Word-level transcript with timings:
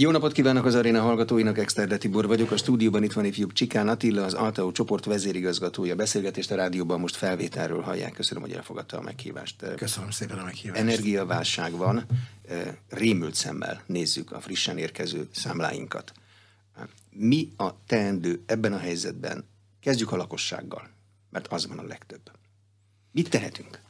Jó 0.00 0.10
napot 0.10 0.32
kívánok 0.32 0.64
az 0.64 0.74
aréna 0.74 1.00
hallgatóinak, 1.00 1.58
Exterde 1.58 1.96
Tibor 1.96 2.26
vagyok. 2.26 2.50
A 2.50 2.56
stúdióban 2.56 3.02
itt 3.02 3.12
van 3.12 3.24
ifjú 3.24 3.52
Csikán 3.52 3.88
Attila, 3.88 4.24
az 4.24 4.34
Altao 4.34 4.72
csoport 4.72 5.04
vezérigazgatója. 5.04 5.94
Beszélgetést 5.94 6.50
a 6.50 6.54
rádióban 6.54 7.00
most 7.00 7.16
felvételről 7.16 7.80
hallják. 7.80 8.12
Köszönöm, 8.12 8.42
hogy 8.42 8.52
elfogadta 8.52 8.98
a 8.98 9.00
meghívást. 9.00 9.74
Köszönöm 9.76 10.10
szépen 10.10 10.38
a 10.38 10.44
meghívást. 10.44 10.80
Energiaválság 10.80 11.72
van. 11.72 12.06
Rémült 12.88 13.34
szemmel 13.34 13.82
nézzük 13.86 14.32
a 14.32 14.40
frissen 14.40 14.78
érkező 14.78 15.28
számláinkat. 15.32 16.12
Mi 17.10 17.52
a 17.56 17.84
teendő 17.86 18.42
ebben 18.46 18.72
a 18.72 18.78
helyzetben? 18.78 19.44
Kezdjük 19.80 20.12
a 20.12 20.16
lakossággal, 20.16 20.88
mert 21.30 21.46
az 21.46 21.66
van 21.66 21.78
a 21.78 21.86
legtöbb. 21.86 22.30
Mit 23.12 23.30
tehetünk? 23.30 23.80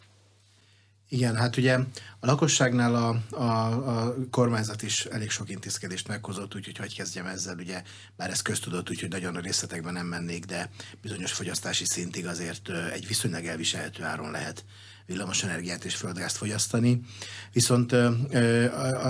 Igen, 1.10 1.36
hát 1.36 1.56
ugye 1.56 1.74
a 2.20 2.26
lakosságnál 2.26 2.94
a, 2.94 3.36
a, 3.36 4.02
a 4.02 4.14
kormányzat 4.30 4.82
is 4.82 5.04
elég 5.04 5.30
sok 5.30 5.50
intézkedést 5.50 6.08
meghozott, 6.08 6.54
úgyhogy 6.54 6.76
hogy 6.76 6.96
kezdjem 6.96 7.26
ezzel, 7.26 7.56
ugye, 7.58 7.82
bár 8.16 8.30
ez 8.30 8.42
köztudott, 8.42 8.90
úgyhogy 8.90 9.10
nagyon 9.10 9.36
a 9.36 9.40
részletekben 9.40 9.92
nem 9.92 10.06
mennék, 10.06 10.44
de 10.44 10.70
bizonyos 11.02 11.32
fogyasztási 11.32 11.84
szintig 11.84 12.26
azért 12.26 12.70
egy 12.92 13.06
viszonylag 13.06 13.44
elviselhető 13.44 14.04
áron 14.04 14.30
lehet 14.30 14.64
villamos 15.08 15.42
energiát 15.42 15.84
és 15.84 15.94
földgázt 15.94 16.36
fogyasztani. 16.36 17.00
Viszont 17.52 17.92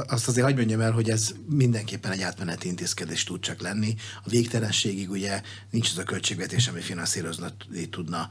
azt 0.07 0.29
azért 0.29 0.47
hagyd 0.47 0.57
mondjam 0.57 0.81
el, 0.81 0.93
hogy 0.93 1.11
ez 1.11 1.35
mindenképpen 1.49 2.13
egy 2.13 2.23
átmeneti 2.23 2.69
intézkedés 2.69 3.25
tud 3.25 3.41
csak 3.41 3.61
lenni. 3.61 3.95
A 4.25 4.29
végtelenségig 4.29 5.11
ugye 5.11 5.43
nincs 5.71 5.91
az 5.91 5.99
a 5.99 6.03
költségvetés, 6.03 6.69
ami 6.69 6.81
finanszírozni 6.81 7.47
tudna 7.91 8.29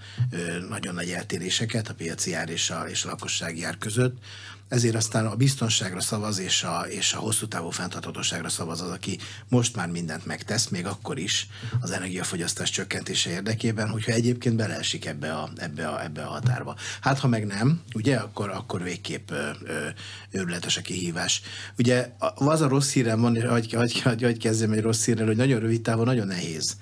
nagyon 0.70 0.94
nagy 0.94 1.10
eltéréseket 1.10 1.90
a 1.90 1.94
piaci 1.94 2.34
ár 2.34 2.50
és 2.50 2.70
a, 2.70 2.86
és 2.90 3.04
a 3.04 3.08
lakossági 3.08 3.64
ár 3.64 3.78
között 3.78 4.18
ezért 4.68 4.96
aztán 4.96 5.26
a 5.26 5.36
biztonságra 5.36 6.02
szavaz 6.02 6.40
és 6.40 6.64
a, 6.64 6.86
és 6.90 7.14
a 7.14 7.18
hosszú 7.18 7.48
távú 7.48 7.70
fenntarthatóságra 7.70 8.50
szavaz 8.50 8.82
az, 8.82 8.90
aki 8.90 9.18
most 9.50 9.76
már 9.76 9.88
mindent 9.88 10.26
megtesz, 10.26 10.68
még 10.68 10.86
akkor 10.86 11.18
is 11.18 11.48
az 11.82 11.92
energiafogyasztás 11.92 12.70
csökkentése 12.70 13.30
érdekében, 13.30 13.90
hogyha 13.90 14.12
egyébként 14.12 14.56
beleesik 14.56 15.06
ebbe 15.06 15.34
a, 15.34 15.50
ebbe 15.56 15.88
a, 15.88 16.04
ebbe 16.04 16.24
a 16.24 16.30
határba. 16.30 16.76
Hát 17.02 17.20
ha 17.20 17.28
meg 17.28 17.46
nem, 17.46 17.82
ugye, 17.94 18.16
akkor, 18.16 18.50
akkor 18.50 18.84
végképp 18.84 19.32
ö, 19.32 19.50
ö, 19.64 19.88
őrületes 20.32 20.78
a 20.78 20.82
kihívás. 20.82 21.42
Ugye 21.78 22.10
az 22.36 22.62
a 22.62 22.68
rossz 22.68 22.92
hírem 22.92 23.22
van, 23.22 23.50
hogy, 23.50 23.74
hogy, 23.74 24.02
hogy, 24.02 24.22
hogy 24.22 24.38
kezdjem 24.38 24.72
egy 24.72 24.82
rossz 24.82 25.06
hírrel, 25.06 25.26
hogy 25.26 25.36
nagyon 25.36 25.60
rövid 25.60 25.82
távon 25.82 26.06
nagyon 26.06 26.28
nehéz 26.28 26.78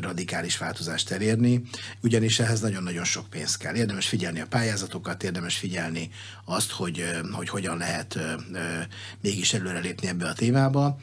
radikális 0.00 0.58
változást 0.58 1.10
elérni, 1.10 1.62
ugyanis 2.02 2.38
ehhez 2.38 2.60
nagyon-nagyon 2.60 3.04
sok 3.04 3.30
pénz 3.30 3.56
kell. 3.56 3.74
Érdemes 3.74 4.08
figyelni 4.08 4.40
a 4.40 4.46
pályázatokat, 4.46 5.22
érdemes 5.22 5.56
figyelni 5.56 6.10
azt, 6.44 6.70
hogy, 6.70 7.04
hogy 7.32 7.48
hogyan 7.48 7.76
lehet 7.76 8.18
mégis 9.20 9.54
előrelépni 9.54 10.08
ebbe 10.08 10.26
a 10.26 10.32
témába, 10.32 10.98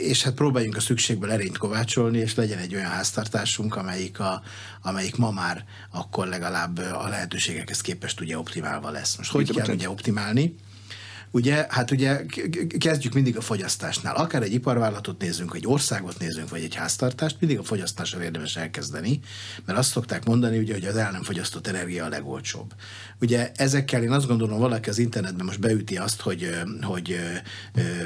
és 0.00 0.22
hát 0.22 0.34
próbáljunk 0.34 0.76
a 0.76 0.80
szükségből 0.80 1.30
erényt 1.30 1.58
kovácsolni, 1.58 2.18
és 2.18 2.34
legyen 2.34 2.58
egy 2.58 2.74
olyan 2.74 2.90
háztartásunk, 2.90 3.76
amelyik, 3.76 4.20
a, 4.20 4.42
amelyik 4.82 5.16
ma 5.16 5.30
már 5.30 5.64
akkor 5.90 6.26
legalább 6.26 6.78
a 6.78 7.08
lehetőségekhez 7.08 7.80
képest 7.80 8.20
ugye 8.20 8.38
optimálva 8.38 8.90
lesz. 8.90 9.16
Most 9.16 9.30
hogy 9.30 9.54
kell 9.54 9.74
ugye 9.74 9.90
optimálni? 9.90 10.54
Ugye, 11.34 11.66
hát 11.68 11.90
ugye 11.90 12.24
kezdjük 12.78 13.12
mindig 13.12 13.36
a 13.36 13.40
fogyasztásnál. 13.40 14.14
Akár 14.14 14.42
egy 14.42 14.52
iparvállalatot 14.52 15.20
nézünk, 15.20 15.52
egy 15.54 15.66
országot 15.66 16.18
nézünk, 16.18 16.48
vagy 16.48 16.62
egy 16.62 16.74
háztartást, 16.74 17.36
mindig 17.40 17.58
a 17.58 17.62
fogyasztással 17.62 18.22
érdemes 18.22 18.56
elkezdeni, 18.56 19.20
mert 19.64 19.78
azt 19.78 19.90
szokták 19.90 20.24
mondani, 20.24 20.58
ugye, 20.58 20.72
hogy 20.72 20.84
az 20.84 20.96
el 20.96 21.10
nem 21.10 21.22
fogyasztott 21.22 21.66
energia 21.66 22.04
a 22.04 22.08
legolcsóbb. 22.08 22.72
Ugye 23.20 23.52
ezekkel 23.56 24.02
én 24.02 24.10
azt 24.10 24.26
gondolom, 24.26 24.58
valaki 24.58 24.88
az 24.88 24.98
internetben 24.98 25.46
most 25.46 25.60
beüti 25.60 25.96
azt, 25.96 26.20
hogy, 26.20 26.50
hogy 26.82 27.16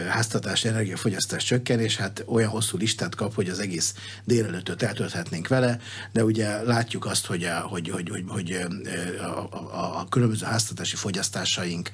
háztartás 0.08 0.64
energiafogyasztás 0.64 1.44
csökken, 1.44 1.80
és 1.80 1.96
hát 1.96 2.24
olyan 2.26 2.50
hosszú 2.50 2.76
listát 2.76 3.14
kap, 3.14 3.34
hogy 3.34 3.48
az 3.48 3.58
egész 3.58 3.94
délelőttöt 4.24 4.82
eltölthetnénk 4.82 5.48
vele, 5.48 5.78
de 6.12 6.24
ugye 6.24 6.62
látjuk 6.62 7.06
azt, 7.06 7.26
hogy 7.26 7.44
a, 7.44 7.58
hogy, 7.58 7.88
hogy, 7.88 8.08
hogy, 8.08 8.24
hogy 8.26 8.66
a, 9.20 9.56
a, 9.56 10.00
a 10.00 10.06
különböző 10.08 10.46
háztartási 10.46 10.96
fogyasztásaink 10.96 11.90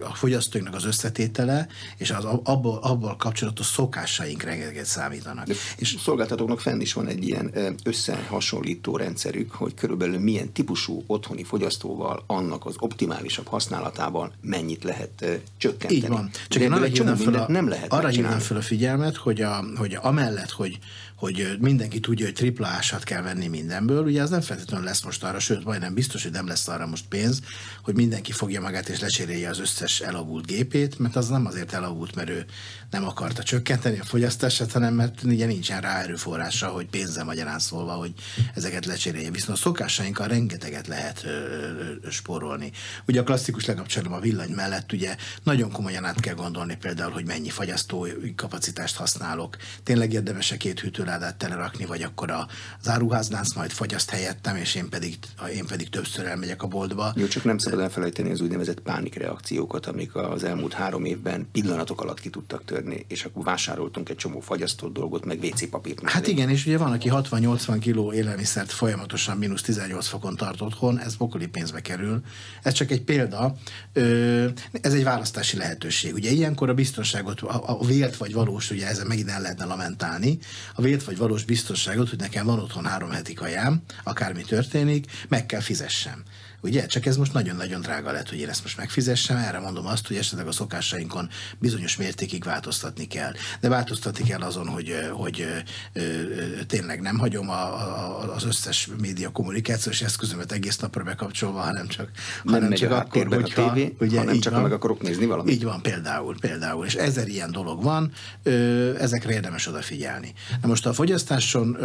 a 0.00 0.14
fogyasztóinknak 0.14 0.74
az 0.74 0.84
összetétele, 0.84 1.66
és 1.96 2.10
az 2.10 2.24
abból, 2.24 2.78
abból 2.82 3.16
kapcsolatos 3.16 3.66
szokásaink 3.66 4.42
rengeteget 4.42 4.84
számítanak. 4.84 5.46
De 5.46 5.54
és 5.76 5.96
szolgáltatóknak 6.02 6.60
fenn 6.60 6.80
is 6.80 6.92
van 6.92 7.06
egy 7.06 7.26
ilyen 7.26 7.54
összehasonlító 7.84 8.96
rendszerük, 8.96 9.52
hogy 9.52 9.74
körülbelül 9.74 10.18
milyen 10.18 10.52
típusú 10.52 11.04
otthoni 11.06 11.44
fogyasztóval 11.44 12.24
annak 12.26 12.66
az 12.66 12.74
optimálisabb 12.78 13.46
használatával 13.46 14.32
mennyit 14.40 14.84
lehet 14.84 15.40
csökkenteni. 15.56 15.94
Így 15.94 16.08
van. 16.08 16.30
Csak 16.48 16.62
én 16.62 16.72
arra 16.72 16.84
hívnám 16.84 17.16
fel 17.16 17.34
a, 17.34 17.46
nem 17.48 17.68
lehet 17.68 17.92
arra 17.92 18.08
hívnám 18.08 18.38
fel 18.38 18.56
a 18.56 18.62
figyelmet, 18.62 19.16
hogy, 19.16 19.40
a, 19.40 19.64
hogy 19.76 19.98
amellett, 20.00 20.50
hogy 20.50 20.78
hogy 21.22 21.56
mindenki 21.60 22.00
tudja, 22.00 22.24
hogy 22.24 22.34
tripla 22.34 22.66
ásat 22.66 23.04
kell 23.04 23.22
venni 23.22 23.46
mindenből, 23.46 24.04
ugye 24.04 24.22
az 24.22 24.30
nem 24.30 24.40
feltétlenül 24.40 24.86
lesz 24.86 25.02
most 25.02 25.24
arra, 25.24 25.38
sőt, 25.38 25.64
majdnem 25.64 25.94
biztos, 25.94 26.22
hogy 26.22 26.32
nem 26.32 26.46
lesz 26.46 26.68
arra 26.68 26.86
most 26.86 27.04
pénz, 27.08 27.40
hogy 27.82 27.94
mindenki 27.94 28.32
fogja 28.32 28.60
magát 28.60 28.88
és 28.88 29.00
lecserélje 29.00 29.48
az 29.48 29.58
összes 29.58 30.00
elavult 30.00 30.46
gépét, 30.46 30.98
mert 30.98 31.16
az 31.16 31.28
nem 31.28 31.46
azért 31.46 31.72
elavult, 31.72 32.14
mert 32.14 32.28
ő 32.28 32.44
nem 32.92 33.06
akarta 33.06 33.42
csökkenteni 33.42 33.98
a 33.98 34.04
fogyasztását, 34.04 34.72
hanem 34.72 34.94
mert 34.94 35.22
ugye 35.22 35.46
nincsen 35.46 35.80
rá 35.80 36.00
erőforrása, 36.00 36.68
hogy 36.68 36.86
pénzzel 36.86 37.24
magyarán 37.24 37.58
szólva, 37.58 37.92
hogy 37.92 38.12
ezeket 38.54 38.86
lecserélje. 38.86 39.30
Viszont 39.30 39.58
szokásainkkal 39.58 40.28
rengeteget 40.28 40.86
lehet 40.86 41.26
spórolni. 42.10 42.70
Ugye 43.06 43.20
a 43.20 43.24
klasszikus 43.24 43.64
lekapcsolom 43.64 44.12
a 44.12 44.20
villany 44.20 44.50
mellett, 44.50 44.92
ugye 44.92 45.16
nagyon 45.42 45.70
komolyan 45.70 46.04
át 46.04 46.20
kell 46.20 46.34
gondolni 46.34 46.76
például, 46.76 47.10
hogy 47.10 47.26
mennyi 47.26 47.48
fogyasztó 47.48 48.06
kapacitást 48.36 48.96
használok. 48.96 49.56
Tényleg 49.82 50.12
érdemes 50.12 50.50
a 50.52 50.56
két 50.56 50.80
hűtőládát 50.80 51.36
telerakni, 51.36 51.84
vagy 51.84 52.02
akkor 52.02 52.30
a 52.30 52.46
záruháznánc 52.82 53.54
majd 53.54 53.70
fogyaszt 53.70 54.10
helyettem, 54.10 54.56
és 54.56 54.74
én 54.74 54.88
pedig, 54.88 55.18
én 55.54 55.66
pedig 55.66 55.88
többször 55.88 56.26
elmegyek 56.26 56.62
a 56.62 56.66
boltba. 56.66 57.12
Jó, 57.16 57.26
csak 57.26 57.44
nem 57.44 57.58
szabad 57.58 57.80
elfelejteni 57.80 58.30
az 58.30 58.40
úgynevezett 58.40 58.80
pánikreakciókat, 58.80 59.86
amik 59.86 60.14
az 60.14 60.44
elmúlt 60.44 60.72
három 60.72 61.04
évben 61.04 61.48
pillanatok 61.52 62.00
alatt 62.00 62.20
ki 62.20 62.30
tudtak 62.30 62.64
törni 62.64 62.80
törni, 62.82 63.04
és 63.08 63.24
akkor 63.24 63.44
vásároltunk 63.44 64.08
egy 64.08 64.16
csomó 64.16 64.40
fagyasztott 64.40 64.92
dolgot, 64.92 65.24
meg 65.24 65.38
WC 65.42 65.68
papírt. 65.70 66.08
Hát 66.08 66.26
igen, 66.26 66.50
és 66.50 66.66
ugye 66.66 66.78
van, 66.78 66.92
aki 66.92 67.08
60-80 67.12 67.76
kiló 67.80 68.12
élelmiszert 68.12 68.70
folyamatosan 68.70 69.36
mínusz 69.36 69.62
18 69.62 70.06
fokon 70.06 70.36
tart 70.36 70.60
otthon, 70.60 70.98
ez 70.98 71.14
bokoli 71.14 71.46
pénzbe 71.46 71.80
kerül. 71.80 72.20
Ez 72.62 72.72
csak 72.72 72.90
egy 72.90 73.02
példa, 73.02 73.56
ez 74.80 74.92
egy 74.92 75.04
választási 75.04 75.56
lehetőség. 75.56 76.14
Ugye 76.14 76.30
ilyenkor 76.30 76.68
a 76.68 76.74
biztonságot, 76.74 77.40
a, 77.40 77.84
vélt 77.86 78.16
vagy 78.16 78.32
valós, 78.32 78.70
ugye 78.70 78.86
ezen 78.86 79.06
megint 79.06 79.30
el 79.30 79.40
lehetne 79.40 79.64
lamentálni, 79.64 80.38
a 80.74 80.82
vélt 80.82 81.04
vagy 81.04 81.16
valós 81.16 81.44
biztonságot, 81.44 82.08
hogy 82.08 82.18
nekem 82.18 82.46
van 82.46 82.58
otthon 82.58 82.84
három 82.84 83.10
heti 83.10 83.32
kajám, 83.32 83.82
akármi 84.04 84.42
történik, 84.42 85.06
meg 85.28 85.46
kell 85.46 85.60
fizessem. 85.60 86.22
Ugye? 86.62 86.86
Csak 86.86 87.06
ez 87.06 87.16
most 87.16 87.32
nagyon-nagyon 87.32 87.80
drága 87.80 88.12
lett, 88.12 88.28
hogy 88.28 88.38
én 88.38 88.48
ezt 88.48 88.62
most 88.62 88.76
megfizessem. 88.76 89.36
Erre 89.36 89.58
mondom 89.58 89.86
azt, 89.86 90.06
hogy 90.06 90.16
esetleg 90.16 90.46
a 90.46 90.52
szokásainkon 90.52 91.28
bizonyos 91.58 91.96
mértékig 91.96 92.44
változtatni 92.44 93.06
kell. 93.06 93.32
De 93.60 93.68
változtatni 93.68 94.24
kell 94.24 94.40
azon, 94.40 94.68
hogy, 94.68 94.94
hogy 95.12 95.46
tényleg 96.66 97.00
nem 97.00 97.18
hagyom 97.18 97.50
a, 97.50 97.62
a, 97.64 98.34
az 98.34 98.44
összes 98.44 98.88
média 99.00 99.30
kommunikációs 99.30 100.02
eszközömet 100.02 100.52
egész 100.52 100.78
napra 100.78 101.02
bekapcsolva, 101.02 101.60
hanem 101.60 101.86
csak, 101.86 102.10
nem 102.42 102.54
hanem 102.54 102.72
csak 102.72 102.90
akkor, 102.90 103.26
hogyha, 103.26 103.62
a 103.62 103.72
tévé, 103.72 103.96
ugye, 104.00 104.18
hanem 104.18 104.40
csak 104.40 104.52
van, 104.52 104.62
meg 104.62 104.72
akarok 104.72 105.02
nézni 105.02 105.26
valamit. 105.26 105.54
Így 105.54 105.64
van, 105.64 105.82
például, 105.82 106.36
például. 106.40 106.86
És 106.86 106.94
ezer 106.94 107.28
ilyen 107.28 107.50
dolog 107.50 107.82
van, 107.82 108.12
ezekre 108.98 109.32
érdemes 109.32 109.66
odafigyelni. 109.66 110.32
Na 110.60 110.68
most 110.68 110.86
a 110.86 110.92
fogyasztáson 110.92 111.76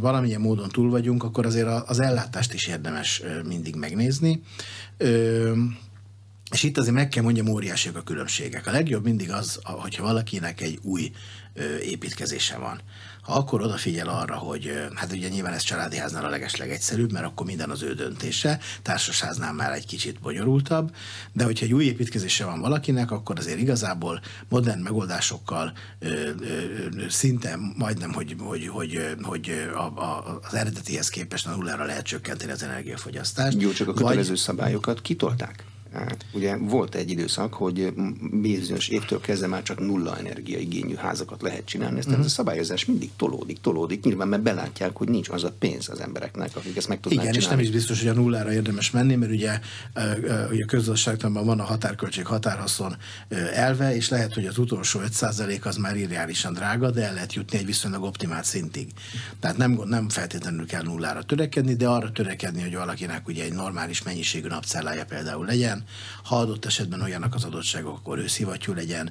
valamilyen 0.00 0.40
módon 0.40 0.68
túl 0.68 0.90
vagyunk, 0.90 1.24
akkor 1.24 1.46
azért 1.46 1.68
az 1.88 2.00
ellátást 2.00 2.52
is 2.54 2.66
érdemes 2.66 3.22
mind 3.48 3.63
mindig 3.64 3.80
megnézni. 3.80 4.42
Ö, 4.96 5.52
és 6.50 6.62
itt 6.62 6.78
azért 6.78 6.94
meg 6.94 7.08
kell 7.08 7.22
mondjam, 7.22 7.48
óriásiak 7.48 7.96
a 7.96 8.02
különbségek. 8.02 8.66
A 8.66 8.70
legjobb 8.70 9.04
mindig 9.04 9.30
az, 9.30 9.60
hogyha 9.62 10.02
valakinek 10.02 10.60
egy 10.60 10.78
új 10.82 11.10
építkezése 11.82 12.56
van. 12.56 12.80
Ha 13.24 13.32
akkor 13.32 13.62
odafigyel 13.62 14.08
arra, 14.08 14.34
hogy 14.34 14.88
hát 14.94 15.12
ugye 15.12 15.28
nyilván 15.28 15.52
ez 15.52 15.62
családi 15.62 15.96
háznál 15.96 16.24
a 16.24 16.28
legesleg 16.28 16.70
egyszerűbb, 16.70 17.12
mert 17.12 17.24
akkor 17.24 17.46
minden 17.46 17.70
az 17.70 17.82
ő 17.82 17.94
döntése, 17.94 18.58
társasháznál 18.82 19.52
már 19.52 19.72
egy 19.72 19.86
kicsit 19.86 20.20
bonyolultabb, 20.20 20.94
de 21.32 21.44
hogyha 21.44 21.64
egy 21.64 21.72
új 21.72 21.84
építkezése 21.84 22.44
van 22.44 22.60
valakinek, 22.60 23.10
akkor 23.10 23.38
azért 23.38 23.58
igazából 23.58 24.20
modern 24.48 24.80
megoldásokkal 24.80 25.72
ö, 25.98 26.08
ö, 26.08 27.08
szinte 27.08 27.58
majdnem, 27.76 28.12
hogy, 28.12 28.36
hogy, 28.38 28.66
hogy, 28.66 29.16
hogy 29.22 29.68
a, 29.74 29.82
a, 29.82 30.40
az 30.42 30.54
eredetihez 30.54 31.08
képest 31.08 31.46
a 31.46 31.50
nullára 31.50 31.84
lehet 31.84 32.04
csökkenteni 32.04 32.52
az 32.52 32.62
energiafogyasztást. 32.62 33.60
Jó, 33.60 33.72
csak 33.72 33.88
a 33.88 33.92
kötelező 33.92 34.28
Vagy... 34.28 34.38
szabályokat 34.38 35.02
kitolták? 35.02 35.64
Ugye 36.32 36.56
volt 36.56 36.94
egy 36.94 37.10
időszak, 37.10 37.54
hogy 37.54 37.92
bizonyos 38.32 38.88
évtől 38.88 39.20
kezdve 39.20 39.46
már 39.46 39.62
csak 39.62 39.80
nulla 39.80 40.18
energiaigényű 40.18 40.94
házakat 40.94 41.42
lehet 41.42 41.64
csinálni, 41.64 41.98
ezt 41.98 42.08
uh-huh. 42.08 42.24
a 42.24 42.28
szabályozás 42.28 42.84
mindig 42.84 43.10
tolódik, 43.16 43.60
tolódik, 43.60 44.04
nyilván 44.04 44.28
mert 44.28 44.42
belátják, 44.42 44.96
hogy 44.96 45.08
nincs 45.08 45.28
az 45.28 45.44
a 45.44 45.52
pénz 45.58 45.88
az 45.88 46.00
embereknek, 46.00 46.56
akik 46.56 46.76
ezt 46.76 46.88
meg 46.88 47.00
tudnák 47.00 47.22
Igen, 47.22 47.32
csinálni. 47.32 47.38
és 47.38 47.48
nem 47.48 47.58
is 47.58 47.70
biztos, 47.70 47.98
hogy 48.00 48.08
a 48.08 48.20
nullára 48.20 48.52
érdemes 48.52 48.90
menni, 48.90 49.14
mert 49.14 49.32
ugye, 49.32 49.60
ugye 50.50 50.62
a 50.62 50.66
közgazdaságtanban 50.66 51.44
van 51.44 51.60
a 51.60 51.64
határköltség 51.64 52.26
határhaszon 52.26 52.96
elve, 53.54 53.94
és 53.94 54.08
lehet, 54.08 54.34
hogy 54.34 54.46
az 54.46 54.58
utolsó 54.58 55.00
5% 55.20 55.62
az 55.62 55.76
már 55.76 55.96
irreálisan 55.96 56.52
drága, 56.52 56.90
de 56.90 57.02
el 57.06 57.14
lehet 57.14 57.32
jutni 57.32 57.58
egy 57.58 57.66
viszonylag 57.66 58.02
optimált 58.02 58.44
szintig. 58.44 58.88
Tehát 59.40 59.56
nem, 59.56 59.80
nem 59.84 60.08
feltétlenül 60.08 60.66
kell 60.66 60.82
nullára 60.82 61.22
törekedni, 61.22 61.74
de 61.74 61.88
arra 61.88 62.12
törekedni, 62.12 62.62
hogy 62.62 62.74
valakinek 62.74 63.28
ugye 63.28 63.44
egy 63.44 63.52
normális 63.52 64.02
mennyiségű 64.02 64.48
napcellája 64.48 65.04
például 65.04 65.46
legyen, 65.46 65.83
ha 66.22 66.36
adott 66.36 66.64
esetben 66.64 67.00
olyanak 67.00 67.34
az 67.34 67.44
adottságok, 67.44 67.96
akkor 67.96 68.18
ő 68.18 68.26
szivattyú 68.26 68.72
legyen. 68.72 69.10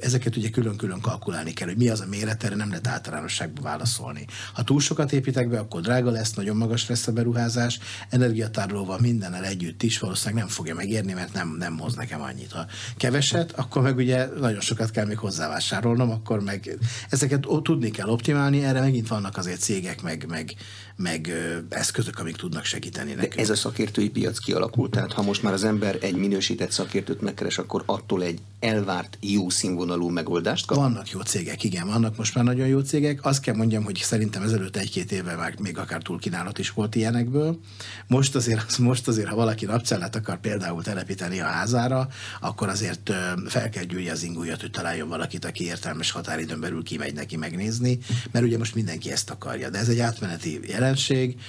Ezeket 0.00 0.36
ugye 0.36 0.50
külön-külön 0.50 1.00
kalkulálni 1.00 1.52
kell, 1.52 1.68
hogy 1.68 1.76
mi 1.76 1.88
az 1.88 2.00
a 2.00 2.06
méret, 2.06 2.44
erre 2.44 2.54
nem 2.54 2.68
lehet 2.68 2.86
általánosságban 2.86 3.62
válaszolni. 3.62 4.26
Ha 4.54 4.64
túl 4.64 4.80
sokat 4.80 5.12
építek 5.12 5.48
be, 5.48 5.58
akkor 5.58 5.80
drága 5.80 6.10
lesz, 6.10 6.32
nagyon 6.32 6.56
magas 6.56 6.88
lesz 6.88 7.06
a 7.06 7.12
beruházás, 7.12 7.78
energiatárolóval 8.08 8.98
mindennel 9.00 9.44
együtt 9.44 9.82
is 9.82 9.98
valószínűleg 9.98 10.42
nem 10.44 10.52
fogja 10.52 10.74
megérni, 10.74 11.12
mert 11.12 11.32
nem, 11.32 11.56
nem 11.58 11.78
hoz 11.78 11.94
nekem 11.94 12.22
annyit. 12.22 12.52
Ha 12.52 12.66
keveset, 12.96 13.52
akkor 13.52 13.82
meg 13.82 13.96
ugye 13.96 14.26
nagyon 14.26 14.60
sokat 14.60 14.90
kell 14.90 15.06
még 15.06 15.18
hozzávásárolnom, 15.18 16.10
akkor 16.10 16.40
meg 16.40 16.78
ezeket 17.08 17.46
tudni 17.62 17.90
kell 17.90 18.08
optimálni, 18.08 18.64
erre 18.64 18.80
megint 18.80 19.08
vannak 19.08 19.36
azért 19.36 19.60
cégek, 19.60 20.02
meg, 20.02 20.26
meg, 20.28 20.54
meg 21.02 21.32
eszközök, 21.68 22.18
amik 22.18 22.36
tudnak 22.36 22.64
segíteni 22.64 23.12
nekünk. 23.12 23.34
De 23.34 23.40
ez 23.42 23.50
a 23.50 23.54
szakértői 23.54 24.10
piac 24.10 24.38
kialakult, 24.38 24.90
tehát 24.90 25.12
ha 25.12 25.22
most 25.22 25.42
már 25.42 25.52
az 25.52 25.64
ember 25.64 25.98
egy 26.00 26.16
minősített 26.16 26.70
szakértőt 26.70 27.20
megkeres, 27.20 27.58
akkor 27.58 27.82
attól 27.86 28.22
egy 28.22 28.38
elvárt 28.60 29.18
jó 29.20 29.48
színvonalú 29.48 30.08
megoldást 30.08 30.66
kap? 30.66 30.76
Vannak 30.78 31.10
jó 31.10 31.20
cégek, 31.20 31.64
igen, 31.64 31.86
vannak 31.86 32.16
most 32.16 32.34
már 32.34 32.44
nagyon 32.44 32.66
jó 32.66 32.80
cégek. 32.80 33.24
Azt 33.24 33.40
kell 33.40 33.54
mondjam, 33.54 33.84
hogy 33.84 33.96
szerintem 33.96 34.42
ezelőtt 34.42 34.76
egy-két 34.76 35.12
évvel 35.12 35.36
már 35.36 35.54
még 35.58 35.78
akár 35.78 36.02
túlkínálat 36.02 36.58
is 36.58 36.70
volt 36.70 36.94
ilyenekből. 36.94 37.58
Most 38.06 38.34
azért, 38.34 38.78
most 38.78 39.08
azért, 39.08 39.28
ha 39.28 39.34
valaki 39.34 39.64
napcellát 39.64 40.16
akar 40.16 40.40
például 40.40 40.82
telepíteni 40.82 41.40
a 41.40 41.44
házára, 41.44 42.08
akkor 42.40 42.68
azért 42.68 43.12
fel 43.46 43.68
kell 43.70 43.84
gyűjje 43.84 44.12
az 44.12 44.22
ingújat, 44.22 44.60
hogy 44.60 44.70
találjon 44.70 45.08
valakit, 45.08 45.44
aki 45.44 45.64
értelmes 45.64 46.10
határidőn 46.10 46.60
belül 46.60 46.82
kimegy 46.82 47.14
neki 47.14 47.36
megnézni, 47.36 47.98
mert 48.30 48.44
ugye 48.44 48.58
most 48.58 48.74
mindenki 48.74 49.10
ezt 49.10 49.30
akarja. 49.30 49.70
De 49.70 49.78
ez 49.78 49.88
egy 49.88 49.98
átmeneti 49.98 50.60
jelenség, 50.90 51.40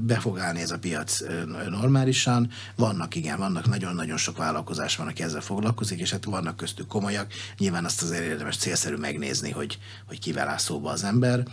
be 0.00 0.20
fog 0.20 0.38
állni 0.38 0.60
ez 0.60 0.70
a 0.70 0.78
piac 0.78 1.20
normálisan. 1.68 2.50
Vannak, 2.76 3.14
igen, 3.14 3.38
vannak 3.38 3.68
nagyon-nagyon 3.68 4.16
sok 4.16 4.36
vállalkozás 4.36 4.96
van, 4.96 5.06
aki 5.06 5.22
ezzel 5.22 5.40
foglalkozik, 5.40 6.00
és 6.00 6.10
hát 6.10 6.24
vannak 6.24 6.56
köztük 6.56 6.86
komolyak. 6.86 7.32
Nyilván 7.58 7.84
azt 7.84 8.02
azért 8.02 8.24
érdemes 8.24 8.56
célszerű 8.56 8.96
megnézni, 8.96 9.50
hogy, 9.50 9.78
hogy 10.06 10.18
kivel 10.18 10.48
áll 10.48 10.58
szóba 10.58 10.90
az 10.90 11.04
ember, 11.04 11.46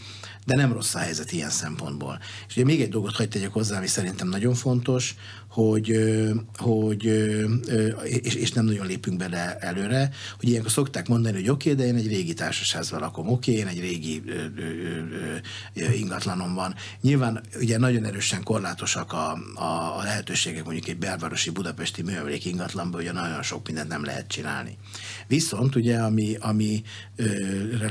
de 0.46 0.56
nem 0.56 0.74
rossz 0.74 0.96
a 0.96 1.00
helyzet 1.00 1.32
ilyen 1.32 1.50
szempontból. 1.50 2.20
És 2.48 2.56
ugye 2.56 2.66
még 2.66 2.82
egy 2.82 2.90
dolgot 2.90 3.16
hagyd 3.16 3.30
tegyek 3.30 3.52
hozzá, 3.52 3.78
ami 3.78 3.88
szerintem 3.88 4.28
nagyon 4.28 4.54
fontos, 4.54 5.16
hogy, 5.50 5.98
hogy 6.56 7.04
és, 8.04 8.34
és 8.34 8.52
nem 8.52 8.66
nagyon 8.66 8.86
lépünk 8.86 9.18
bele 9.18 9.58
előre, 9.58 10.12
hogy 10.40 10.50
ilyenkor 10.50 10.72
szokták 10.72 11.08
mondani, 11.08 11.36
hogy 11.36 11.50
oké, 11.50 11.72
okay, 11.72 11.86
de 11.86 11.92
én 11.92 11.96
egy 11.98 12.08
régi 12.08 12.34
társasházban 12.34 13.00
lakom, 13.00 13.30
oké, 13.30 13.52
okay, 13.52 13.64
én 13.64 13.68
egy 13.68 13.80
régi 13.80 14.24
ingatlanom 15.94 16.54
van. 16.54 16.76
Nyilván 17.02 17.42
ugye 17.60 17.78
nagyon 17.78 18.06
erősen 18.06 18.44
korlátosak 18.44 19.14
a, 19.14 19.32
a, 19.56 19.98
a 19.98 20.02
lehetőségek, 20.04 20.64
mondjuk 20.64 20.88
egy 20.88 20.98
belvárosi 20.98 21.50
budapesti 21.50 22.02
műemlék 22.02 22.46
ingatlanban, 22.46 23.02
ugye 23.02 23.12
nagyon 23.12 23.44
sok 23.44 23.68
mindent 23.68 23.90
nem 23.90 24.04
lehet 24.04 24.28
csinálni. 24.28 24.78
Viszont 25.28 25.76
ugye, 25.76 25.98
ami, 25.98 26.38
ami 26.40 26.84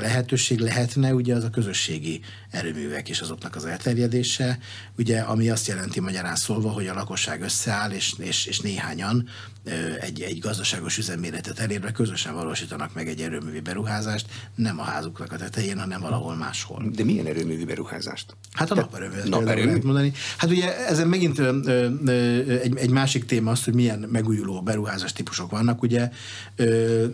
lehetőség 0.00 0.58
lehetne, 0.58 1.14
ugye 1.14 1.34
az 1.34 1.44
a 1.44 1.50
közösségi 1.50 2.20
erőművek 2.50 3.08
és 3.08 3.20
azoknak 3.20 3.56
az 3.56 3.64
elterjedése, 3.64 4.58
ugye, 4.98 5.20
ami 5.20 5.50
azt 5.50 5.66
jelenti 5.66 6.00
magyarán 6.00 6.36
szólva, 6.36 6.70
hogy 6.70 6.86
a 6.86 6.94
lakosság 6.94 7.42
összeáll, 7.48 7.90
és, 7.90 8.14
és, 8.18 8.46
és 8.46 8.60
néhányan 8.60 9.28
egy, 10.00 10.20
egy 10.20 10.38
gazdaságos 10.38 10.98
üzemméretet 10.98 11.58
elérve 11.58 11.92
közösen 11.92 12.34
valósítanak 12.34 12.94
meg 12.94 13.08
egy 13.08 13.20
erőművi 13.20 13.60
beruházást, 13.60 14.26
nem 14.54 14.80
a 14.80 14.82
házuknak 14.82 15.32
a 15.32 15.36
tetején, 15.36 15.78
hanem 15.78 16.00
valahol 16.00 16.36
máshol. 16.36 16.84
De 16.94 17.04
milyen 17.04 17.26
erőművi 17.26 17.64
beruházást? 17.64 18.36
Hát 18.52 18.70
a 18.70 18.74
naperőmű. 18.74 19.16
naperőmű. 19.24 19.66
Lehet 19.66 19.82
mondani. 19.82 20.12
Hát 20.36 20.50
ugye 20.50 20.86
ezen 20.86 21.08
megint 21.08 21.38
ö, 21.38 21.56
ö, 22.04 22.10
egy, 22.60 22.76
egy 22.76 22.90
másik 22.90 23.24
téma 23.24 23.50
az, 23.50 23.64
hogy 23.64 23.74
milyen 23.74 23.98
megújuló 23.98 24.62
beruházás 24.62 25.12
típusok 25.12 25.50
vannak. 25.50 25.82
Ugye 25.82 26.10
ö, 26.56 26.64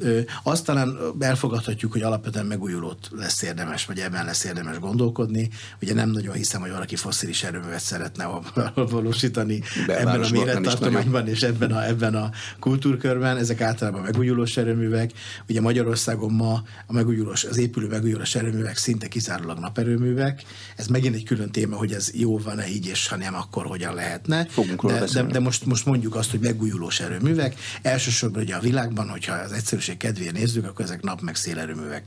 ö, 0.00 0.20
azt 0.42 0.64
talán 0.64 0.98
elfogadhatjuk, 1.18 1.92
hogy 1.92 2.02
alapvetően 2.02 2.46
megújulót 2.46 3.10
lesz 3.10 3.42
érdemes, 3.42 3.86
vagy 3.86 3.98
ebben 3.98 4.24
lesz 4.24 4.44
érdemes 4.44 4.78
gondolkodni. 4.78 5.50
Ugye 5.82 5.94
nem 5.94 6.10
nagyon 6.10 6.34
hiszem, 6.34 6.60
hogy 6.60 6.70
valaki 6.70 6.96
fosszilis 6.96 7.42
erőművet 7.42 7.80
szeretne 7.80 8.24
valósítani 8.74 9.62
ebben 9.86 10.20
a 10.24 10.30
mérettartományban 10.30 11.28
és 11.28 11.42
ebben 11.42 11.72
a, 11.72 11.86
ebben 11.86 12.14
a 12.14 12.30
kultúrkörben, 12.58 13.36
ezek 13.36 13.60
általában 13.60 14.02
megújulós 14.02 14.56
erőművek. 14.56 15.10
Ugye 15.48 15.60
Magyarországon 15.60 16.32
ma 16.32 16.62
a 16.86 16.92
megújulós, 16.92 17.44
az 17.44 17.56
épülő 17.56 17.86
megújulós 17.86 18.34
erőművek 18.34 18.76
szinte 18.76 19.08
kizárólag 19.08 19.58
naperőművek. 19.58 20.42
Ez 20.76 20.86
megint 20.86 21.14
egy 21.14 21.24
külön 21.24 21.50
téma, 21.50 21.76
hogy 21.76 21.92
ez 21.92 22.10
jó 22.14 22.38
van-e 22.38 22.68
így, 22.68 22.86
és 22.86 23.08
ha 23.08 23.16
nem, 23.16 23.34
akkor 23.34 23.66
hogyan 23.66 23.94
lehetne. 23.94 24.46
de, 24.82 25.22
de, 25.22 25.22
de, 25.22 25.38
most, 25.40 25.64
most 25.64 25.86
mondjuk 25.86 26.14
azt, 26.14 26.30
hogy 26.30 26.40
megújulós 26.40 27.00
erőművek. 27.00 27.54
Elsősorban 27.82 28.42
ugye 28.42 28.54
a 28.54 28.60
világban, 28.60 29.08
hogyha 29.08 29.34
az 29.34 29.52
egyszerűség 29.52 29.96
kedvéért 29.96 30.34
nézzük, 30.34 30.66
akkor 30.66 30.84
ezek 30.84 31.02
nap 31.02 31.20
meg 31.20 31.34
szélerőművek 31.34 32.02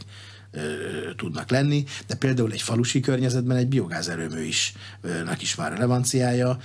tudnak 1.16 1.50
lenni, 1.50 1.84
de 2.08 2.16
például 2.16 2.52
egy 2.52 2.62
falusi 2.62 3.00
környezetben 3.00 3.58
egy 3.58 3.68
biogázerőmű 3.68 4.42
is 4.42 4.74
nek 5.26 5.42
is 5.42 5.56
már 5.56 5.72
relevanciája, 5.72 6.58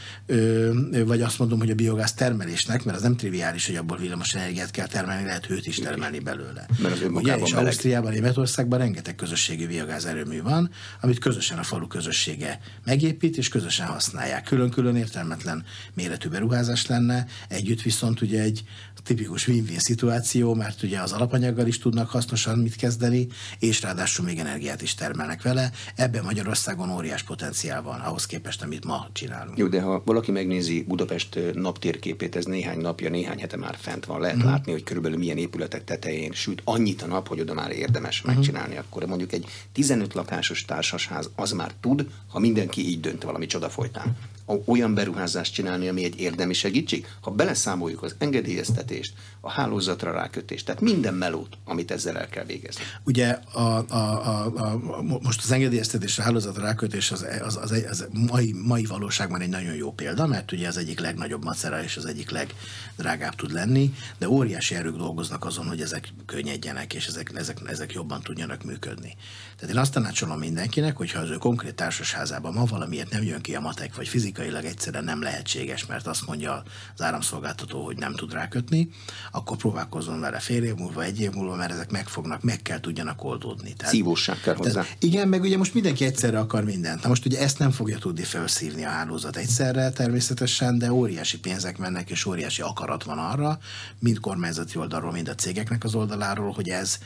vagy 1.06 1.22
azt 1.22 1.38
mondom, 1.38 1.58
hogy 1.58 1.70
a 1.70 1.74
biogáz 1.74 2.12
termelésnek, 2.12 2.84
mert 2.84 2.96
az 2.96 3.02
nem 3.02 3.16
triviális, 3.16 3.66
hogy 3.66 3.76
abból 3.76 3.96
villamos 3.96 4.34
energiát 4.34 4.70
kell 4.70 4.86
termelni, 4.86 5.24
lehet 5.24 5.46
hőt 5.46 5.66
is 5.66 5.76
termelni 5.76 6.18
belőle. 6.18 6.66
Mert 6.78 6.94
az 6.94 7.00
Ugye, 7.10 7.36
és 7.36 7.50
meleg. 7.50 7.66
Ausztriában, 7.66 8.12
Németországban 8.12 8.78
rengeteg 8.78 9.14
közösségi 9.14 9.66
biogázerőmű 9.66 10.42
van, 10.42 10.70
amit 11.00 11.18
közösen 11.18 11.58
a 11.58 11.62
falu 11.62 11.86
közössége 11.86 12.60
megépít, 12.84 13.36
és 13.36 13.48
közösen 13.48 13.86
használják. 13.86 14.44
Külön-külön 14.44 14.96
értelmetlen 14.96 15.64
méretű 15.94 16.28
beruházás 16.28 16.86
lenne, 16.86 17.26
együtt 17.48 17.82
viszont 17.82 18.20
ugye 18.20 18.42
egy 18.42 18.64
tipikus 19.02 19.48
win-win 19.48 19.78
szituáció, 19.78 20.54
mert 20.54 20.82
ugye 20.82 21.00
az 21.00 21.12
alapanyaggal 21.12 21.66
is 21.66 21.78
tudnak 21.78 22.10
hasznosan 22.10 22.58
mit 22.58 22.76
kezdeni, 22.76 23.26
és 23.58 23.71
ráadásul 23.80 24.24
még 24.24 24.38
energiát 24.38 24.82
is 24.82 24.94
termelnek 24.94 25.42
vele. 25.42 25.70
Ebben 25.94 26.24
Magyarországon 26.24 26.90
óriás 26.90 27.22
potenciál 27.22 27.82
van 27.82 28.00
ahhoz 28.00 28.26
képest, 28.26 28.62
amit 28.62 28.84
ma 28.84 29.08
csinálunk. 29.12 29.58
Jó, 29.58 29.66
de 29.66 29.80
ha 29.80 30.02
valaki 30.04 30.30
megnézi 30.30 30.84
Budapest 30.88 31.38
naptérképét, 31.54 32.36
ez 32.36 32.44
néhány 32.44 32.78
napja, 32.78 33.10
néhány 33.10 33.40
hete 33.40 33.56
már 33.56 33.76
fent 33.80 34.04
van, 34.04 34.20
lehet 34.20 34.36
uh-huh. 34.36 34.50
látni, 34.50 34.72
hogy 34.72 34.82
körülbelül 34.82 35.18
milyen 35.18 35.38
épületek 35.38 35.84
tetején 35.84 36.32
süt 36.32 36.62
annyit 36.64 37.02
a 37.02 37.06
nap, 37.06 37.28
hogy 37.28 37.40
oda 37.40 37.54
már 37.54 37.70
érdemes 37.70 38.20
uh-huh. 38.20 38.34
megcsinálni. 38.34 38.76
Akkor 38.76 39.04
mondjuk 39.06 39.32
egy 39.32 39.46
15 39.72 40.14
lakásos 40.14 40.64
társasház 40.64 41.30
az 41.36 41.52
már 41.52 41.72
tud, 41.80 42.08
ha 42.28 42.38
mindenki 42.38 42.88
így 42.88 43.00
dönt 43.00 43.22
valami 43.22 43.46
csoda 43.46 43.68
folytán 43.68 44.16
olyan 44.64 44.94
beruházást 44.94 45.54
csinálni, 45.54 45.88
ami 45.88 46.04
egy 46.04 46.20
érdemi 46.20 46.52
segítség? 46.52 47.06
Ha 47.20 47.30
beleszámoljuk 47.30 48.02
az 48.02 48.14
engedélyeztetést, 48.18 49.14
a 49.40 49.50
hálózatra 49.50 50.12
rákötést, 50.12 50.66
tehát 50.66 50.80
minden 50.80 51.14
melót, 51.14 51.58
amit 51.64 51.90
ezzel 51.90 52.18
el 52.18 52.28
kell 52.28 52.44
végezni. 52.44 52.82
Ugye 53.04 53.28
a, 53.52 53.60
a, 53.60 53.86
a, 53.88 54.44
a, 54.56 54.80
most 55.22 55.42
az 55.42 55.52
engedélyeztetés, 55.52 56.18
a 56.18 56.22
hálózatra 56.22 56.62
rákötés 56.62 57.10
az, 57.10 57.26
az, 57.42 57.56
az, 57.56 57.84
az 57.90 58.08
mai, 58.30 58.54
mai 58.66 58.84
valóságban 58.84 59.40
egy 59.40 59.48
nagyon 59.48 59.74
jó 59.74 59.92
példa, 59.92 60.26
mert 60.26 60.52
ugye 60.52 60.68
az 60.68 60.76
egyik 60.76 61.00
legnagyobb 61.00 61.44
macera 61.44 61.82
és 61.82 61.96
az 61.96 62.04
egyik 62.04 62.30
legdrágább 62.30 63.34
tud 63.34 63.52
lenni, 63.52 63.94
de 64.18 64.28
óriási 64.28 64.74
erők 64.74 64.96
dolgoznak 64.96 65.44
azon, 65.44 65.66
hogy 65.66 65.80
ezek 65.80 66.12
könnyedjenek, 66.26 66.94
és 66.94 67.06
ezek, 67.06 67.30
ezek, 67.34 67.58
ezek 67.66 67.92
jobban 67.92 68.20
tudjanak 68.20 68.64
működni. 68.64 69.16
Tehát 69.62 69.76
én 69.76 69.82
azt 69.82 69.92
tanácsolom 69.92 70.38
mindenkinek, 70.38 70.96
hogyha 70.96 71.20
az 71.20 71.30
ő 71.30 71.36
konkrét 71.36 71.74
társasházában 71.74 72.52
ma 72.52 72.64
valamiért 72.64 73.10
nem 73.10 73.22
jön 73.22 73.40
ki 73.40 73.54
a 73.54 73.60
matek, 73.60 73.94
vagy 73.94 74.08
fizikailag 74.08 74.64
egyszerűen 74.64 75.04
nem 75.04 75.22
lehetséges, 75.22 75.86
mert 75.86 76.06
azt 76.06 76.26
mondja 76.26 76.62
az 76.94 77.02
áramszolgáltató, 77.02 77.84
hogy 77.84 77.96
nem 77.96 78.14
tud 78.14 78.32
rákötni, 78.32 78.88
akkor 79.30 79.56
próbálkozzon 79.56 80.20
vele 80.20 80.38
fél 80.38 80.64
év 80.64 80.74
múlva, 80.74 81.02
egy 81.02 81.20
év 81.20 81.30
múlva, 81.30 81.56
mert 81.56 81.72
ezek 81.72 81.90
megfognak, 81.90 82.42
meg 82.42 82.62
kell 82.62 82.80
tudjanak 82.80 83.24
oldódni. 83.24 83.72
Tehát, 83.72 83.92
Szívóság 83.92 84.40
kell 84.40 84.54
hozzá. 84.54 84.70
Tehát, 84.82 84.96
igen, 84.98 85.28
meg 85.28 85.42
ugye 85.42 85.56
most 85.56 85.74
mindenki 85.74 86.04
egyszerre 86.04 86.38
akar 86.38 86.64
mindent. 86.64 87.02
Na 87.02 87.08
most 87.08 87.26
ugye 87.26 87.40
ezt 87.40 87.58
nem 87.58 87.70
fogja 87.70 87.98
tudni 87.98 88.22
felszívni 88.22 88.84
a 88.84 88.88
hálózat 88.88 89.36
egyszerre 89.36 89.90
természetesen, 89.90 90.78
de 90.78 90.92
óriási 90.92 91.38
pénzek 91.38 91.78
mennek, 91.78 92.10
és 92.10 92.26
óriási 92.26 92.62
akarat 92.62 93.04
van 93.04 93.18
arra, 93.18 93.58
mind 93.98 94.20
kormányzati 94.20 94.78
oldalról, 94.78 95.12
mind 95.12 95.28
a 95.28 95.34
cégeknek 95.34 95.84
az 95.84 95.94
oldaláról, 95.94 96.52
hogy 96.52 96.68
ez 96.68 96.98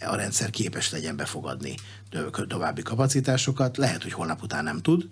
a 0.00 0.16
rendszer 0.16 0.50
képes 0.50 0.90
legyen 0.90 1.16
befogadni 1.16 1.74
további 2.48 2.82
kapacitásokat. 2.82 3.76
Lehet, 3.76 4.02
hogy 4.02 4.12
holnap 4.12 4.42
után 4.42 4.64
nem 4.64 4.80
tud, 4.80 5.08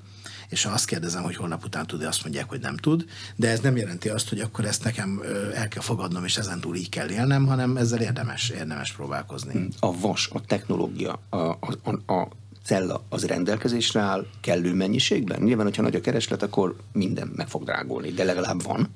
és 0.49 0.65
ha 0.65 0.73
azt 0.73 0.87
kérdezem, 0.87 1.23
hogy 1.23 1.37
holnap 1.37 1.63
nap 1.63 1.65
után 1.65 1.87
tud, 1.87 2.03
azt 2.03 2.23
mondják, 2.23 2.49
hogy 2.49 2.61
nem 2.61 2.77
tud, 2.77 3.05
de 3.37 3.49
ez 3.49 3.61
nem 3.61 3.77
jelenti 3.77 4.09
azt, 4.09 4.29
hogy 4.29 4.41
akkor 4.41 4.65
ezt 4.65 4.85
nekem 4.85 5.23
el 5.55 5.69
kell 5.69 5.83
fogadnom, 5.83 6.25
és 6.25 6.37
ezen 6.37 6.61
túl 6.61 6.77
így 6.77 6.89
kell 6.89 7.11
élnem, 7.11 7.47
hanem 7.47 7.77
ezzel 7.77 8.01
érdemes, 8.01 8.49
érdemes 8.49 8.93
próbálkozni. 8.93 9.69
A 9.81 10.01
vas, 10.01 10.29
a 10.33 10.41
technológia, 10.41 11.21
a, 11.29 11.37
a, 11.37 12.13
a 12.13 12.29
cella 12.65 13.05
az 13.09 13.25
rendelkezésre 13.25 14.01
áll 14.01 14.27
kellő 14.41 14.75
mennyiségben? 14.75 15.43
Nyilván, 15.43 15.67
hogyha 15.67 15.83
nagy 15.83 15.95
a 15.95 16.01
kereslet, 16.01 16.43
akkor 16.43 16.77
minden 16.93 17.33
meg 17.37 17.49
fog 17.49 17.65
drágulni, 17.65 18.11
de 18.11 18.25
legalább 18.25 18.63
van. 18.63 18.89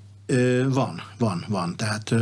Van, 0.69 1.03
van, 1.19 1.45
van. 1.49 1.77
Tehát 1.77 2.15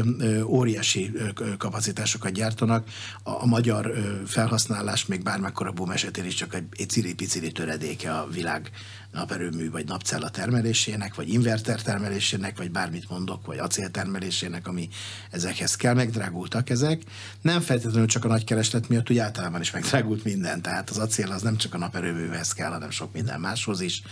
óriási 0.45 1.13
kapacitásokat 1.59 2.33
gyártanak. 2.33 2.89
A, 3.23 3.47
magyar 3.47 3.93
felhasználás 4.27 5.07
még 5.07 5.23
bármekkora 5.23 5.73
boom 5.73 5.91
esetén 5.91 6.25
is 6.25 6.35
csak 6.35 6.55
egy, 6.55 6.65
egy 6.77 6.89
ciri-piciri 6.89 7.53
töredéke 7.53 8.15
a 8.15 8.29
világ 8.33 8.71
naperőmű 9.13 9.71
vagy 9.71 9.87
napcella 9.87 10.29
termelésének, 10.29 11.15
vagy 11.15 11.29
inverter 11.29 11.83
termelésének, 11.83 12.59
vagy 12.59 12.71
bármit 12.71 13.09
mondok, 13.09 13.47
vagy 13.47 13.59
acél 13.59 13.91
termelésének, 13.91 14.67
ami 14.67 14.89
ezekhez 15.31 15.77
kell, 15.77 15.95
megdrágultak 15.95 16.71
ezek. 16.71 17.03
Nem 17.41 17.61
feltétlenül 17.61 18.07
csak 18.07 18.25
a 18.25 18.29
nagy 18.29 18.45
kereslet 18.45 18.89
miatt, 18.89 19.11
úgy 19.11 19.19
általában 19.19 19.61
is 19.61 19.71
megdrágult 19.71 20.25
minden, 20.25 20.63
tehát 20.63 20.91
az 20.91 20.99
acél 20.99 21.31
az 21.31 21.43
nem 21.43 21.57
csak 21.57 21.75
a 21.75 21.79
naperőművhez 21.79 22.53
kell, 22.53 22.71
hanem 22.71 22.91
sok 22.91 23.13
minden 23.13 23.41
máshoz 23.41 23.81
is 23.81 24.03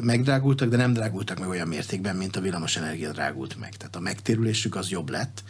megdrágultak, 0.00 0.68
de 0.68 0.76
nem 0.76 0.92
drágultak 0.92 1.38
meg 1.38 1.48
olyan 1.48 1.68
mértékben, 1.68 2.16
mint 2.16 2.36
a 2.36 2.40
villamosenergia 2.40 3.12
drágult 3.12 3.58
meg. 3.58 3.76
Tehát 3.76 3.96
a 3.96 4.00
megtérülésük 4.00 4.76
az 4.76 4.88
jobb 4.88 5.10
lett, 5.10 5.42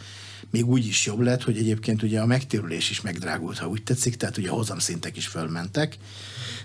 még 0.51 0.67
úgy 0.67 0.85
is 0.85 1.05
jobb 1.05 1.19
lett, 1.19 1.43
hogy 1.43 1.57
egyébként 1.57 2.03
ugye 2.03 2.19
a 2.19 2.25
megtérülés 2.25 2.89
is 2.89 3.01
megdrágult, 3.01 3.57
ha 3.57 3.67
úgy 3.67 3.83
tetszik, 3.83 4.15
tehát 4.15 4.37
ugye 4.37 4.49
a 4.49 4.53
hozamszintek 4.53 5.17
is 5.17 5.27
fölmentek, 5.27 5.97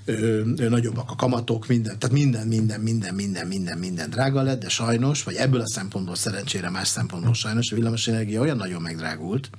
ö, 0.04 0.12
ö, 0.56 0.68
nagyobbak 0.68 1.10
a 1.10 1.16
kamatok, 1.16 1.66
minden, 1.66 1.98
tehát 1.98 2.14
minden, 2.14 2.46
minden, 2.46 2.80
minden, 2.80 3.14
minden, 3.14 3.46
minden, 3.46 3.78
minden 3.78 4.10
drága 4.10 4.42
lett, 4.42 4.60
de 4.60 4.68
sajnos, 4.68 5.22
vagy 5.22 5.34
ebből 5.34 5.60
a 5.60 5.68
szempontból 5.68 6.14
szerencsére, 6.14 6.70
más 6.70 6.88
szempontból 6.88 7.34
sajnos 7.34 7.72
a 7.72 7.74
villamosenergia 7.74 8.40
olyan 8.40 8.56
nagyon 8.56 8.82
megdrágult, 8.82 9.50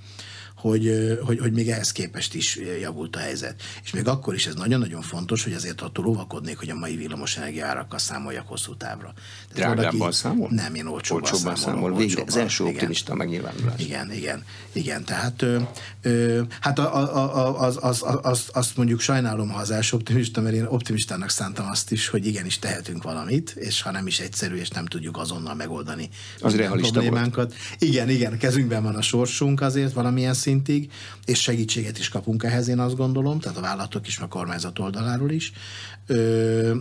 hogy, 0.63 1.17
hogy, 1.25 1.39
hogy 1.39 1.51
még 1.51 1.70
ehhez 1.70 1.91
képest 1.91 2.34
is 2.34 2.60
javult 2.82 3.15
a 3.15 3.20
helyzet. 3.20 3.55
És 3.84 3.91
még 3.91 4.08
akkor 4.08 4.34
is 4.34 4.48
ez 4.48 4.53
nagyon-nagyon 4.55 5.01
fontos, 5.01 5.43
hogy 5.43 5.53
azért 5.53 5.82
attól 5.82 6.05
óvakodnék, 6.05 6.58
hogy 6.58 6.70
a 6.70 6.75
mai 6.75 6.96
villamosenergia 6.96 7.65
árakkal 7.65 8.00
számoljak 8.00 8.48
hosszú 8.48 8.75
távra. 8.75 9.13
Drágábban 9.53 10.12
számol? 10.12 10.50
Nem, 10.51 10.75
én 10.75 10.86
olcsóbban, 10.86 11.24
olcsóbban 11.24 11.55
számol. 11.55 11.82
számol. 11.82 11.98
Végre, 11.98 12.24
az 12.27 12.36
első 12.36 12.63
optimista 12.63 13.15
megnyilvánulás. 13.15 13.82
Igen, 13.82 14.12
igen, 14.12 14.43
igen. 14.72 15.03
Tehát 15.03 15.41
ö, 15.41 15.60
ö, 16.01 16.41
hát 16.60 16.79
a, 16.79 16.96
a, 16.96 17.36
a, 17.36 17.60
az, 17.60 17.77
az, 17.82 18.03
az, 18.22 18.46
azt 18.53 18.77
mondjuk 18.77 19.00
sajnálom, 19.00 19.50
ha 19.50 19.60
az 19.60 19.72
első 19.72 19.96
optimista, 19.96 20.41
mert 20.41 20.55
én 20.55 20.65
optimistának 20.65 21.29
szántam 21.29 21.67
azt 21.70 21.91
is, 21.91 22.08
hogy 22.08 22.25
igenis 22.25 22.60
tehetünk 22.60 23.03
valamit, 23.03 23.50
és 23.50 23.82
ha 23.82 23.91
nem 23.91 24.08
is 24.08 24.20
egyszerű, 24.20 24.55
és 24.55 24.70
nem 24.70 24.86
tudjuk 24.86 25.17
azonnal 25.17 25.55
megoldani 25.55 26.10
az 26.41 26.55
realista 26.55 26.91
problémánkat. 26.91 27.48
Volt. 27.48 27.82
Igen, 27.82 28.10
igen, 28.10 28.38
kezünkben 28.38 28.84
van 28.84 28.96
a 28.96 29.01
sorsunk 29.01 29.62
azért 29.62 29.93
valamilyen 29.93 30.34
szint 30.34 30.53
szintig, 30.54 30.92
és 31.26 31.42
segítséget 31.42 31.98
is 31.98 32.10
kapunk 32.10 32.44
ehhez, 32.44 32.68
én 32.68 32.80
azt 32.80 32.96
gondolom, 32.96 33.40
tehát 33.40 33.58
a 33.58 33.62
vállalatok 33.62 34.08
is, 34.08 34.18
a 34.18 34.28
kormányzat 34.28 34.80
oldaláról 34.80 35.32
is. 35.32 35.52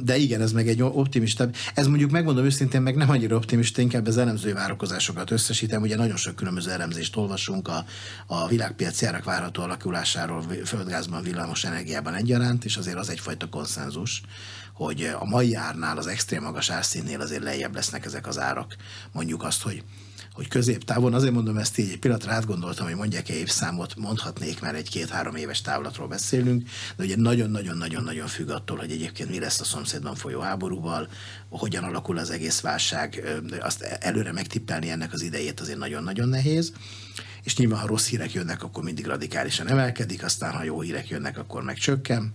De 0.02 0.16
igen, 0.16 0.40
ez 0.40 0.52
meg 0.52 0.68
egy 0.68 0.82
optimista. 0.82 1.48
Ez 1.74 1.86
mondjuk 1.86 2.10
megmondom 2.10 2.44
őszintén, 2.44 2.82
meg 2.82 2.96
nem 2.96 3.10
annyira 3.10 3.36
optimista, 3.36 3.80
inkább 3.80 4.06
az 4.06 4.18
elemzői 4.18 4.52
várakozásokat 4.52 5.30
összesítem. 5.30 5.82
Ugye 5.82 5.96
nagyon 5.96 6.16
sok 6.16 6.36
különböző 6.36 6.70
elemzést 6.70 7.16
olvasunk 7.16 7.68
a, 7.68 7.84
a 8.26 8.48
világpiaci 8.48 9.06
árak 9.06 9.24
várható 9.24 9.62
alakulásáról 9.62 10.44
földgázban, 10.64 11.22
villamos 11.22 11.64
energiában 11.64 12.14
egyaránt, 12.14 12.64
és 12.64 12.76
azért 12.76 12.98
az 12.98 13.08
egyfajta 13.08 13.48
konszenzus, 13.48 14.22
hogy 14.72 15.10
a 15.18 15.24
mai 15.24 15.54
árnál, 15.54 15.98
az 15.98 16.06
extrém 16.06 16.42
magas 16.42 16.70
árszínnél 16.70 17.20
azért 17.20 17.42
lejjebb 17.42 17.74
lesznek 17.74 18.04
ezek 18.04 18.26
az 18.26 18.38
árak. 18.38 18.76
Mondjuk 19.12 19.42
azt, 19.42 19.62
hogy 19.62 19.82
hogy 20.32 20.48
középtávon, 20.48 21.14
azért 21.14 21.32
mondom 21.32 21.56
ezt 21.56 21.78
így, 21.78 21.90
egy 21.90 21.98
pillanatra 21.98 22.32
átgondoltam, 22.32 22.86
hogy 22.86 22.94
mondják-e 22.94 23.34
évszámot, 23.34 23.96
mondhatnék, 23.96 24.60
mert 24.60 24.76
egy 24.76 24.88
két-három 24.88 25.34
éves 25.34 25.60
távlatról 25.60 26.08
beszélünk, 26.08 26.68
de 26.96 27.04
ugye 27.04 27.16
nagyon-nagyon-nagyon-nagyon 27.16 28.26
függ 28.26 28.48
attól, 28.48 28.76
hogy 28.76 28.90
egyébként 28.90 29.30
mi 29.30 29.38
lesz 29.38 29.60
a 29.60 29.64
szomszédban 29.64 30.14
folyó 30.14 30.40
háborúval, 30.40 31.08
hogyan 31.48 31.84
alakul 31.84 32.18
az 32.18 32.30
egész 32.30 32.60
válság, 32.60 33.40
azt 33.60 33.82
előre 33.82 34.32
megtippelni 34.32 34.90
ennek 34.90 35.12
az 35.12 35.22
idejét 35.22 35.60
azért 35.60 35.78
nagyon-nagyon 35.78 36.28
nehéz 36.28 36.72
és 37.42 37.56
nyilván, 37.56 37.80
ha 37.80 37.86
rossz 37.86 38.08
hírek 38.08 38.32
jönnek, 38.32 38.62
akkor 38.62 38.84
mindig 38.84 39.06
radikálisan 39.06 39.68
emelkedik, 39.68 40.24
aztán, 40.24 40.52
ha 40.52 40.62
jó 40.62 40.80
hírek 40.80 41.08
jönnek, 41.08 41.38
akkor 41.38 41.62
meg 41.62 41.76
csökken. 41.76 42.34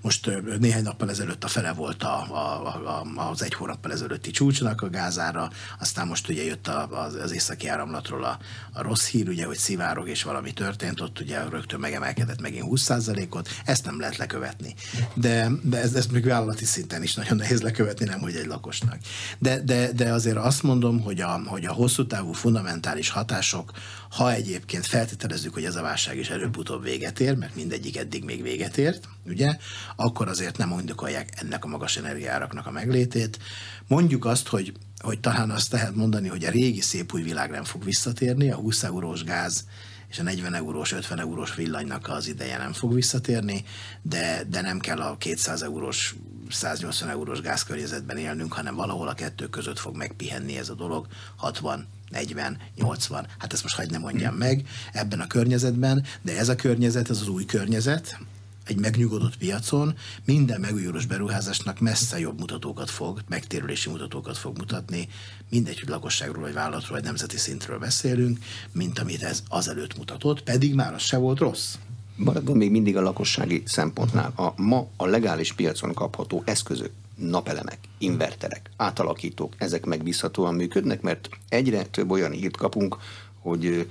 Most 0.00 0.30
néhány 0.58 0.82
nappal 0.82 1.10
ezelőtt 1.10 1.44
a 1.44 1.48
fele 1.48 1.72
volt 1.72 2.02
a, 2.02 2.26
a, 2.30 2.66
a, 2.86 3.28
az 3.30 3.42
egy 3.42 3.54
hónappal 3.54 3.92
ezelőtti 3.92 4.30
csúcsnak 4.30 4.82
a 4.82 4.90
gázára, 4.90 5.50
aztán 5.78 6.06
most 6.06 6.28
ugye 6.28 6.44
jött 6.44 6.66
a, 6.66 7.04
az, 7.04 7.14
az 7.14 7.32
északi 7.32 7.68
áramlatról 7.68 8.24
a, 8.24 8.38
a 8.72 8.82
rossz 8.82 9.06
hír, 9.06 9.28
ugye, 9.28 9.46
hogy 9.46 9.56
szivárog 9.56 10.08
és 10.08 10.22
valami 10.22 10.52
történt, 10.52 11.00
ott 11.00 11.20
ugye 11.20 11.42
rögtön 11.50 11.80
megemelkedett 11.80 12.40
megint 12.40 12.66
20%-ot, 12.70 13.48
ezt 13.64 13.84
nem 13.84 14.00
lehet 14.00 14.16
lekövetni. 14.16 14.74
De, 15.14 15.50
de 15.62 15.80
ez, 15.80 15.94
ez 15.94 16.06
még 16.06 16.24
vállalati 16.24 16.64
szinten 16.64 17.02
is 17.02 17.14
nagyon 17.14 17.36
nehéz 17.36 17.62
lekövetni, 17.62 18.04
nem 18.04 18.20
hogy 18.20 18.34
egy 18.34 18.46
lakosnak. 18.46 18.98
De, 19.38 19.60
de, 19.60 19.92
de 19.92 20.12
azért 20.12 20.36
azt 20.36 20.62
mondom, 20.62 21.00
hogy 21.00 21.20
a, 21.20 21.40
hogy 21.46 21.64
a 21.64 21.72
hosszú 21.72 22.06
távú 22.06 22.32
fundamentális 22.32 23.10
hatások, 23.10 23.70
ha 24.10 24.32
egyébként 24.32 24.86
feltételezzük, 24.86 25.54
hogy 25.54 25.64
ez 25.64 25.76
a 25.76 25.82
válság 25.82 26.18
is 26.18 26.30
előbb-utóbb 26.30 26.82
véget 26.82 27.20
ér, 27.20 27.36
mert 27.36 27.54
mindegyik 27.54 27.96
eddig 27.96 28.24
még 28.24 28.42
véget 28.42 28.76
ért, 28.76 29.08
ugye, 29.26 29.56
akkor 29.96 30.28
azért 30.28 30.56
nem 30.56 30.76
indokolják 30.78 31.28
ennek 31.34 31.64
a 31.64 31.68
magas 31.68 31.96
energiáraknak 31.96 32.66
a 32.66 32.70
meglétét. 32.70 33.38
Mondjuk 33.86 34.24
azt, 34.24 34.48
hogy, 34.48 34.72
hogy 34.98 35.20
talán 35.20 35.50
azt 35.50 35.72
lehet 35.72 35.94
mondani, 35.94 36.28
hogy 36.28 36.44
a 36.44 36.50
régi 36.50 36.80
szép 36.80 37.14
új 37.14 37.22
világ 37.22 37.50
nem 37.50 37.64
fog 37.64 37.84
visszatérni, 37.84 38.50
a 38.50 38.56
20 38.56 38.82
eurós 38.82 39.24
gáz 39.24 39.64
és 40.08 40.18
a 40.18 40.22
40 40.22 40.54
eurós, 40.54 40.92
50 40.92 41.20
eurós 41.20 41.54
villanynak 41.54 42.08
az 42.08 42.28
ideje 42.28 42.58
nem 42.58 42.72
fog 42.72 42.94
visszatérni, 42.94 43.64
de, 44.02 44.42
de 44.48 44.60
nem 44.60 44.78
kell 44.78 45.00
a 45.00 45.16
200 45.16 45.62
eurós, 45.62 46.16
180 46.50 47.08
eurós 47.08 47.40
gázkörnyezetben 47.40 48.16
élnünk, 48.16 48.52
hanem 48.52 48.74
valahol 48.74 49.08
a 49.08 49.14
kettő 49.14 49.46
között 49.46 49.78
fog 49.78 49.96
megpihenni 49.96 50.58
ez 50.58 50.68
a 50.68 50.74
dolog, 50.74 51.06
60, 51.36 51.86
40, 52.10 52.58
80, 52.76 53.26
hát 53.38 53.52
ezt 53.52 53.62
most 53.62 53.76
hagyd 53.76 53.90
ne 53.90 53.98
mondjam 53.98 54.34
meg 54.34 54.68
ebben 54.92 55.20
a 55.20 55.26
környezetben, 55.26 56.04
de 56.22 56.38
ez 56.38 56.48
a 56.48 56.56
környezet, 56.56 57.10
ez 57.10 57.20
az 57.20 57.28
új 57.28 57.44
környezet, 57.44 58.18
egy 58.66 58.78
megnyugodott 58.78 59.36
piacon 59.36 59.94
minden 60.24 60.60
megújulós 60.60 61.06
beruházásnak 61.06 61.80
messze 61.80 62.18
jobb 62.18 62.38
mutatókat 62.38 62.90
fog, 62.90 63.22
megtérülési 63.28 63.90
mutatókat 63.90 64.38
fog 64.38 64.56
mutatni, 64.58 65.08
mindegy, 65.50 65.78
hogy 65.78 65.88
lakosságról, 65.88 66.42
vagy 66.42 66.52
vállalatról, 66.52 66.96
vagy 66.96 67.04
nemzeti 67.04 67.36
szintről 67.36 67.78
beszélünk, 67.78 68.38
mint 68.72 68.98
amit 68.98 69.22
ez 69.22 69.42
azelőtt 69.48 69.96
mutatott, 69.96 70.42
pedig 70.42 70.74
már 70.74 70.94
az 70.94 71.02
se 71.02 71.16
volt 71.16 71.38
rossz. 71.38 71.74
Maradva 72.16 72.54
még 72.54 72.70
mindig 72.70 72.96
a 72.96 73.02
lakossági 73.02 73.62
szempontnál. 73.66 74.32
A 74.36 74.62
ma 74.62 74.86
a 74.96 75.06
legális 75.06 75.52
piacon 75.52 75.94
kapható 75.94 76.42
eszközök, 76.46 76.90
napelemek, 77.14 77.78
inverterek, 77.98 78.70
átalakítók, 78.76 79.54
ezek 79.58 79.84
megbízhatóan 79.84 80.54
működnek, 80.54 81.00
mert 81.00 81.28
egyre 81.48 81.84
több 81.84 82.10
olyan 82.10 82.30
hírt 82.30 82.56
kapunk, 82.56 82.96
hogy 83.40 83.88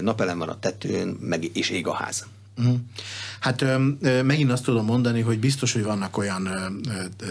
napelem 0.00 0.38
van 0.38 0.48
a 0.48 0.58
tetőn, 0.58 1.08
meg 1.20 1.56
és 1.56 1.70
ég 1.70 1.86
a 1.86 1.92
ház. 1.92 2.26
Uh-huh. 2.56 2.76
Hát 3.40 3.64
megint 4.22 4.50
azt 4.50 4.64
tudom 4.64 4.84
mondani, 4.84 5.20
hogy 5.20 5.38
biztos, 5.38 5.72
hogy 5.72 5.82
vannak 5.82 6.16
olyan 6.16 6.48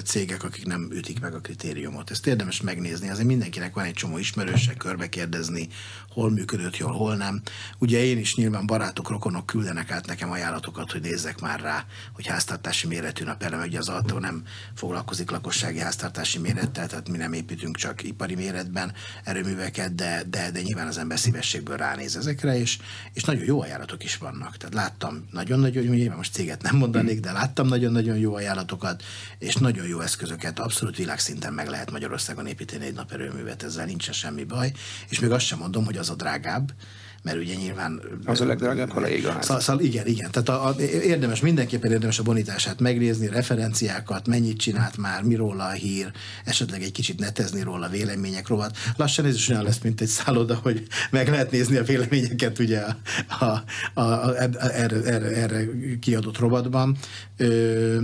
cégek, 0.06 0.44
akik 0.44 0.66
nem 0.66 0.90
ütik 0.92 1.20
meg 1.20 1.34
a 1.34 1.40
kritériumot. 1.40 2.12
Ezt 2.12 2.28
érdemes 2.28 2.62
megnézni. 2.62 3.10
Azért 3.10 3.28
mindenkinek 3.28 3.74
van 3.74 3.86
egy 3.86 3.94
csomó 3.94 4.18
ismerőse, 4.18 4.74
körbe 4.74 5.10
kérdezni, 5.10 5.68
hol 6.10 6.32
működött 6.32 6.78
jól, 6.78 6.92
hol 6.92 7.16
nem. 7.16 7.42
Ugye 7.78 8.04
én 8.04 8.18
is 8.18 8.36
nyilván 8.36 8.66
barátok, 8.66 9.10
rokonok 9.10 9.46
küldenek 9.46 9.92
át 9.92 10.08
nekem 10.08 10.32
ajánlatokat, 10.32 10.92
hogy 10.92 11.02
nézzek 11.02 11.40
már 11.40 11.60
rá, 11.60 11.86
hogy 12.14 12.28
háztartási 12.28 12.88
méretű 12.88 13.24
napelem, 13.24 13.62
ugye 13.62 13.78
az 13.78 13.90
autó 13.90 14.20
nem 14.20 14.44
foglalkozik 14.76 15.32
lakossági 15.32 15.80
háztartási 15.80 16.40
mérettel, 16.40 16.88
tehát 16.88 17.10
mi 17.10 17.18
nem 17.18 17.34
építünk 17.34 17.78
csak 17.78 18.04
ipari 18.04 18.36
méretben 18.36 18.94
erőműveket, 19.24 19.96
de, 19.96 20.24
de, 20.30 20.52
de 20.52 20.62
nyilván 20.62 20.88
az 20.88 20.98
ember 20.98 21.20
szívességből 21.20 21.78
ránéz 21.78 22.16
ezekre, 22.16 22.60
és, 22.60 22.80
és 23.14 23.24
nagyon 23.24 23.44
jó 23.44 23.62
ajánlatok 23.62 24.04
is 24.04 24.18
vannak. 24.18 24.58
Tehát 24.58 24.76
láttam 24.76 25.13
nagyon-nagyon 25.32 25.84
jó, 25.84 25.94
nyilván 25.94 26.18
most 26.18 26.34
céget 26.34 26.62
nem 26.62 26.76
mondanék, 26.76 27.20
de 27.20 27.32
láttam 27.32 27.68
nagyon-nagyon 27.68 28.18
jó 28.18 28.36
ajánlatokat, 28.36 29.04
és 29.40 29.56
nagyon 29.56 29.88
jó 29.88 30.00
eszközöket, 30.00 30.60
abszolút 30.60 30.98
világszinten 30.98 31.54
meg 31.54 31.68
lehet 31.68 31.92
Magyarországon 31.92 32.48
építeni 32.48 32.86
egy 32.86 32.94
naperőművet, 32.94 33.64
ezzel 33.64 33.86
nincsen 33.86 34.14
semmi 34.14 34.44
baj, 34.44 34.72
és 35.10 35.20
még 35.20 35.32
azt 35.32 35.46
sem 35.46 35.60
mondom, 35.60 35.86
hogy 35.86 35.98
az 35.98 36.10
a 36.10 36.16
drágább, 36.16 36.74
mert 37.24 37.38
ugye 37.38 37.56
nyilván... 37.56 38.02
Az 38.26 38.42
a 38.42 38.46
legdrágább, 38.46 38.90
ha 38.90 39.00
leég 39.00 39.26
a 39.26 39.32
ház. 39.32 39.46
Szóval, 39.46 39.62
szóval 39.62 39.84
igen, 39.86 40.08
igen. 40.08 40.32
Tehát 40.32 40.50
a, 40.50 40.68
a, 40.68 40.82
érdemes, 40.82 41.40
mindenképpen 41.40 41.92
érdemes 41.92 42.20
a 42.20 42.24
bonitását 42.24 42.80
megnézni, 42.80 43.28
referenciákat, 43.28 44.28
mennyit 44.28 44.58
csinált 44.58 44.98
már, 44.98 45.24
mi 45.24 45.36
róla 45.36 45.64
a 45.64 45.72
hír, 45.72 46.12
esetleg 46.46 46.82
egy 46.82 46.92
kicsit 46.92 47.20
netezni 47.20 47.62
róla, 47.62 47.88
vélemények 47.88 48.48
róla. 48.48 48.72
Lassan 48.96 49.26
ez 49.26 49.36
is 49.36 49.50
olyan 49.50 49.64
lesz, 49.64 49.80
mint 49.80 50.02
egy 50.02 50.08
szálloda, 50.08 50.60
hogy 50.62 50.88
meg 51.12 51.28
lehet 51.28 51.52
nézni 51.52 51.78
a 51.78 51.84
véleményeket 51.84 52.60
ugye 52.60 52.80
a, 52.80 53.44
a, 53.46 53.64
a, 53.94 54.02
a, 54.02 54.36
erre, 54.74 55.04
erre, 55.04 55.28
erre 55.28 55.66
kiadott 56.00 56.38
rovatban. 56.38 56.98
Ö, 57.38 57.46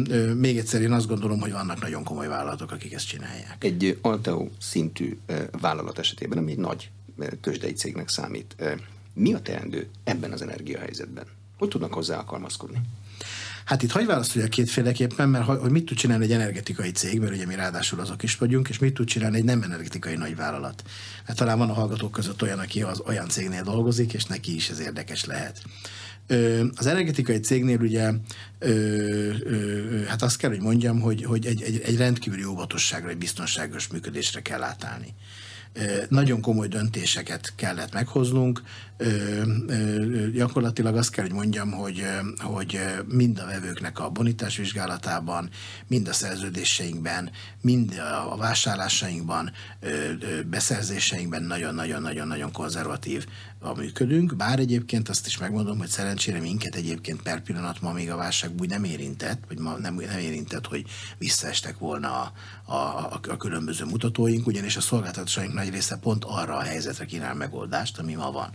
ö, 0.10 0.34
még 0.34 0.58
egyszer 0.58 0.82
én 0.82 0.92
azt 0.92 1.08
gondolom, 1.08 1.40
hogy 1.40 1.52
vannak 1.52 1.82
nagyon 1.82 2.04
komoly 2.04 2.28
vállalatok, 2.28 2.72
akik 2.72 2.94
ezt 2.94 3.08
csinálják. 3.08 3.56
Egy 3.60 3.98
Alteo 4.02 4.48
szintű 4.60 5.18
vállalat 5.62 6.00
esetében, 6.00 6.38
ami 6.38 6.52
egy 6.52 6.58
nagy 6.58 6.90
tőzsdei 7.42 7.74
cégnek 7.74 8.10
számít, 8.10 8.56
mi 9.14 9.34
a 9.34 9.40
teendő 9.40 9.88
ebben 10.04 10.32
az 10.32 10.42
energiahelyzetben? 10.42 11.26
Hogy 11.58 11.68
tudnak 11.68 11.94
hozzá 11.94 12.18
alkalmazkodni? 12.18 12.82
Hát 13.70 13.84
itt 13.84 13.92
hagyj 13.92 14.06
válaszolja 14.06 14.48
kétféleképpen, 14.48 15.30
mert 15.30 15.46
hogy 15.46 15.72
mit 15.72 15.86
tud 15.86 15.98
csinálni 15.98 16.24
egy 16.24 16.32
energetikai 16.32 16.92
cég, 16.92 17.20
mert 17.20 17.34
ugye 17.34 17.46
mi 17.46 17.56
ráadásul 17.56 18.00
azok 18.00 18.24
is 18.24 18.38
vagyunk, 18.38 18.70
és 18.70 18.80
mit 18.80 18.94
tud 18.94 19.08
csinálni 19.08 19.38
egy 19.38 19.44
nem 19.44 19.62
energetikai 19.62 20.16
nagyvállalat. 20.16 20.84
Mert 21.26 21.40
talán 21.40 21.58
van 21.58 21.70
a 21.70 21.74
hallgatók 21.74 22.12
között 22.12 22.42
olyan, 22.42 22.60
aki 22.60 22.82
az 22.82 23.02
olyan 23.06 23.30
cégnél 23.30 23.64
dolgozik, 23.64 24.14
és 24.14 24.26
neki 24.26 24.56
is 24.56 24.70
ez 24.70 24.80
érdekes 24.80 25.26
lehet. 25.26 25.62
Az 26.76 26.86
energetikai 26.86 27.40
cégnél 27.40 27.80
ugye, 27.80 28.12
hát 30.08 30.22
azt 30.22 30.38
kell, 30.38 30.50
hogy 30.50 30.62
mondjam, 30.62 31.00
hogy, 31.00 31.24
hogy 31.24 31.46
egy, 31.46 31.62
egy, 31.62 31.82
egy 31.86 31.98
rendkívüli 31.98 32.44
óvatosságra, 32.44 33.10
egy 33.10 33.18
biztonságos 33.18 33.88
működésre 33.88 34.42
kell 34.42 34.64
átállni 34.64 35.14
nagyon 36.10 36.42
komoly 36.42 36.68
döntéseket 36.68 37.54
kellett 37.56 37.94
meghoznunk. 37.94 38.62
Gyakorlatilag 40.34 40.96
azt 40.96 41.12
kell, 41.12 41.24
hogy 41.26 41.34
mondjam, 41.34 41.72
hogy, 41.72 42.06
hogy 42.38 42.80
mind 43.08 43.40
a 43.40 43.46
vevőknek 43.46 44.00
a 44.00 44.10
bonitás 44.10 44.58
vizsgálatában, 44.58 45.50
mind 45.88 46.08
a 46.08 46.14
szerződéseinkben, 46.14 47.32
mind 47.62 48.02
a 48.32 48.38
vásárlásainkban, 48.38 49.52
beszerzéseinkben 50.46 51.44
nagyon-nagyon-nagyon-nagyon 51.44 52.52
konzervatív 52.52 53.26
a 53.62 53.74
működünk, 53.74 54.36
bár 54.36 54.60
egyébként 54.60 55.10
azt 55.10 55.28
is 55.28 55.38
megmondom, 55.38 55.78
hogy 55.78 55.88
szerencsére 55.88 56.40
minket 56.40 56.76
egyébként 56.76 57.22
per 57.22 57.42
pillanat 57.42 57.82
ma 57.82 57.92
még 57.92 58.12
a 58.12 58.16
válság 58.16 58.52
úgy 58.60 58.70
nem 58.70 58.84
érintett, 58.84 59.44
vagy 59.48 59.60
ma 59.60 59.78
nem, 59.78 59.96
nem 59.96 60.20
érintett, 60.20 60.66
hogy 60.66 60.86
visszaestek 61.18 61.78
volna 61.78 62.22
a, 62.22 62.32
a, 62.72 62.76
a, 62.76 63.20
a 63.30 63.38
különböző 63.38 63.86
mutatóink, 63.86 64.48
ugyanis 64.48 64.78
a 64.78 64.82
szolgáltatásaink 64.82 65.54
nagy 65.54 65.70
része 65.70 65.98
pont 65.98 66.24
arra 66.26 66.56
a 66.56 66.62
helyzetre 66.62 67.06
kínál 67.06 67.34
megoldást, 67.36 68.00
ami 68.00 68.14
ma 68.14 68.32
van. 68.32 68.50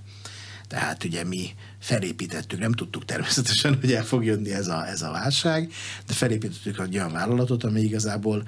Tehát 0.69 1.05
ugye 1.05 1.25
mi 1.25 1.55
felépítettük, 1.79 2.59
nem 2.59 2.73
tudtuk 2.73 3.05
természetesen, 3.05 3.79
hogy 3.81 3.93
el 3.93 4.05
fog 4.05 4.25
jönni 4.25 4.53
ez 4.53 4.69
a, 4.69 4.87
ez 4.89 5.03
a 5.03 5.11
válság, 5.11 5.73
de 6.07 6.13
felépítettük 6.13 6.79
egy 6.79 6.95
olyan 6.95 7.13
vállalatot, 7.13 7.65
ami 7.65 7.81
igazából 7.81 8.43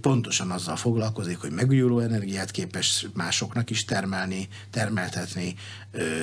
pontosan 0.00 0.50
azzal 0.50 0.76
foglalkozik, 0.76 1.38
hogy 1.38 1.50
megújuló 1.50 1.98
energiát 1.98 2.50
képes 2.50 3.06
másoknak 3.14 3.70
is 3.70 3.84
termelni, 3.84 4.48
termeltetni, 4.70 5.54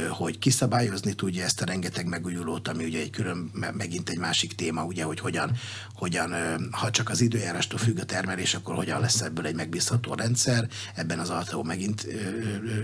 hogy 0.09 0.39
kiszabályozni 0.39 1.13
tudja 1.13 1.43
ezt 1.43 1.61
a 1.61 1.65
rengeteg 1.65 2.05
megújulót, 2.05 2.67
ami 2.67 2.83
ugye 2.83 2.99
egy 2.99 3.09
külön, 3.09 3.51
megint 3.77 4.09
egy 4.09 4.17
másik 4.17 4.55
téma, 4.55 4.83
ugye, 4.83 5.03
hogy 5.03 5.19
hogyan, 5.19 5.51
hogyan 5.93 6.33
ha 6.71 6.89
csak 6.89 7.09
az 7.09 7.21
időjárástól 7.21 7.79
függ 7.79 7.99
a 7.99 8.05
termelés, 8.05 8.53
akkor 8.53 8.75
hogyan 8.75 9.01
lesz 9.01 9.21
ebből 9.21 9.45
egy 9.45 9.55
megbízható 9.55 10.13
rendszer, 10.13 10.67
ebben 10.95 11.19
az 11.19 11.29
Alteo 11.29 11.63
megint 11.63 12.07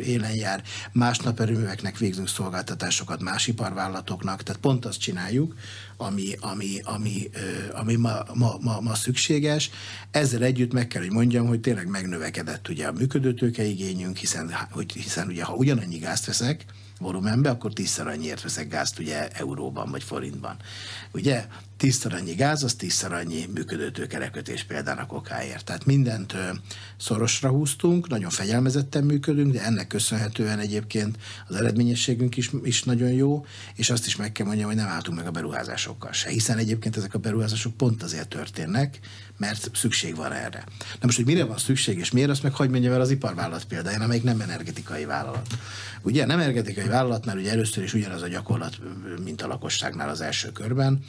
élen 0.03 0.35
jár. 0.35 0.63
Más 0.91 1.17
naperőműveknek 1.17 1.97
végzünk 1.97 2.27
szolgáltatásokat, 2.39 3.21
más 3.21 3.47
iparvállalatoknak, 3.47 4.43
tehát 4.43 4.61
pont 4.61 4.85
azt 4.85 4.99
csináljuk, 4.99 5.55
ami, 5.97 6.35
ami, 6.39 6.79
ami, 6.83 7.29
ami 7.73 7.95
ma, 7.95 8.23
ma, 8.33 8.57
ma, 8.61 8.79
ma 8.79 8.95
szükséges. 8.95 9.69
Ezzel 10.11 10.43
együtt 10.43 10.73
meg 10.73 10.87
kell, 10.87 11.01
hogy 11.01 11.11
mondjam, 11.11 11.47
hogy 11.47 11.59
tényleg 11.59 11.87
megnövekedett 11.87 12.67
ugye 12.67 12.87
a 12.87 12.91
működőtőkeigényünk, 12.91 14.17
hiszen, 14.17 14.55
hogy, 14.71 14.91
hiszen 14.91 15.27
ugye 15.27 15.43
ha 15.43 15.53
ugyanannyi 15.53 15.97
gázt 15.97 16.25
veszek, 16.25 16.65
volumenbe, 16.99 17.49
akkor 17.49 17.73
tízszer 17.73 18.07
annyiért 18.07 18.41
veszek 18.41 18.67
gázt 18.67 18.99
ugye 18.99 19.27
euróban 19.27 19.91
vagy 19.91 20.03
forintban. 20.03 20.55
Ugye 21.11 21.45
tízszer 21.79 22.13
annyi 22.13 22.33
gáz, 22.33 22.63
az 22.63 22.73
tízszer 22.73 23.13
annyi 23.13 23.45
működőtőkerekötés 23.53 24.63
például 24.63 24.99
a 24.99 25.05
kokáért. 25.05 25.65
Tehát 25.65 25.85
mindent 25.85 26.35
szorosra 26.97 27.49
húztunk, 27.49 28.07
nagyon 28.07 28.29
fegyelmezetten 28.29 29.03
működünk, 29.03 29.53
de 29.53 29.63
ennek 29.63 29.87
köszönhetően 29.87 30.59
egyébként 30.59 31.17
az 31.47 31.55
eredményességünk 31.55 32.37
is, 32.37 32.51
is 32.63 32.83
nagyon 32.83 33.09
jó, 33.09 33.45
és 33.75 33.89
azt 33.89 34.05
is 34.05 34.15
meg 34.15 34.31
kell 34.31 34.45
mondjam, 34.45 34.67
hogy 34.67 34.75
nem 34.75 34.87
álltunk 34.87 35.17
meg 35.17 35.27
a 35.27 35.31
beruházásokkal 35.31 36.11
se, 36.11 36.29
hiszen 36.29 36.57
egyébként 36.57 36.97
ezek 36.97 37.13
a 37.13 37.19
beruházások 37.19 37.77
pont 37.77 38.03
azért 38.03 38.29
történnek, 38.29 38.99
mert 39.37 39.69
szükség 39.73 40.15
van 40.15 40.31
erre. 40.31 40.63
Na 40.79 41.05
most, 41.05 41.17
hogy 41.17 41.25
mire 41.25 41.43
van 41.43 41.57
szükség, 41.57 41.97
és 41.97 42.11
miért, 42.11 42.29
azt 42.29 42.43
meg 42.43 42.53
hagyd 42.53 42.71
mondjam 42.71 42.93
el 42.93 43.01
az 43.01 43.11
iparvállalat 43.11 43.65
példáján, 43.65 44.01
amelyik 44.01 44.23
nem 44.23 44.41
energetikai 44.41 45.05
vállalat. 45.05 45.47
Ugye 46.01 46.25
nem 46.25 46.39
energetikai 46.39 46.87
vállalatnál 46.87 47.37
ugye 47.37 47.51
először 47.51 47.83
is 47.83 47.93
ugyanaz 47.93 48.21
a 48.21 48.27
gyakorlat, 48.27 48.79
mint 49.23 49.41
a 49.41 49.47
lakosságnál 49.47 50.09
az 50.09 50.21
első 50.21 50.51
körben, 50.51 51.03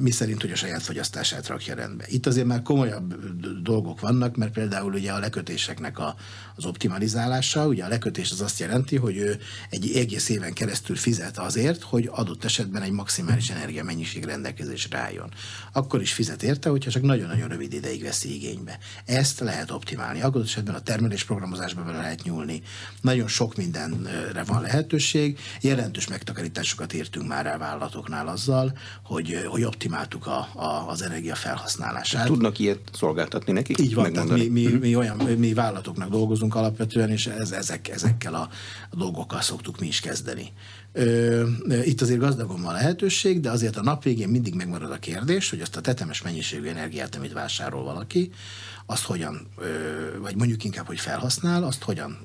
mi 0.00 0.10
szerint, 0.10 0.40
hogy 0.40 0.50
a 0.50 0.56
saját 0.56 0.82
fogyasztását 0.82 1.46
rakja 1.46 1.74
rendbe. 1.74 2.04
Itt 2.08 2.26
azért 2.26 2.46
már 2.46 2.62
komolyabb 2.62 3.14
dolgok 3.62 4.00
vannak, 4.00 4.36
mert 4.36 4.52
például 4.52 4.92
ugye 4.92 5.12
a 5.12 5.18
lekötéseknek 5.18 5.98
a, 5.98 6.16
az 6.56 6.64
optimalizálása, 6.64 7.66
ugye 7.66 7.84
a 7.84 7.88
lekötés 7.88 8.30
az 8.30 8.40
azt 8.40 8.58
jelenti, 8.60 8.96
hogy 8.96 9.16
ő 9.16 9.38
egy 9.70 9.96
egész 9.96 10.28
éven 10.28 10.52
keresztül 10.52 10.96
fizet 10.96 11.38
azért, 11.38 11.82
hogy 11.82 12.08
adott 12.12 12.44
esetben 12.44 12.82
egy 12.82 12.90
maximális 12.90 13.50
energiamennyiség 13.50 14.24
rendelkezésre 14.24 14.98
álljon. 14.98 15.32
Akkor 15.72 16.00
is 16.00 16.12
fizet 16.12 16.42
érte, 16.42 16.68
hogyha 16.68 16.90
csak 16.90 17.02
nagyon-nagyon 17.02 17.48
rövid 17.48 17.72
ideig 17.72 18.02
veszi 18.02 18.34
igénybe. 18.34 18.78
Ezt 19.04 19.40
lehet 19.40 19.70
optimálni. 19.70 20.20
Adott 20.22 20.44
esetben 20.44 20.74
a 20.74 20.80
termelés 20.80 21.24
programozásba 21.24 21.82
bele 21.82 21.98
lehet 21.98 22.22
nyúlni. 22.22 22.62
Nagyon 23.00 23.28
sok 23.28 23.56
mindenre 23.56 24.42
van 24.46 24.62
lehetőség. 24.62 25.38
Jelentős 25.60 26.08
megtakarításokat 26.08 26.92
értünk 26.92 27.28
már 27.28 27.46
el 27.46 27.58
vállalatoknál 27.58 28.28
azzal, 28.28 28.78
hogy 29.02 29.41
hogy 29.48 29.64
optimáltuk 29.64 30.26
a, 30.26 30.48
a, 30.54 30.84
az 30.88 31.02
energia 31.02 31.34
felhasználását. 31.34 32.26
Tudnak 32.26 32.58
ilyet 32.58 32.80
szolgáltatni 32.92 33.52
nekik? 33.52 33.78
Így 33.78 33.94
van, 33.94 34.12
tehát 34.12 34.28
mi, 34.28 34.48
mi, 34.48 34.66
mi, 34.66 34.96
olyan, 34.96 35.16
mi 35.16 35.54
vállalatoknak 35.54 36.10
dolgozunk 36.10 36.54
alapvetően, 36.54 37.10
és 37.10 37.26
ez, 37.26 37.50
ezek, 37.50 37.88
ezekkel 37.88 38.34
a, 38.34 38.48
a 38.90 38.96
dolgokkal 38.96 39.40
szoktuk 39.40 39.80
mi 39.80 39.86
is 39.86 40.00
kezdeni. 40.00 40.52
Itt 41.84 42.00
azért 42.00 42.18
gazdagon 42.18 42.62
van 42.62 42.72
lehetőség, 42.72 43.40
de 43.40 43.50
azért 43.50 43.76
a 43.76 43.82
nap 43.82 44.02
végén 44.02 44.28
mindig 44.28 44.54
megmarad 44.54 44.90
a 44.90 44.98
kérdés, 44.98 45.50
hogy 45.50 45.60
azt 45.60 45.76
a 45.76 45.80
tetemes 45.80 46.22
mennyiségű 46.22 46.68
energiát, 46.68 47.14
amit 47.14 47.32
vásárol 47.32 47.84
valaki, 47.84 48.30
azt 48.86 49.04
hogyan, 49.04 49.46
vagy 50.20 50.36
mondjuk 50.36 50.64
inkább, 50.64 50.86
hogy 50.86 51.00
felhasznál, 51.00 51.64
azt 51.64 51.82
hogyan 51.82 52.18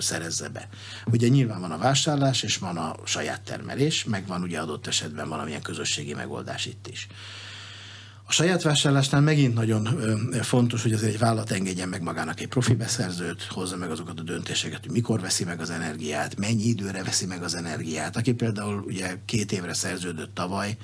szerezze 0.00 0.48
be. 0.48 0.68
Ugye 1.06 1.28
nyilván 1.28 1.60
van 1.60 1.70
a 1.70 1.78
vásárlás, 1.78 2.42
és 2.42 2.56
van 2.56 2.76
a 2.76 2.94
saját 3.04 3.40
termelés, 3.40 4.04
meg 4.04 4.26
van 4.26 4.42
ugye 4.42 4.58
adott 4.58 4.86
esetben 4.86 5.28
valamilyen 5.28 5.62
közösségi 5.62 6.14
megoldás 6.14 6.66
itt 6.66 6.88
is. 6.90 7.08
A 8.32 8.34
saját 8.34 8.62
vásárlásnál 8.62 9.20
megint 9.20 9.54
nagyon 9.54 9.88
fontos, 10.42 10.82
hogy 10.82 10.92
azért 10.92 11.12
egy 11.12 11.18
vállalat 11.18 11.50
engedjen 11.50 11.88
meg 11.88 12.02
magának 12.02 12.40
egy 12.40 12.48
profi 12.48 12.74
beszerzőt, 12.74 13.42
hozza 13.42 13.76
meg 13.76 13.90
azokat 13.90 14.18
a 14.18 14.22
döntéseket, 14.22 14.80
hogy 14.82 14.90
mikor 14.90 15.20
veszi 15.20 15.44
meg 15.44 15.60
az 15.60 15.70
energiát, 15.70 16.38
mennyi 16.38 16.62
időre 16.62 17.02
veszi 17.02 17.26
meg 17.26 17.42
az 17.42 17.54
energiát. 17.54 18.16
Aki 18.16 18.32
például 18.32 18.82
ugye 18.86 19.14
két 19.24 19.52
évre 19.52 19.74
szerződött 19.74 20.34
tavaly, 20.34 20.76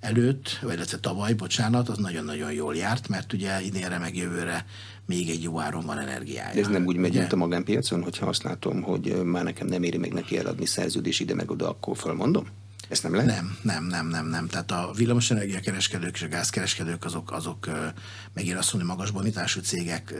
előtt, 0.00 0.58
vagy 0.62 0.74
illetve 0.74 0.98
tavaly, 0.98 1.32
bocsánat, 1.32 1.88
az 1.88 1.98
nagyon-nagyon 1.98 2.52
jól 2.52 2.76
járt, 2.76 3.08
mert 3.08 3.32
ugye 3.32 3.62
idénre 3.62 3.98
meg 3.98 4.16
jövőre 4.16 4.66
még 5.06 5.30
egy 5.30 5.42
jó 5.42 5.60
áron 5.60 5.86
van 5.86 5.98
energiája. 5.98 6.54
De 6.54 6.60
ez 6.60 6.68
nem 6.68 6.86
úgy 6.86 6.96
megy, 6.96 7.14
mint 7.14 7.32
a 7.32 7.36
magánpiacon, 7.36 8.02
hogyha 8.02 8.26
azt 8.26 8.42
látom, 8.42 8.82
hogy 8.82 9.22
már 9.24 9.44
nekem 9.44 9.66
nem 9.66 9.82
éri 9.82 9.98
meg 9.98 10.12
neki 10.12 10.38
eladni 10.38 10.66
szerződés 10.66 11.20
ide 11.20 11.34
meg 11.34 11.50
oda, 11.50 11.68
akkor 11.68 11.96
fölmondom? 11.96 12.46
Ezt 12.92 13.02
nem 13.02 13.14
lehet? 13.14 13.26
Nem, 13.26 13.56
nem, 13.62 13.84
nem, 13.84 14.06
nem, 14.06 14.26
nem. 14.26 14.46
Tehát 14.46 14.70
a 14.70 14.90
villamosenergia 14.96 15.60
kereskedők 15.60 16.14
és 16.14 16.22
a 16.22 16.28
gázkereskedők 16.28 17.04
azok, 17.04 17.32
azok 17.32 17.70
megint 18.34 18.58
azt 18.58 18.72
mondani, 18.72 18.94
magas 18.94 19.10
bonitású 19.10 19.60
cégek, 19.60 20.14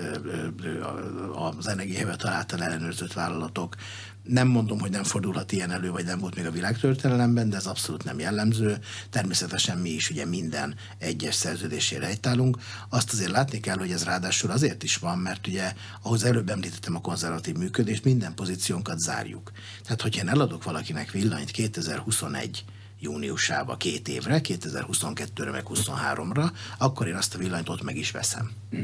az 1.58 1.66
energiahivatal 1.66 2.32
által 2.32 2.62
ellenőrzött 2.62 3.12
vállalatok, 3.12 3.76
nem 4.22 4.48
mondom, 4.48 4.80
hogy 4.80 4.90
nem 4.90 5.04
fordulhat 5.04 5.52
ilyen 5.52 5.70
elő, 5.70 5.90
vagy 5.90 6.04
nem 6.04 6.18
volt 6.18 6.36
még 6.36 6.46
a 6.46 6.50
világtörténelemben, 6.50 7.50
de 7.50 7.56
ez 7.56 7.66
abszolút 7.66 8.04
nem 8.04 8.18
jellemző. 8.18 8.78
Természetesen 9.10 9.78
mi 9.78 9.90
is 9.90 10.10
ugye 10.10 10.26
minden 10.26 10.74
egyes 10.98 11.34
szerződésére 11.34 12.06
egytálunk. 12.06 12.58
Azt 12.88 13.12
azért 13.12 13.30
látni 13.30 13.60
kell, 13.60 13.76
hogy 13.76 13.90
ez 13.90 14.04
ráadásul 14.04 14.50
azért 14.50 14.82
is 14.82 14.96
van, 14.96 15.18
mert 15.18 15.46
ugye 15.46 15.74
ahhoz 16.02 16.24
előbb 16.24 16.50
említettem 16.50 16.96
a 16.96 17.00
konzervatív 17.00 17.56
működést, 17.56 18.04
minden 18.04 18.34
pozíciónkat 18.34 18.98
zárjuk. 18.98 19.52
Tehát, 19.82 20.02
hogyha 20.02 20.22
én 20.22 20.28
eladok 20.28 20.64
valakinek 20.64 21.10
villanyt 21.10 21.50
2021 21.50 22.64
júniusába 23.00 23.76
két 23.76 24.08
évre, 24.08 24.40
2022-re 24.42 25.50
meg 25.50 25.64
23-ra, 25.68 26.50
akkor 26.78 27.06
én 27.06 27.14
azt 27.14 27.34
a 27.34 27.38
villanyt 27.38 27.68
ott 27.68 27.82
meg 27.82 27.96
is 27.96 28.10
veszem. 28.10 28.50
Hm. 28.70 28.82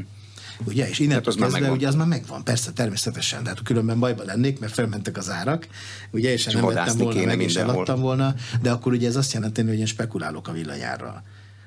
Ugye? 0.65 0.89
És 0.89 0.99
innentől 0.99 1.33
hát 1.39 1.51
kezdve 1.51 1.71
ugye 1.71 1.87
az 1.87 1.95
már 1.95 2.07
megvan, 2.07 2.43
persze, 2.43 2.71
természetesen. 2.71 3.43
De 3.43 3.49
hát 3.49 3.63
különben 3.63 3.99
bajba 3.99 4.23
lennék, 4.23 4.59
mert 4.59 4.73
felmentek 4.73 5.17
az 5.17 5.29
árak, 5.29 5.67
ugye, 6.11 6.31
és, 6.31 6.45
és 6.45 6.53
nem 6.53 6.65
vettem 6.65 6.97
volna 6.97 7.25
meg, 7.25 7.41
és 7.41 7.55
eladtam 7.55 7.99
volna, 7.99 8.35
de 8.61 8.71
akkor 8.71 8.91
ugye 8.91 9.07
ez 9.07 9.15
azt 9.15 9.33
jelenti, 9.33 9.61
hogy 9.61 9.79
én 9.79 9.85
spekulálok 9.85 10.47
a 10.47 10.51
villanyárral. 10.51 11.23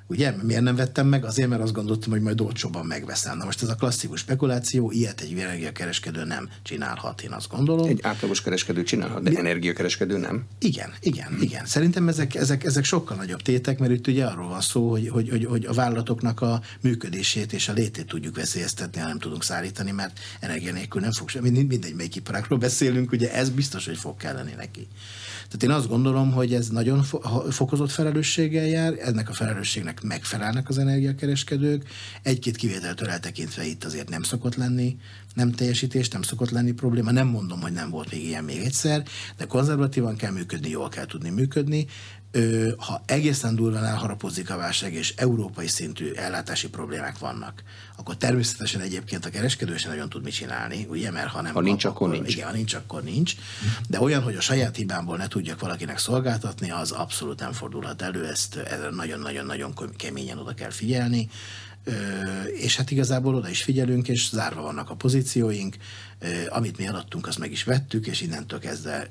Ugye? 0.07 0.35
Miért 0.43 0.63
nem 0.63 0.77
vettem 0.77 1.07
meg? 1.07 1.25
Azért, 1.25 1.49
mert 1.49 1.63
azt 1.63 1.73
gondoltam, 1.73 2.11
hogy 2.11 2.21
majd 2.21 2.41
olcsóban 2.41 2.87
megveszem. 2.87 3.37
Na 3.37 3.45
most 3.45 3.63
ez 3.63 3.69
a 3.69 3.75
klasszikus 3.75 4.21
spekuláció, 4.21 4.91
ilyet 4.91 5.21
egy 5.21 5.39
energiakereskedő 5.39 6.25
nem 6.25 6.49
csinálhat, 6.63 7.21
én 7.21 7.33
azt 7.33 7.49
gondolom. 7.49 7.89
Egy 7.89 8.01
átlagos 8.03 8.43
kereskedő 8.43 8.83
csinálhat, 8.83 9.23
de 9.23 9.31
Mi? 9.31 9.37
energiakereskedő 9.37 10.17
nem. 10.19 10.45
Igen, 10.59 10.93
igen, 11.01 11.39
igen. 11.41 11.67
Szerintem 11.67 12.09
ezek, 12.09 12.35
ezek, 12.35 12.65
ezek 12.65 12.85
sokkal 12.85 13.17
nagyobb 13.17 13.43
tétek, 13.43 13.79
mert 13.79 13.93
itt 13.93 14.07
ugye 14.07 14.25
arról 14.25 14.49
van 14.49 14.61
szó, 14.61 14.91
hogy, 14.91 15.09
hogy, 15.09 15.29
hogy, 15.29 15.45
hogy 15.45 15.65
a 15.65 15.73
vállalatoknak 15.73 16.41
a 16.41 16.61
működését 16.81 17.53
és 17.53 17.69
a 17.69 17.73
létét 17.73 18.07
tudjuk 18.07 18.37
veszélyeztetni, 18.37 19.01
ha 19.01 19.07
nem 19.07 19.19
tudunk 19.19 19.45
szállítani, 19.45 19.91
mert 19.91 20.19
energia 20.41 20.73
nélkül 20.73 21.01
nem 21.01 21.13
fog 21.13 21.29
semmi, 21.29 21.51
mindegy, 21.51 21.95
melyik 21.95 22.17
iparákról 22.17 22.59
beszélünk, 22.69 23.13
ugye 23.13 23.33
ez 23.33 23.51
biztos, 23.51 23.87
hogy 23.87 23.97
fog 23.97 24.17
kelleni 24.17 24.53
neki. 24.57 24.89
Tehát 25.53 25.77
én 25.77 25.83
azt 25.83 25.89
gondolom, 25.89 26.33
hogy 26.33 26.55
ez 26.55 26.69
nagyon 26.69 27.03
fokozott 27.51 27.91
felelősséggel 27.91 28.67
jár, 28.67 28.95
ennek 29.01 29.29
a 29.29 29.33
felelősségnek 29.33 30.03
megfelelnek 30.03 30.69
az 30.69 30.79
energiakereskedők. 30.79 31.89
Egy-két 32.23 32.57
kivételtől 32.57 33.09
eltekintve 33.09 33.65
itt 33.65 33.85
azért 33.85 34.09
nem 34.09 34.23
szokott 34.23 34.55
lenni 34.55 34.97
nem 35.35 35.51
teljesítés, 35.51 36.09
nem 36.09 36.23
szokott 36.23 36.51
lenni 36.51 36.73
probléma. 36.73 37.11
Nem 37.11 37.27
mondom, 37.27 37.61
hogy 37.61 37.73
nem 37.73 37.91
volt 37.91 38.11
még 38.11 38.25
ilyen 38.25 38.45
még 38.45 38.61
egyszer, 38.61 39.03
de 39.37 39.45
konzervatívan 39.45 40.17
kell 40.17 40.33
működni, 40.33 40.69
jól 40.69 40.89
kell 40.89 41.07
tudni 41.07 41.31
működni 41.31 41.87
ha 42.77 43.03
egészen 43.07 43.55
durván 43.55 43.85
elharapozik 43.85 44.51
a 44.51 44.57
válság, 44.57 44.95
és 44.95 45.15
európai 45.17 45.67
szintű 45.67 46.13
ellátási 46.13 46.69
problémák 46.69 47.19
vannak, 47.19 47.63
akkor 47.97 48.17
természetesen 48.17 48.81
egyébként 48.81 49.25
a 49.25 49.31
kereskedő 49.31 49.77
sem 49.77 49.91
nagyon 49.91 50.09
tud 50.09 50.23
mit 50.23 50.33
csinálni, 50.33 50.87
ugye, 50.91 51.11
mert 51.11 51.29
ha 51.29 51.43
nem... 51.43 51.55
Ha 51.55 51.61
nincs, 51.61 51.85
akkor, 51.85 52.07
akkor 52.09 52.21
nincs. 52.21 52.35
Igen, 52.35 52.47
ha 52.47 52.53
nincs, 52.53 52.75
akkor 52.75 53.03
nincs. 53.03 53.35
De 53.89 54.01
olyan, 54.01 54.23
hogy 54.23 54.37
a 54.37 54.41
saját 54.41 54.77
hibámból 54.77 55.17
ne 55.17 55.29
tudjak 55.29 55.61
valakinek 55.61 55.99
szolgáltatni, 55.99 56.71
az 56.71 56.91
abszolút 56.91 57.41
nem 57.41 57.53
fordulhat 57.53 58.03
elő, 58.03 58.27
ezt 58.27 58.59
nagyon-nagyon-nagyon 58.91 59.75
keményen 59.97 60.39
oda 60.39 60.55
kell 60.55 60.71
figyelni. 60.71 61.29
És 62.61 62.77
hát 62.77 62.91
igazából 62.91 63.35
oda 63.35 63.49
is 63.49 63.63
figyelünk, 63.63 64.09
és 64.09 64.29
zárva 64.29 64.63
vannak 64.63 64.91
a 64.91 64.95
pozícióink, 64.95 65.77
amit 66.49 66.79
mi 66.79 66.87
eladtunk, 66.87 67.27
azt 67.27 67.39
meg 67.39 67.51
is 67.51 67.65
vettük, 67.65 68.07
és 68.07 68.21
innentől 68.21 68.59
kezdve 68.59 69.09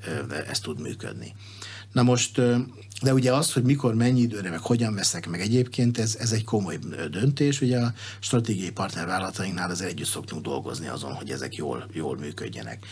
ez 0.49 0.59
tud 0.59 0.81
működni. 0.81 1.33
Na 1.91 2.03
most, 2.03 2.41
de 3.01 3.13
ugye 3.13 3.33
az, 3.33 3.53
hogy 3.53 3.63
mikor, 3.63 3.95
mennyi 3.95 4.21
időre, 4.21 4.49
meg 4.49 4.59
hogyan 4.59 4.93
veszek 4.95 5.29
meg 5.29 5.41
egyébként, 5.41 5.97
ez, 5.97 6.15
ez 6.19 6.31
egy 6.31 6.43
komoly 6.43 6.79
döntés. 7.11 7.61
Ugye 7.61 7.79
a 7.79 7.93
stratégiai 8.19 8.71
partnervállalatainknál 8.71 9.69
azért 9.69 9.91
együtt 9.91 10.07
szoktunk 10.07 10.41
dolgozni 10.41 10.87
azon, 10.87 11.13
hogy 11.13 11.29
ezek 11.29 11.55
jól, 11.55 11.85
jól 11.93 12.17
működjenek. 12.17 12.85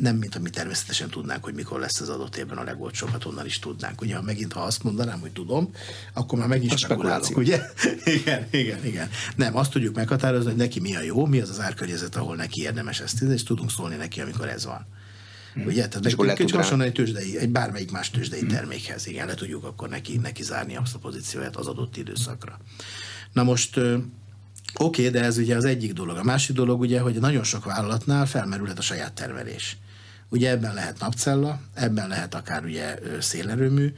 Nem, 0.00 0.16
mint 0.16 0.34
ami 0.34 0.50
természetesen 0.50 1.10
tudnánk, 1.10 1.44
hogy 1.44 1.54
mikor 1.54 1.80
lesz 1.80 2.00
az 2.00 2.08
adott 2.08 2.36
évben 2.36 2.58
a 2.58 2.62
legolcsóbb, 2.62 3.08
hát 3.08 3.24
onnan 3.24 3.46
is 3.46 3.58
tudnánk. 3.58 4.00
Ugye, 4.00 4.16
ha 4.16 4.22
megint, 4.22 4.52
ha 4.52 4.60
azt 4.60 4.82
mondanám, 4.82 5.20
hogy 5.20 5.32
tudom, 5.32 5.70
akkor 6.14 6.38
már 6.38 6.48
megint 6.48 6.78
spekulálok, 6.78 7.36
ugye? 7.36 7.62
igen, 8.20 8.46
igen, 8.50 8.84
igen. 8.84 9.08
Nem, 9.36 9.56
azt 9.56 9.70
tudjuk 9.70 9.94
meghatározni, 9.94 10.48
hogy 10.48 10.58
neki 10.58 10.80
mi 10.80 10.96
a 10.96 11.02
jó, 11.02 11.26
mi 11.26 11.40
az 11.40 11.50
az 11.50 11.60
árkörnyezet, 11.60 12.16
ahol 12.16 12.36
neki 12.36 12.60
érdemes 12.60 13.00
ezt, 13.00 13.22
és 13.22 13.42
tudunk 13.42 13.70
szólni 13.70 13.96
neki, 13.96 14.20
amikor 14.20 14.48
ez 14.48 14.64
van. 14.64 14.86
Ugye? 15.64 15.88
Tehát 15.88 16.06
egy 16.06 16.32
kicsit 16.32 16.56
hasonló 16.56 16.84
egy 16.84 16.92
tőzsdei, 16.92 17.38
egy 17.38 17.50
bármelyik 17.50 17.90
más 17.90 18.10
tőzsdei 18.10 18.40
hmm. 18.40 18.48
termékhez. 18.48 19.06
Igen, 19.06 19.26
le 19.26 19.34
tudjuk 19.34 19.64
akkor 19.64 19.88
neki, 19.88 20.16
neki 20.16 20.42
zárni 20.42 20.76
azt 20.76 20.94
a 20.94 20.98
pozícióját 20.98 21.56
az 21.56 21.66
adott 21.66 21.96
időszakra. 21.96 22.58
Na 23.32 23.42
most 23.42 23.80
Oké, 24.78 25.06
okay, 25.06 25.20
de 25.20 25.26
ez 25.26 25.38
ugye 25.38 25.56
az 25.56 25.64
egyik 25.64 25.92
dolog. 25.92 26.16
A 26.16 26.22
másik 26.22 26.56
dolog 26.56 26.80
ugye, 26.80 27.00
hogy 27.00 27.20
nagyon 27.20 27.44
sok 27.44 27.64
vállalatnál 27.64 28.26
felmerülhet 28.26 28.78
a 28.78 28.82
saját 28.82 29.12
termelés. 29.12 29.76
Ugye 30.28 30.50
ebben 30.50 30.74
lehet 30.74 30.98
napcella, 31.00 31.60
ebben 31.74 32.08
lehet 32.08 32.34
akár 32.34 32.64
ugye 32.64 32.98
szélerőmű, 33.20 33.92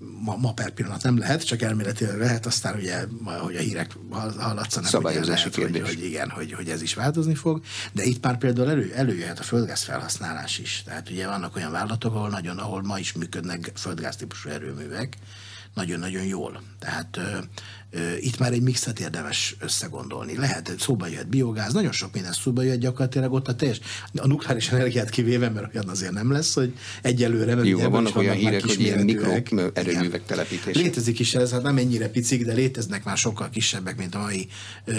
ma, 0.00 0.36
ma 0.36 0.52
per 0.52 0.70
pillanat 0.70 1.02
nem 1.02 1.18
lehet, 1.18 1.44
csak 1.44 1.62
elméletileg 1.62 2.18
lehet, 2.18 2.46
aztán 2.46 2.76
ugye, 2.76 3.04
hogy 3.24 3.56
a 3.56 3.60
hírek 3.60 3.96
hallatszanak, 4.38 4.90
Szabályozási 4.90 5.42
hogy, 5.42 5.58
lehet, 5.58 5.86
hogy, 5.86 5.94
hogy, 5.94 6.04
igen, 6.04 6.30
hogy, 6.30 6.52
hogy 6.52 6.68
ez 6.68 6.82
is 6.82 6.94
változni 6.94 7.34
fog, 7.34 7.60
de 7.92 8.04
itt 8.04 8.24
már 8.24 8.38
például 8.38 8.70
elő, 8.70 8.92
előjöhet 8.94 9.38
a 9.38 9.42
földgáz 9.42 9.82
felhasználás 9.82 10.58
is. 10.58 10.82
Tehát 10.84 11.10
ugye 11.10 11.26
vannak 11.26 11.56
olyan 11.56 11.72
vállalatok, 11.72 12.14
ahol 12.14 12.28
nagyon, 12.28 12.58
ahol 12.58 12.82
ma 12.82 12.98
is 12.98 13.12
működnek 13.12 13.72
földgáz 13.74 14.16
típusú 14.16 14.48
erőművek, 14.48 15.16
nagyon-nagyon 15.74 16.24
jól. 16.24 16.62
Tehát 16.78 17.20
itt 18.20 18.38
már 18.38 18.52
egy 18.52 18.62
mixet 18.62 19.00
érdemes 19.00 19.56
összegondolni. 19.60 20.36
Lehet, 20.36 20.74
szóba 20.78 21.06
jöhet 21.06 21.28
biogáz, 21.28 21.72
nagyon 21.72 21.92
sok 21.92 22.12
minden 22.12 22.32
szóba 22.32 22.62
jöhet 22.62 22.78
gyakorlatilag 22.78 23.32
ott 23.32 23.48
a 23.48 23.54
teljes, 23.54 23.80
a 24.14 24.26
nukleáris 24.26 24.70
energiát 24.70 25.10
kivéve, 25.10 25.48
mert 25.48 25.74
olyan 25.74 25.88
azért 25.88 26.12
nem 26.12 26.32
lesz, 26.32 26.54
hogy 26.54 26.74
egyelőre, 27.02 27.54
mert 27.54 27.66
Jó, 27.66 27.78
vannak, 27.78 27.92
vannak 27.92 28.16
olyan 28.16 28.34
hírek, 28.34 28.62
hogy 28.62 28.80
ilyen 28.80 29.04
mikroerőművek 29.04 30.24
telepítése. 30.24 30.80
Létezik 30.80 31.18
is 31.18 31.34
ez, 31.34 31.50
hát 31.50 31.62
nem 31.62 31.76
ennyire 31.76 32.08
picik, 32.08 32.44
de 32.44 32.52
léteznek 32.52 33.04
már 33.04 33.16
sokkal 33.16 33.48
kisebbek, 33.50 33.96
mint 33.96 34.14
a 34.14 34.18
mai 34.18 34.48
ö, 34.84 34.94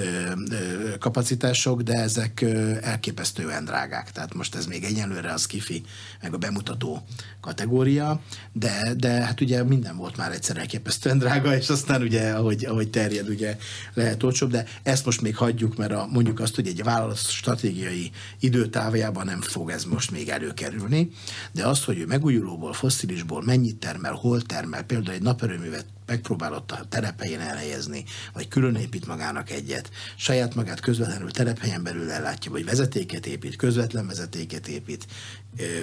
ö, 0.52 0.98
kapacitások, 1.00 1.82
de 1.82 1.94
ezek 1.94 2.42
ö, 2.42 2.74
elképesztően 2.82 3.66
drágák. 3.66 4.12
Tehát 4.12 4.34
most 4.34 4.56
ez 4.56 4.66
még 4.66 4.84
egyelőre 4.84 5.34
az 5.34 5.46
kifi, 5.46 5.84
meg 6.22 6.34
a 6.34 6.38
bemutató 6.38 7.04
kategória, 7.42 8.22
de, 8.54 8.94
de 8.98 9.10
hát 9.10 9.42
ugye 9.42 9.64
minden 9.64 9.98
volt 9.98 10.18
már 10.18 10.32
egyszer 10.32 10.58
elképesztően 10.58 11.18
drága, 11.18 11.56
és 11.56 11.70
aztán 11.70 12.02
ugye, 12.02 12.32
ahogy, 12.32 12.66
ahogy 12.66 12.81
terjed, 12.90 13.30
ugye 13.30 13.58
lehet 13.94 14.24
olcsóbb, 14.24 14.52
de 14.52 14.66
ezt 14.84 15.06
most 15.06 15.22
még 15.22 15.36
hagyjuk, 15.36 15.78
mert 15.78 15.92
a, 15.92 16.08
mondjuk 16.12 16.40
azt, 16.40 16.56
hogy 16.56 16.68
egy 16.68 16.84
vállalat 16.84 17.18
stratégiai 17.18 18.12
időtávjában 18.40 19.26
nem 19.26 19.42
fog 19.42 19.70
ez 19.70 19.84
most 19.84 20.12
még 20.12 20.30
előkerülni, 20.30 21.12
de 21.52 21.68
azt, 21.68 21.84
hogy 21.84 21.98
ő 21.98 22.06
megújulóból, 22.06 22.74
fosszilisból 22.74 23.44
mennyit 23.44 23.76
termel, 23.76 24.14
hol 24.14 24.42
termel, 24.42 24.84
például 24.84 25.16
egy 25.16 25.22
naperőművet 25.22 25.86
megpróbálott 26.12 26.72
a 26.72 26.86
telephelyén 26.90 27.40
elhelyezni, 27.40 28.04
vagy 28.34 28.48
külön 28.48 28.76
épít 28.76 29.08
magának 29.08 29.50
egyet, 29.50 29.90
saját 30.16 30.56
magát 30.56 30.80
közvetlenül 30.80 31.32
telephelyen 31.32 31.84
belül 31.84 32.12
ellátja, 32.12 32.52
vagy 32.52 32.66
vezetéket 32.66 33.26
épít, 33.26 33.56
közvetlen 33.56 34.08
vezetéket 34.08 34.68
épít, 34.68 35.08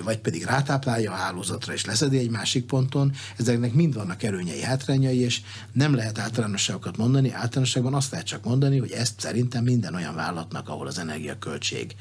vagy 0.04 0.18
pedig 0.18 0.44
rátáplálja 0.44 1.12
a 1.12 1.14
hálózatra 1.14 1.72
és 1.72 1.84
leszedi 1.84 2.18
egy 2.18 2.30
másik 2.30 2.64
ponton, 2.64 3.12
ezeknek 3.36 3.72
mind 3.72 3.94
vannak 3.94 4.22
előnyei, 4.22 4.62
hátrányai, 4.62 5.18
és 5.18 5.40
nem 5.72 5.94
lehet 5.94 6.18
általánosságokat 6.18 6.96
mondani, 6.96 7.32
általánosságban 7.32 7.94
azt 7.94 8.10
lehet 8.10 8.26
csak 8.26 8.44
mondani, 8.44 8.78
hogy 8.78 8.90
ezt 8.90 9.20
szerintem 9.20 9.64
minden 9.64 9.94
olyan 9.94 10.14
vállalatnak, 10.14 10.68
ahol 10.68 10.86
az 10.86 10.98
energiaköltség 10.98 11.94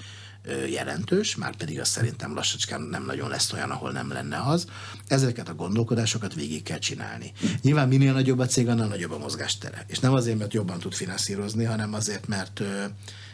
jelentős, 0.69 1.35
már 1.35 1.55
pedig 1.55 1.79
azt 1.79 1.91
szerintem 1.91 2.33
lassacskán 2.33 2.81
nem 2.81 3.05
nagyon 3.05 3.29
lesz 3.29 3.53
olyan, 3.53 3.71
ahol 3.71 3.91
nem 3.91 4.11
lenne 4.11 4.41
az. 4.45 4.67
Ezeket 5.07 5.49
a 5.49 5.55
gondolkodásokat 5.55 6.33
végig 6.33 6.63
kell 6.63 6.79
csinálni. 6.79 7.31
Nyilván 7.61 7.87
minél 7.87 8.13
nagyobb 8.13 8.39
a 8.39 8.45
cég, 8.45 8.67
annál 8.67 8.87
nagyobb 8.87 9.11
a 9.11 9.17
mozgástere. 9.17 9.85
És 9.87 9.99
nem 9.99 10.13
azért, 10.13 10.37
mert 10.37 10.53
jobban 10.53 10.79
tud 10.79 10.93
finanszírozni, 10.93 11.63
hanem 11.63 11.93
azért, 11.93 12.27
mert 12.27 12.61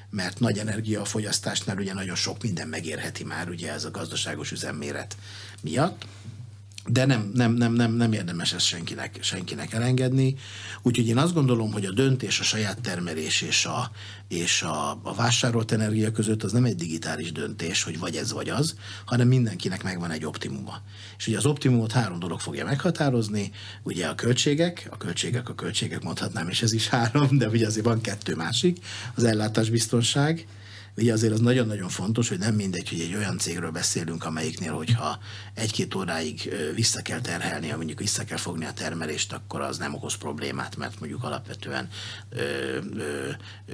mert 0.09 0.39
nagy 0.39 0.57
energiafogyasztásnál 0.57 1.77
ugye 1.77 1.93
nagyon 1.93 2.15
sok 2.15 2.41
minden 2.41 2.67
megérheti 2.67 3.23
már 3.23 3.49
ugye 3.49 3.71
ez 3.71 3.85
a 3.85 3.91
gazdaságos 3.91 4.51
üzemméret 4.51 5.17
miatt 5.61 6.05
de 6.87 7.05
nem, 7.05 7.31
nem, 7.33 7.53
nem, 7.53 7.73
nem, 7.73 7.93
nem 7.93 8.13
érdemes 8.13 8.53
ezt 8.53 8.65
senkinek, 8.65 9.17
senkinek 9.21 9.73
elengedni. 9.73 10.35
Úgyhogy 10.81 11.07
én 11.07 11.17
azt 11.17 11.33
gondolom, 11.33 11.71
hogy 11.71 11.85
a 11.85 11.91
döntés 11.91 12.39
a 12.39 12.43
saját 12.43 12.81
termelés 12.81 13.41
és 13.41 13.65
a, 13.65 13.91
és 14.27 14.61
a, 14.61 14.99
a 15.03 15.13
vásárolt 15.15 15.71
energia 15.71 16.11
között 16.11 16.43
az 16.43 16.51
nem 16.51 16.63
egy 16.63 16.75
digitális 16.75 17.31
döntés, 17.31 17.83
hogy 17.83 17.99
vagy 17.99 18.15
ez 18.15 18.33
vagy 18.33 18.49
az, 18.49 18.75
hanem 19.05 19.27
mindenkinek 19.27 19.83
megvan 19.83 20.11
egy 20.11 20.25
optimuma. 20.25 20.81
És 21.17 21.27
ugye 21.27 21.37
az 21.37 21.45
optimumot 21.45 21.91
három 21.91 22.19
dolog 22.19 22.39
fogja 22.39 22.65
meghatározni, 22.65 23.51
ugye 23.83 24.07
a 24.07 24.15
költségek, 24.15 24.87
a 24.91 24.97
költségek, 24.97 25.49
a 25.49 25.55
költségek 25.55 26.03
mondhatnám, 26.03 26.49
és 26.49 26.61
ez 26.61 26.73
is 26.73 26.87
három, 26.87 27.37
de 27.37 27.47
ugye 27.47 27.67
azért 27.67 27.85
van 27.85 28.01
kettő 28.01 28.35
másik, 28.35 28.77
az 29.15 29.23
ellátásbiztonság, 29.23 30.45
Ugye 30.97 31.13
azért 31.13 31.33
az 31.33 31.39
nagyon-nagyon 31.39 31.89
fontos, 31.89 32.29
hogy 32.29 32.39
nem 32.39 32.55
mindegy, 32.55 32.89
hogy 32.89 32.99
egy 32.99 33.15
olyan 33.15 33.37
cégről 33.37 33.71
beszélünk, 33.71 34.25
amelyiknél, 34.25 34.73
hogyha 34.73 35.19
egy-két 35.53 35.95
óráig 35.95 36.53
vissza 36.75 37.01
kell 37.01 37.21
terhelni, 37.21 37.71
mondjuk 37.75 37.99
vissza 37.99 38.23
kell 38.23 38.37
fogni 38.37 38.65
a 38.65 38.73
termelést, 38.73 39.33
akkor 39.33 39.61
az 39.61 39.77
nem 39.77 39.93
okoz 39.93 40.15
problémát, 40.15 40.75
mert 40.75 40.99
mondjuk 40.99 41.23
alapvetően 41.23 41.89
ö, 42.29 42.41
ö, 42.97 43.29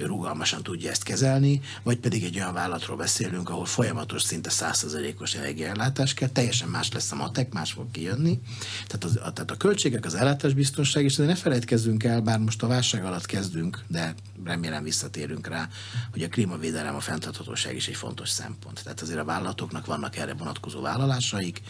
rugalmasan 0.06 0.62
tudja 0.62 0.90
ezt 0.90 1.02
kezelni, 1.02 1.60
vagy 1.82 1.98
pedig 1.98 2.24
egy 2.24 2.36
olyan 2.36 2.52
vállalatról 2.54 2.96
beszélünk, 2.96 3.50
ahol 3.50 3.64
folyamatos, 3.64 4.22
szinte 4.22 4.50
százszerzelékos 4.50 5.34
energiaellátás 5.34 6.14
kell, 6.14 6.28
teljesen 6.28 6.68
más 6.68 6.92
lesz 6.92 7.12
a 7.12 7.16
matek, 7.16 7.52
más 7.52 7.72
fog 7.72 7.90
kijönni. 7.90 8.40
Tehát, 8.86 9.04
az, 9.04 9.16
a, 9.16 9.32
tehát 9.32 9.50
a 9.50 9.56
költségek, 9.56 10.04
az 10.04 10.14
ellátásbiztonság, 10.14 11.04
és 11.04 11.16
ne 11.16 11.34
felejtkezzünk 11.34 12.04
el, 12.04 12.20
bár 12.20 12.38
most 12.38 12.62
a 12.62 12.66
válság 12.66 13.04
alatt 13.04 13.26
kezdünk, 13.26 13.84
de 13.86 14.14
remélem 14.44 14.82
visszatérünk 14.82 15.46
rá, 15.46 15.68
hogy 16.12 16.22
a 16.22 16.28
klímavédelem, 16.28 16.94
a 16.94 17.00
fenntarthatóság 17.10 17.76
is 17.76 17.88
egy 17.88 17.96
fontos 17.96 18.28
szempont. 18.28 18.82
Tehát 18.82 19.00
azért 19.00 19.18
a 19.18 19.24
vállalatoknak 19.24 19.86
vannak 19.86 20.16
erre 20.16 20.34
vonatkozó 20.34 20.80
vállalásaik, 20.80 21.60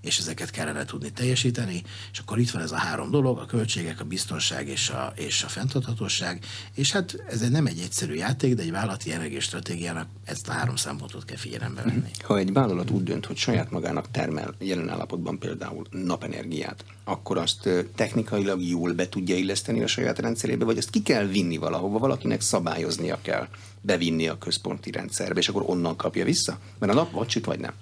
és 0.00 0.18
ezeket 0.18 0.50
kellene 0.50 0.84
tudni 0.84 1.10
teljesíteni, 1.10 1.82
és 2.12 2.18
akkor 2.18 2.38
itt 2.38 2.50
van 2.50 2.62
ez 2.62 2.72
a 2.72 2.76
három 2.76 3.10
dolog, 3.10 3.38
a 3.38 3.46
költségek, 3.46 4.00
a 4.00 4.04
biztonság 4.04 4.68
és 4.68 4.88
a, 4.90 5.12
és 5.16 5.42
a 5.42 5.48
fenntarthatóság, 5.48 6.44
és 6.74 6.92
hát 6.92 7.24
ez 7.28 7.40
nem 7.40 7.66
egy 7.66 7.78
egyszerű 7.78 8.14
játék, 8.14 8.54
de 8.54 8.62
egy 8.62 8.70
vállalati 8.70 9.12
energiastratégiának 9.12 10.08
ezt 10.24 10.48
a 10.48 10.52
három 10.52 10.76
szempontot 10.76 11.24
kell 11.24 11.36
figyelembe 11.36 11.82
venni. 11.82 12.10
Ha 12.22 12.38
egy 12.38 12.52
vállalat 12.52 12.90
úgy 12.90 13.02
dönt, 13.02 13.26
hogy 13.26 13.36
saját 13.36 13.70
magának 13.70 14.10
termel 14.10 14.54
jelen 14.58 14.88
állapotban 14.88 15.38
például 15.38 15.86
napenergiát, 15.90 16.84
akkor 17.04 17.38
azt 17.38 17.68
technikailag 17.94 18.62
jól 18.62 18.92
be 18.92 19.08
tudja 19.08 19.36
illeszteni 19.36 19.82
a 19.82 19.86
saját 19.86 20.18
rendszerébe, 20.18 20.64
vagy 20.64 20.78
azt 20.78 20.90
ki 20.90 21.02
kell 21.02 21.26
vinni 21.26 21.56
valahova, 21.56 21.98
valakinek 21.98 22.40
szabályoznia 22.40 23.18
kell, 23.22 23.48
bevinni 23.88 24.28
a 24.28 24.38
központi 24.38 24.90
rendszerbe, 24.90 25.40
és 25.40 25.48
akkor 25.48 25.62
onnan 25.66 25.96
kapja 25.96 26.24
vissza? 26.24 26.58
Mert 26.78 26.92
a 26.92 26.94
nap 26.94 27.12
vagy 27.12 27.44
vagy 27.44 27.58
nem. 27.58 27.72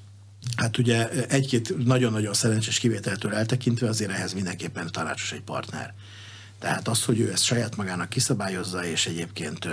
Hát 0.56 0.78
ugye 0.78 1.08
egy-két 1.28 1.84
nagyon-nagyon 1.84 2.34
szerencsés 2.34 2.78
kivételtől 2.78 3.34
eltekintve 3.34 3.88
azért 3.88 4.10
ehhez 4.10 4.32
mindenképpen 4.32 4.92
tanácsos 4.92 5.32
egy 5.32 5.42
partner. 5.42 5.94
Tehát 6.58 6.88
az, 6.88 7.04
hogy 7.04 7.20
ő 7.20 7.32
ezt 7.32 7.44
saját 7.44 7.76
magának 7.76 8.08
kiszabályozza, 8.08 8.84
és 8.84 9.06
egyébként 9.06 9.68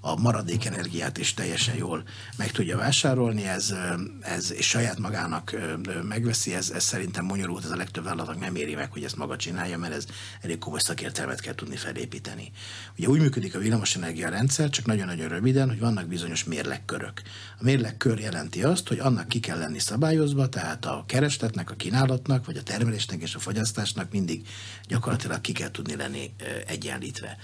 a 0.00 0.20
maradék 0.20 0.64
energiát 0.64 1.18
is 1.18 1.34
teljesen 1.34 1.76
jól 1.76 2.02
meg 2.36 2.50
tudja 2.50 2.76
vásárolni, 2.76 3.46
ez, 3.46 3.74
ez 4.20 4.52
és 4.52 4.68
saját 4.68 4.98
magának 4.98 5.56
megveszi, 6.02 6.54
ez, 6.54 6.70
ez 6.70 6.84
szerintem 6.84 7.26
bonyolult, 7.26 7.64
ez 7.64 7.70
a 7.70 7.76
legtöbb 7.76 8.04
vállalatnak 8.04 8.40
nem 8.40 8.54
éri 8.54 8.74
meg, 8.74 8.92
hogy 8.92 9.04
ezt 9.04 9.16
maga 9.16 9.36
csinálja, 9.36 9.78
mert 9.78 9.94
ez 9.94 10.06
elég 10.40 10.58
komoly 10.58 10.78
szakértelmet 10.82 11.40
kell 11.40 11.54
tudni 11.54 11.76
felépíteni. 11.76 12.52
Ugye 12.98 13.08
úgy 13.08 13.20
működik 13.20 13.54
a 13.54 13.58
villamosenergia 13.58 14.28
rendszer, 14.28 14.70
csak 14.70 14.86
nagyon-nagyon 14.86 15.28
röviden, 15.28 15.68
hogy 15.68 15.78
vannak 15.78 16.06
bizonyos 16.06 16.44
mérlekkörök. 16.44 17.22
A 17.58 17.64
mérlekkör 17.64 18.18
jelenti 18.18 18.62
azt, 18.62 18.88
hogy 18.88 18.98
annak 18.98 19.28
ki 19.28 19.40
kell 19.40 19.58
lenni 19.58 19.78
szabályozva, 19.78 20.48
tehát 20.48 20.84
a 20.84 21.04
keresletnek, 21.06 21.70
a 21.70 21.74
kínálatnak, 21.74 22.46
vagy 22.46 22.56
a 22.56 22.62
termelésnek 22.62 23.22
és 23.22 23.34
a 23.34 23.38
fogyasztásnak 23.38 24.12
mindig 24.12 24.46
gyakorlatilag 24.88 25.40
ki 25.40 25.52
kell 25.52 25.70
tudni 25.70 25.96
lenni 25.96 26.33
egyenlítve. 26.66 27.36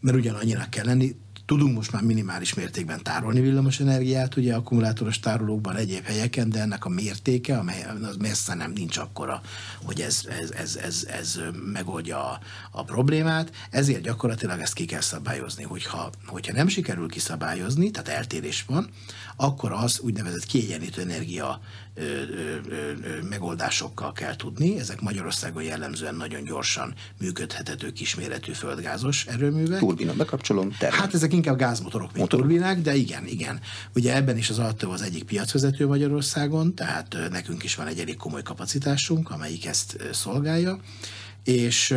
Mert 0.00 0.16
ugyanannyira 0.16 0.66
kell 0.68 0.84
lenni, 0.84 1.16
tudunk 1.46 1.76
most 1.76 1.92
már 1.92 2.02
minimális 2.02 2.54
mértékben 2.54 3.02
tárolni 3.02 3.40
villamos 3.40 3.80
energiát, 3.80 4.36
ugye 4.36 4.54
akkumulátoros 4.54 5.20
tárolókban 5.20 5.76
egyéb 5.76 6.04
helyeken, 6.04 6.50
de 6.50 6.60
ennek 6.60 6.84
a 6.84 6.88
mértéke, 6.88 7.58
amely 7.58 7.84
az 8.02 8.16
messze 8.16 8.54
nem 8.54 8.72
nincs 8.72 8.96
akkora, 8.96 9.42
hogy 9.82 10.00
ez, 10.00 10.20
ez, 10.40 10.50
ez, 10.50 10.76
ez, 10.76 11.06
ez 11.08 11.40
megoldja 11.72 12.30
a, 12.30 12.40
a 12.70 12.84
problémát, 12.84 13.52
ezért 13.70 14.02
gyakorlatilag 14.02 14.60
ezt 14.60 14.72
ki 14.74 14.84
kell 14.84 15.00
szabályozni, 15.00 15.62
hogyha, 15.62 16.10
hogyha 16.26 16.52
nem 16.52 16.68
sikerül 16.68 17.08
kiszabályozni, 17.08 17.90
tehát 17.90 18.08
eltérés 18.08 18.64
van, 18.66 18.88
akkor 19.36 19.72
az 19.72 20.00
úgynevezett 20.00 20.44
kiegyenlítő 20.44 21.00
energia 21.00 21.60
ö, 21.94 22.02
ö, 22.02 22.56
ö, 22.70 23.22
megoldásokkal 23.28 24.12
kell 24.12 24.36
tudni. 24.36 24.78
Ezek 24.78 25.00
Magyarországon 25.00 25.62
jellemzően 25.62 26.14
nagyon 26.14 26.44
gyorsan 26.44 26.94
működhetető 27.20 27.92
kisméretű 27.92 28.52
földgázos 28.52 29.26
erőművek. 29.26 29.78
Turbina 29.78 30.12
bekapcsolom, 30.14 30.76
termel. 30.78 31.00
Hát 31.00 31.14
ezek 31.14 31.32
inkább 31.32 31.56
gázmotorok, 31.56 32.06
mint 32.06 32.18
Motor. 32.18 32.40
turbinák, 32.40 32.80
de 32.80 32.94
igen, 32.94 33.26
igen. 33.26 33.60
Ugye 33.94 34.14
ebben 34.14 34.36
is 34.36 34.50
az 34.50 34.58
Altó 34.58 34.90
az 34.90 35.02
egyik 35.02 35.24
piacvezető 35.24 35.86
Magyarországon, 35.86 36.74
tehát 36.74 37.16
nekünk 37.30 37.64
is 37.64 37.74
van 37.74 37.86
egy 37.86 37.98
elég 37.98 38.16
komoly 38.16 38.42
kapacitásunk, 38.42 39.30
amelyik 39.30 39.66
ezt 39.66 39.96
szolgálja, 40.12 40.78
és 41.44 41.94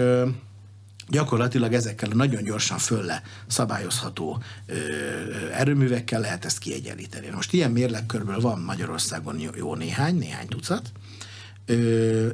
gyakorlatilag 1.07 1.73
ezekkel 1.73 2.09
a 2.11 2.15
nagyon 2.15 2.43
gyorsan 2.43 2.77
fölle 2.77 3.21
szabályozható 3.47 4.41
ö, 4.65 4.75
erőművekkel 5.51 6.19
lehet 6.19 6.45
ezt 6.45 6.57
kiegyenlíteni. 6.57 7.29
Most 7.29 7.53
ilyen 7.53 7.71
mérlegkörből 7.71 8.39
van 8.39 8.59
Magyarországon 8.59 9.39
jó, 9.55 9.75
néhány, 9.75 10.17
néhány 10.17 10.47
tucat, 10.47 10.91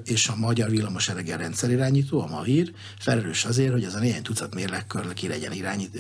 és 0.04 0.28
a 0.28 0.36
Magyar 0.36 0.70
Villamos 0.70 1.08
Rendszer 1.08 1.72
irányító, 1.72 2.22
a 2.22 2.28
MAVIR 2.28 2.72
felelős 3.00 3.46
azért, 3.46 3.72
hogy 3.72 3.84
az 3.84 3.94
a 3.94 4.00
néhány 4.00 4.22
tucat 4.22 4.54
mérlekkör 4.54 5.14
ki 5.14 5.28
legyen 5.28 5.52
irányít, 5.52 6.00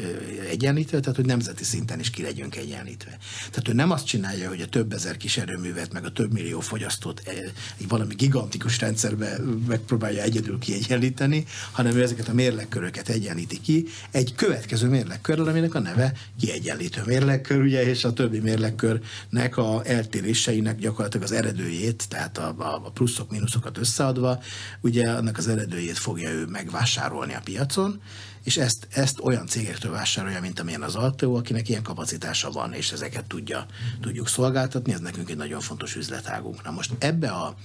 egyenlítve, 0.49 0.99
tehát 0.99 1.15
hogy 1.15 1.25
nemzeti 1.25 1.63
szinten 1.63 1.99
is 1.99 2.09
ki 2.09 2.21
legyünk 2.21 2.55
egyenlítve. 2.55 3.17
Tehát 3.49 3.67
ő 3.67 3.73
nem 3.73 3.91
azt 3.91 4.05
csinálja, 4.05 4.49
hogy 4.49 4.61
a 4.61 4.65
több 4.65 4.93
ezer 4.93 5.17
kis 5.17 5.37
erőművet, 5.37 5.93
meg 5.93 6.05
a 6.05 6.11
több 6.11 6.33
millió 6.33 6.59
fogyasztót 6.59 7.21
egy 7.25 7.87
valami 7.87 8.15
gigantikus 8.15 8.79
rendszerbe 8.79 9.37
megpróbálja 9.67 10.21
egyedül 10.21 10.59
kiegyenlíteni, 10.59 11.45
hanem 11.71 11.95
ő 11.95 12.01
ezeket 12.01 12.27
a 12.27 12.33
mérlekköröket 12.33 13.09
egyenlíti 13.09 13.61
ki 13.61 13.85
egy 14.11 14.35
következő 14.35 14.87
mérlekkörrel, 14.87 15.47
aminek 15.47 15.75
a 15.75 15.79
neve 15.79 16.13
kiegyenlítő 16.39 17.01
mérlekkör, 17.05 17.61
ugye, 17.61 17.85
és 17.85 18.03
a 18.03 18.13
többi 18.13 18.39
mérlekkörnek 18.39 19.57
a 19.57 19.81
eltéréseinek 19.85 20.79
gyakorlatilag 20.79 21.25
az 21.25 21.31
eredőjét, 21.31 22.05
tehát 22.09 22.37
a, 22.37 22.55
a 22.57 22.91
plusz 22.91 23.19
pluszok, 23.23 23.31
mínuszokat 23.31 23.77
összeadva, 23.77 24.39
ugye 24.81 25.09
annak 25.09 25.37
az 25.37 25.47
eredőjét 25.47 25.97
fogja 25.97 26.29
ő 26.29 26.45
megvásárolni 26.45 27.33
a 27.33 27.41
piacon, 27.43 28.01
és 28.43 28.57
ezt, 28.57 28.87
ezt 28.89 29.19
olyan 29.19 29.47
cégektől 29.47 29.91
vásárolja, 29.91 30.41
mint 30.41 30.59
amilyen 30.59 30.81
az 30.81 30.95
Alteo, 30.95 31.35
akinek 31.35 31.69
ilyen 31.69 31.83
kapacitása 31.83 32.51
van, 32.51 32.73
és 32.73 32.91
ezeket 32.91 33.25
tudja, 33.25 33.65
tudjuk 34.01 34.27
szolgáltatni, 34.27 34.93
ez 34.93 34.99
nekünk 34.99 35.29
egy 35.29 35.37
nagyon 35.37 35.61
fontos 35.61 35.95
üzletágunk. 35.95 36.63
Na 36.63 36.71
most 36.71 36.91
ebbe 36.99 37.29
a, 37.29 37.55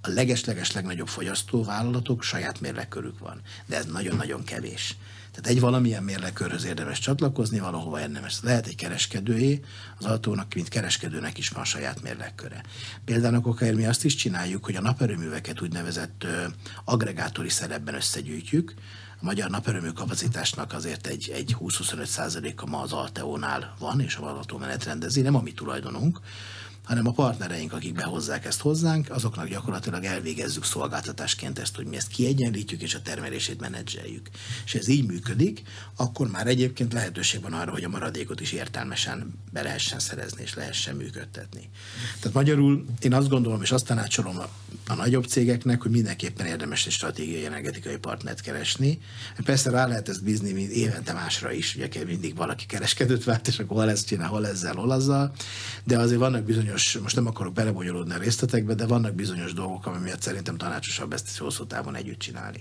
a 0.00 0.08
leges-leges 0.08 0.72
legnagyobb 0.72 1.08
fogyasztóvállalatok 1.08 2.22
saját 2.22 2.60
mérlekkörük 2.60 3.18
van, 3.18 3.40
de 3.66 3.76
ez 3.76 3.84
nagyon-nagyon 3.84 4.44
kevés. 4.44 4.96
Tehát 5.34 5.50
egy 5.50 5.60
valamilyen 5.60 6.02
mérlekörhöz 6.02 6.64
érdemes 6.64 6.98
csatlakozni, 6.98 7.58
valahova 7.58 8.00
érdemes. 8.00 8.38
Lehet 8.42 8.66
egy 8.66 8.74
kereskedőé, 8.74 9.60
az 9.98 10.04
autónak, 10.04 10.54
mint 10.54 10.68
kereskedőnek 10.68 11.38
is 11.38 11.48
van 11.48 11.64
saját 11.64 12.02
mérlekköre. 12.02 12.62
Például 13.04 13.34
a 13.34 13.40
kokaért 13.40 13.76
mi 13.76 13.86
azt 13.86 14.04
is 14.04 14.14
csináljuk, 14.14 14.64
hogy 14.64 14.76
a 14.76 14.80
naperőműveket 14.80 15.62
úgynevezett 15.62 16.26
agregátori 16.84 17.48
szerepben 17.48 17.94
összegyűjtjük, 17.94 18.74
a 19.20 19.24
magyar 19.24 19.50
naperőmű 19.50 19.88
kapacitásnak 19.88 20.72
azért 20.72 21.06
egy, 21.06 21.30
egy 21.34 21.56
20-25 21.60 22.04
százaléka 22.04 22.66
ma 22.66 22.80
az 22.80 22.92
Alteónál 22.92 23.74
van, 23.78 24.00
és 24.00 24.16
a 24.16 24.20
Valató 24.20 24.58
menetrendezi, 24.58 25.20
nem 25.20 25.34
a 25.34 25.42
mi 25.42 25.52
tulajdonunk, 25.52 26.20
hanem 26.84 27.06
a 27.06 27.12
partnereink, 27.12 27.72
akik 27.72 27.94
behozzák 27.94 28.44
ezt 28.44 28.60
hozzánk, 28.60 29.10
azoknak 29.10 29.48
gyakorlatilag 29.48 30.04
elvégezzük 30.04 30.64
szolgáltatásként 30.64 31.58
ezt, 31.58 31.76
hogy 31.76 31.86
mi 31.86 31.96
ezt 31.96 32.08
kiegyenlítjük 32.08 32.82
és 32.82 32.94
a 32.94 33.02
termelését 33.02 33.60
menedzseljük. 33.60 34.28
És 34.64 34.74
ez 34.74 34.88
így 34.88 35.06
működik, 35.06 35.62
akkor 35.96 36.30
már 36.30 36.46
egyébként 36.46 36.92
lehetőség 36.92 37.42
van 37.42 37.52
arra, 37.52 37.70
hogy 37.70 37.84
a 37.84 37.88
maradékot 37.88 38.40
is 38.40 38.52
értelmesen 38.52 39.34
be 39.52 39.62
lehessen 39.62 39.98
szerezni 39.98 40.42
és 40.42 40.54
lehessen 40.54 40.96
működtetni. 40.96 41.68
Tehát 42.20 42.36
magyarul 42.36 42.84
én 43.00 43.14
azt 43.14 43.28
gondolom, 43.28 43.62
és 43.62 43.72
azt 43.72 43.86
tanácsolom 43.86 44.38
a, 44.38 44.48
a 44.86 44.94
nagyobb 44.94 45.24
cégeknek, 45.24 45.82
hogy 45.82 45.90
mindenképpen 45.90 46.46
érdemes 46.46 46.86
egy 46.86 46.92
stratégiai 46.92 47.44
energetikai 47.44 47.96
partnert 47.96 48.40
keresni. 48.40 49.00
Persze 49.44 49.70
rá 49.70 49.86
lehet 49.86 50.08
ezt 50.08 50.24
bízni 50.24 50.52
mint 50.52 50.70
évente 50.70 51.12
másra 51.12 51.52
is, 51.52 51.74
ugye 51.76 52.04
mindig 52.04 52.36
valaki 52.36 52.66
kereskedőt 52.66 53.24
vált, 53.24 53.48
és 53.48 53.58
akkor 53.58 53.76
hol 53.76 53.90
ezt 53.90 54.06
csinál, 54.06 54.28
hol 54.28 54.46
ezzel, 54.46 54.74
hol 54.74 54.90
azzal, 54.90 55.32
de 55.84 55.98
azért 55.98 56.18
vannak 56.18 56.44
bizonyos 56.44 56.73
bizonyos, 56.74 57.02
most 57.02 57.16
nem 57.16 57.26
akarok 57.26 57.52
belebonyolódni 57.52 58.14
a 58.14 58.18
részletekbe, 58.18 58.74
de 58.74 58.86
vannak 58.86 59.14
bizonyos 59.14 59.52
dolgok, 59.52 59.86
ami 59.86 59.98
miatt 59.98 60.22
szerintem 60.22 60.56
tanácsosabb 60.56 61.12
ezt 61.12 61.38
hosszú 61.38 61.66
távon 61.66 61.94
együtt 61.94 62.18
csinálni. 62.18 62.60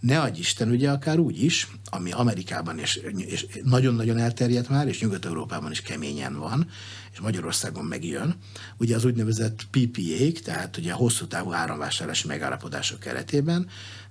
Ne 0.00 0.20
adj 0.20 0.38
Isten, 0.38 0.70
ugye 0.70 0.90
akár 0.90 1.18
úgy 1.18 1.42
is, 1.42 1.68
ami 1.90 2.12
Amerikában 2.12 2.78
és, 2.78 3.00
és 3.16 3.46
nagyon-nagyon 3.62 4.18
elterjedt 4.18 4.68
már, 4.68 4.88
és 4.88 5.00
Nyugat-Európában 5.00 5.70
is 5.70 5.80
keményen 5.80 6.38
van, 6.38 6.68
és 7.12 7.20
Magyarországon 7.20 7.84
megjön, 7.84 8.34
ugye 8.76 8.96
az 8.96 9.04
úgynevezett 9.04 9.66
PPA-k, 9.70 10.38
tehát 10.42 10.76
ugye 10.76 10.92
a 10.92 10.96
hosszú 10.96 11.26
távú 11.26 11.52
áramvásárlási 11.52 12.26
megállapodások 12.26 13.00
keretében, 13.00 13.68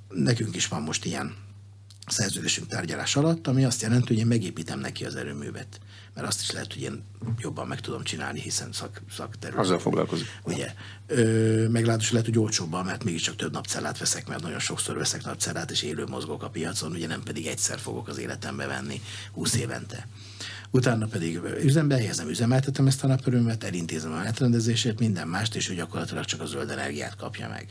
nekünk 0.09 0.55
is 0.55 0.67
van 0.67 0.81
most 0.81 1.05
ilyen 1.05 1.35
szerződésünk 2.07 2.67
tárgyalás 2.67 3.15
alatt, 3.15 3.47
ami 3.47 3.65
azt 3.65 3.81
jelenti, 3.81 4.07
hogy 4.07 4.17
én 4.17 4.27
megépítem 4.27 4.79
neki 4.79 5.05
az 5.05 5.15
erőművet 5.15 5.79
mert 6.13 6.27
azt 6.27 6.41
is 6.41 6.51
lehet, 6.51 6.73
hogy 6.73 6.81
én 6.81 7.03
jobban 7.37 7.67
meg 7.67 7.79
tudom 7.79 8.03
csinálni, 8.03 8.39
hiszen 8.39 8.71
szak, 8.71 9.01
szakterület. 9.11 9.63
Azzal 9.63 9.79
foglalkozik. 9.79 10.27
Ugye, 10.43 10.73
ö, 11.07 11.67
meglátos 11.67 12.11
lehet, 12.11 12.25
hogy 12.27 12.37
olcsóbban, 12.39 12.85
mert 12.85 13.03
mégiscsak 13.03 13.35
több 13.35 13.51
napcellát 13.51 13.97
veszek, 13.97 14.27
mert 14.27 14.41
nagyon 14.41 14.59
sokszor 14.59 14.97
veszek 14.97 15.23
napcellát, 15.23 15.71
és 15.71 15.81
élő 15.81 16.05
mozgok 16.05 16.43
a 16.43 16.49
piacon, 16.49 16.91
ugye 16.91 17.07
nem 17.07 17.23
pedig 17.23 17.47
egyszer 17.47 17.79
fogok 17.79 18.07
az 18.07 18.17
életembe 18.17 18.65
venni 18.65 19.01
20 19.31 19.55
évente. 19.55 20.07
Utána 20.71 21.05
pedig 21.05 21.39
üzembe 21.63 21.95
helyezem, 21.95 22.29
üzemeltetem 22.29 22.87
ezt 22.87 23.03
a 23.03 23.07
naperőmet, 23.07 23.63
elintézem 23.63 24.11
a 24.11 24.15
menetrendezését, 24.15 24.99
minden 24.99 25.27
mást, 25.27 25.55
és 25.55 25.69
ő 25.69 25.73
gyakorlatilag 25.73 26.25
csak 26.25 26.41
a 26.41 26.45
zöld 26.45 26.69
energiát 26.69 27.15
kapja 27.15 27.49
meg. 27.49 27.67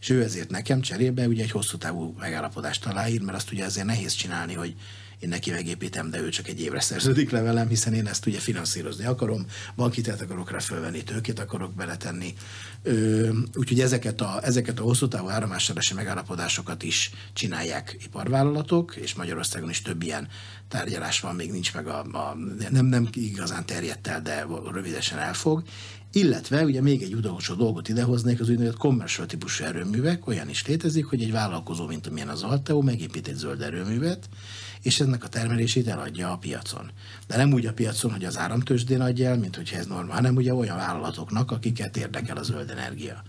És 0.00 0.08
ő 0.08 0.22
ezért 0.22 0.50
nekem 0.50 0.80
cserébe 0.80 1.26
ugye 1.26 1.42
egy 1.42 1.50
hosszú 1.50 1.78
távú 1.78 2.14
megállapodást 2.18 2.86
aláír, 2.86 3.20
mert 3.20 3.36
azt 3.36 3.52
ugye 3.52 3.64
ezért 3.64 3.86
nehéz 3.86 4.12
csinálni, 4.12 4.54
hogy 4.54 4.74
én 5.18 5.28
neki 5.28 5.50
megépítem, 5.50 6.10
de 6.10 6.20
ő 6.20 6.28
csak 6.28 6.48
egy 6.48 6.60
évre 6.60 6.80
szerződik 6.80 7.30
le 7.30 7.40
velem, 7.40 7.68
hiszen 7.68 7.94
én 7.94 8.06
ezt 8.06 8.26
ugye 8.26 8.38
finanszírozni 8.38 9.04
akarom, 9.04 9.46
bankitelt 9.76 10.20
akarok 10.20 10.50
rá 10.50 10.58
fölvenni, 10.58 11.02
tőkét 11.02 11.38
akarok 11.38 11.74
beletenni. 11.74 12.34
Úgyhogy 13.54 13.80
ezeket 13.80 14.20
a, 14.20 14.40
ezeket 14.42 14.78
a 14.78 14.82
hosszú 14.82 15.08
távú 15.08 15.28
áramásárlási 15.28 15.94
megállapodásokat 15.94 16.82
is 16.82 17.10
csinálják 17.32 17.96
iparvállalatok, 18.04 18.96
és 18.96 19.14
Magyarországon 19.14 19.70
is 19.70 19.82
több 19.82 20.02
ilyen 20.02 20.28
tárgyalás 20.68 21.20
van, 21.20 21.34
még 21.34 21.50
nincs 21.50 21.74
meg 21.74 21.86
a, 21.86 21.98
a 21.98 22.36
nem, 22.70 22.86
nem 22.86 23.08
igazán 23.12 23.66
terjedt 23.66 24.06
el, 24.06 24.22
de 24.22 24.46
rövidesen 24.72 25.18
elfog. 25.18 25.62
Illetve 26.12 26.64
ugye 26.64 26.80
még 26.80 27.02
egy 27.02 27.14
utolsó 27.14 27.54
dolgot 27.54 27.88
idehoznék, 27.88 28.40
az 28.40 28.48
úgynevezett 28.48 28.78
commercial 28.78 29.26
típusú 29.26 29.64
erőművek, 29.64 30.26
olyan 30.26 30.48
is 30.48 30.66
létezik, 30.66 31.04
hogy 31.06 31.22
egy 31.22 31.32
vállalkozó, 31.32 31.86
mint 31.86 32.06
amilyen 32.06 32.28
az 32.28 32.42
Alteo, 32.42 32.80
megépít 32.80 33.28
egy 33.28 33.34
zöld 33.34 33.62
erőművet, 33.62 34.28
és 34.82 35.00
ennek 35.00 35.24
a 35.24 35.28
termelését 35.28 35.88
eladja 35.88 36.32
a 36.32 36.36
piacon. 36.36 36.90
De 37.26 37.36
nem 37.36 37.52
úgy 37.52 37.66
a 37.66 37.72
piacon, 37.72 38.12
hogy 38.12 38.24
az 38.24 38.38
áramtősdén 38.38 39.00
adja 39.00 39.28
el, 39.28 39.38
mint 39.38 39.56
hogyha 39.56 39.76
ez 39.76 39.86
normál, 39.86 40.16
hanem 40.16 40.36
ugye 40.36 40.54
olyan 40.54 40.76
vállalatoknak, 40.76 41.50
akiket 41.50 41.96
érdekel 41.96 42.36
a 42.36 42.42
zöld 42.42 42.70
energia. 42.70 43.22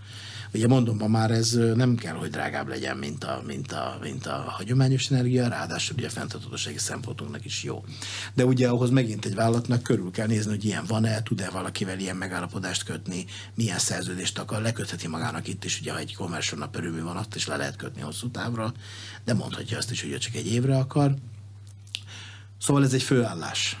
Ugye 0.54 0.66
mondom, 0.66 0.96
ma 0.96 1.06
már 1.06 1.30
ez 1.30 1.52
nem 1.74 1.96
kell, 1.96 2.14
hogy 2.14 2.30
drágább 2.30 2.68
legyen, 2.68 2.96
mint 2.96 3.24
a, 3.24 3.42
mint 3.46 3.72
a, 3.72 3.98
mint 4.02 4.26
a 4.26 4.32
hagyományos 4.32 5.10
energia, 5.10 5.48
ráadásul 5.48 5.96
ugye 5.96 6.06
a 6.06 6.10
fenntarthatósági 6.10 6.78
szempontunknak 6.78 7.44
is 7.44 7.62
jó. 7.62 7.84
De 8.34 8.44
ugye 8.44 8.68
ahhoz 8.68 8.90
megint 8.90 9.24
egy 9.24 9.34
vállalatnak 9.34 9.82
körül 9.82 10.10
kell 10.10 10.26
nézni, 10.26 10.50
hogy 10.50 10.64
ilyen 10.64 10.84
van-e, 10.86 11.22
tud-e 11.22 11.50
valakivel 11.50 11.98
ilyen 11.98 12.16
megállapodást 12.16 12.84
kötni, 12.84 13.24
milyen 13.54 13.78
szerződést 13.78 14.38
akar, 14.38 14.62
lekötheti 14.62 15.08
magának 15.08 15.48
itt 15.48 15.64
is, 15.64 15.80
ugye 15.80 15.92
ha 15.92 15.98
egy 15.98 16.14
commercial 16.14 16.60
naperőmű 16.60 17.02
van, 17.02 17.16
ott 17.16 17.34
is 17.34 17.46
le 17.46 17.56
lehet 17.56 17.76
kötni 17.76 18.00
hosszú 18.00 18.30
távra, 18.30 18.72
de 19.24 19.34
mondhatja 19.34 19.78
azt 19.78 19.90
is, 19.90 20.02
hogy 20.02 20.18
csak 20.18 20.34
egy 20.34 20.46
évre 20.46 20.76
akar. 20.78 21.14
Szóval 22.58 22.84
ez 22.84 22.92
egy 22.92 23.02
főállás 23.02 23.78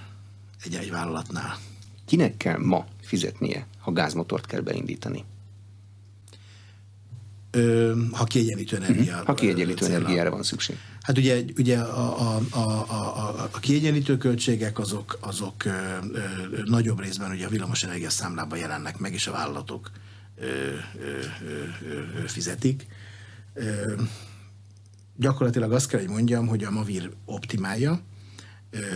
egy, 0.64 0.74
egy 0.74 0.90
vállalatnál. 0.90 1.56
Kinek 2.06 2.36
kell 2.36 2.58
ma 2.58 2.86
fizetnie, 3.00 3.66
ha 3.78 3.92
gázmotort 3.92 4.46
kell 4.46 4.60
beindítani? 4.60 5.24
Ha 8.12 8.24
kiegyenlítő 8.24 8.76
mhm. 8.76 8.84
energia. 8.84 9.22
Ha 9.24 9.34
kiegyenlítő 9.34 9.86
energiára 9.86 10.30
van 10.30 10.42
szükség. 10.42 10.76
Hát 11.00 11.18
ugye, 11.18 11.42
ugye 11.56 11.78
a, 11.78 12.36
a, 12.36 12.40
a, 12.50 12.58
a, 12.58 13.48
a 13.52 13.58
kiegyenlítő 13.58 14.16
költségek 14.16 14.78
azok, 14.78 15.18
azok 15.20 15.64
ö, 15.64 15.70
ö, 16.12 16.20
nagyobb 16.64 17.00
részben 17.00 17.30
ugye 17.30 17.46
a 17.46 17.48
villamosenergia 17.48 18.10
számlában 18.10 18.58
jelennek 18.58 18.98
meg, 18.98 19.12
és 19.12 19.26
a 19.26 19.32
vállalatok 19.32 19.90
ö, 20.36 20.44
ö, 20.44 20.48
ö, 21.46 21.92
ö, 22.22 22.26
fizetik. 22.26 22.86
Ö, 23.54 23.92
gyakorlatilag 25.16 25.72
azt 25.72 25.88
kell, 25.88 26.00
hogy 26.00 26.08
mondjam, 26.08 26.46
hogy 26.46 26.64
a 26.64 26.70
Mavir 26.70 27.10
optimálja, 27.24 28.02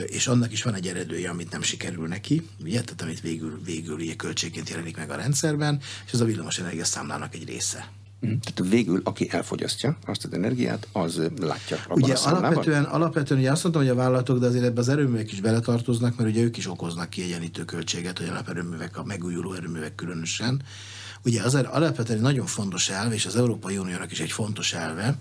és 0.07 0.27
annak 0.27 0.53
is 0.53 0.63
van 0.63 0.75
egy 0.75 0.87
eredője, 0.87 1.31
amit 1.31 1.51
nem 1.51 1.63
sikerül 1.63 2.07
neki, 2.09 2.49
ugye, 2.61 2.81
tehát 2.81 3.03
amit 3.03 3.21
végül, 3.21 3.61
végül 3.65 3.95
ugye 3.95 4.15
költségként 4.15 4.69
jelenik 4.69 4.97
meg 4.97 5.11
a 5.11 5.17
rendszerben, 5.17 5.81
és 6.07 6.13
ez 6.13 6.21
a 6.21 6.25
villamosenergia 6.25 6.85
számlának 6.85 7.35
egy 7.35 7.49
része. 7.49 7.91
Mhm. 8.23 8.33
Tehát 8.41 8.73
végül, 8.73 9.01
aki 9.05 9.29
elfogyasztja 9.31 9.97
azt 10.07 10.25
az 10.25 10.33
energiát, 10.33 10.89
az 10.93 11.21
látja 11.41 11.77
abban 11.85 12.03
ugye 12.03 12.15
a 12.15 12.27
alapvetően, 12.27 12.85
alapvetően 12.85 13.41
ugye 13.41 13.51
azt 13.51 13.63
mondtam, 13.63 13.85
hogy 13.85 13.93
a 13.93 13.95
vállalatok, 13.95 14.39
de 14.39 14.47
azért 14.47 14.65
ebbe 14.65 14.81
az 14.81 14.89
erőművek 14.89 15.33
is 15.33 15.41
beletartoznak, 15.41 16.17
mert 16.17 16.31
ugye 16.31 16.43
ők 16.43 16.57
is 16.57 16.69
okoznak 16.69 17.11
kiegyenítő 17.11 17.65
költséget, 17.65 18.19
hogy 18.19 18.29
a 18.29 18.33
naperőművek, 18.33 18.99
a 18.99 19.05
megújuló 19.05 19.53
erőművek 19.53 19.95
különösen. 19.95 20.63
Ugye 21.25 21.43
az 21.43 21.55
alapvetően 21.55 22.19
egy 22.19 22.25
nagyon 22.25 22.47
fontos 22.47 22.89
elv, 22.89 23.13
és 23.13 23.27
az 23.27 23.37
Európai 23.37 23.79
Uniónak 23.79 24.13
is 24.13 24.21
egy 24.21 24.33
fontos 24.33 24.73
elve, 24.73 25.17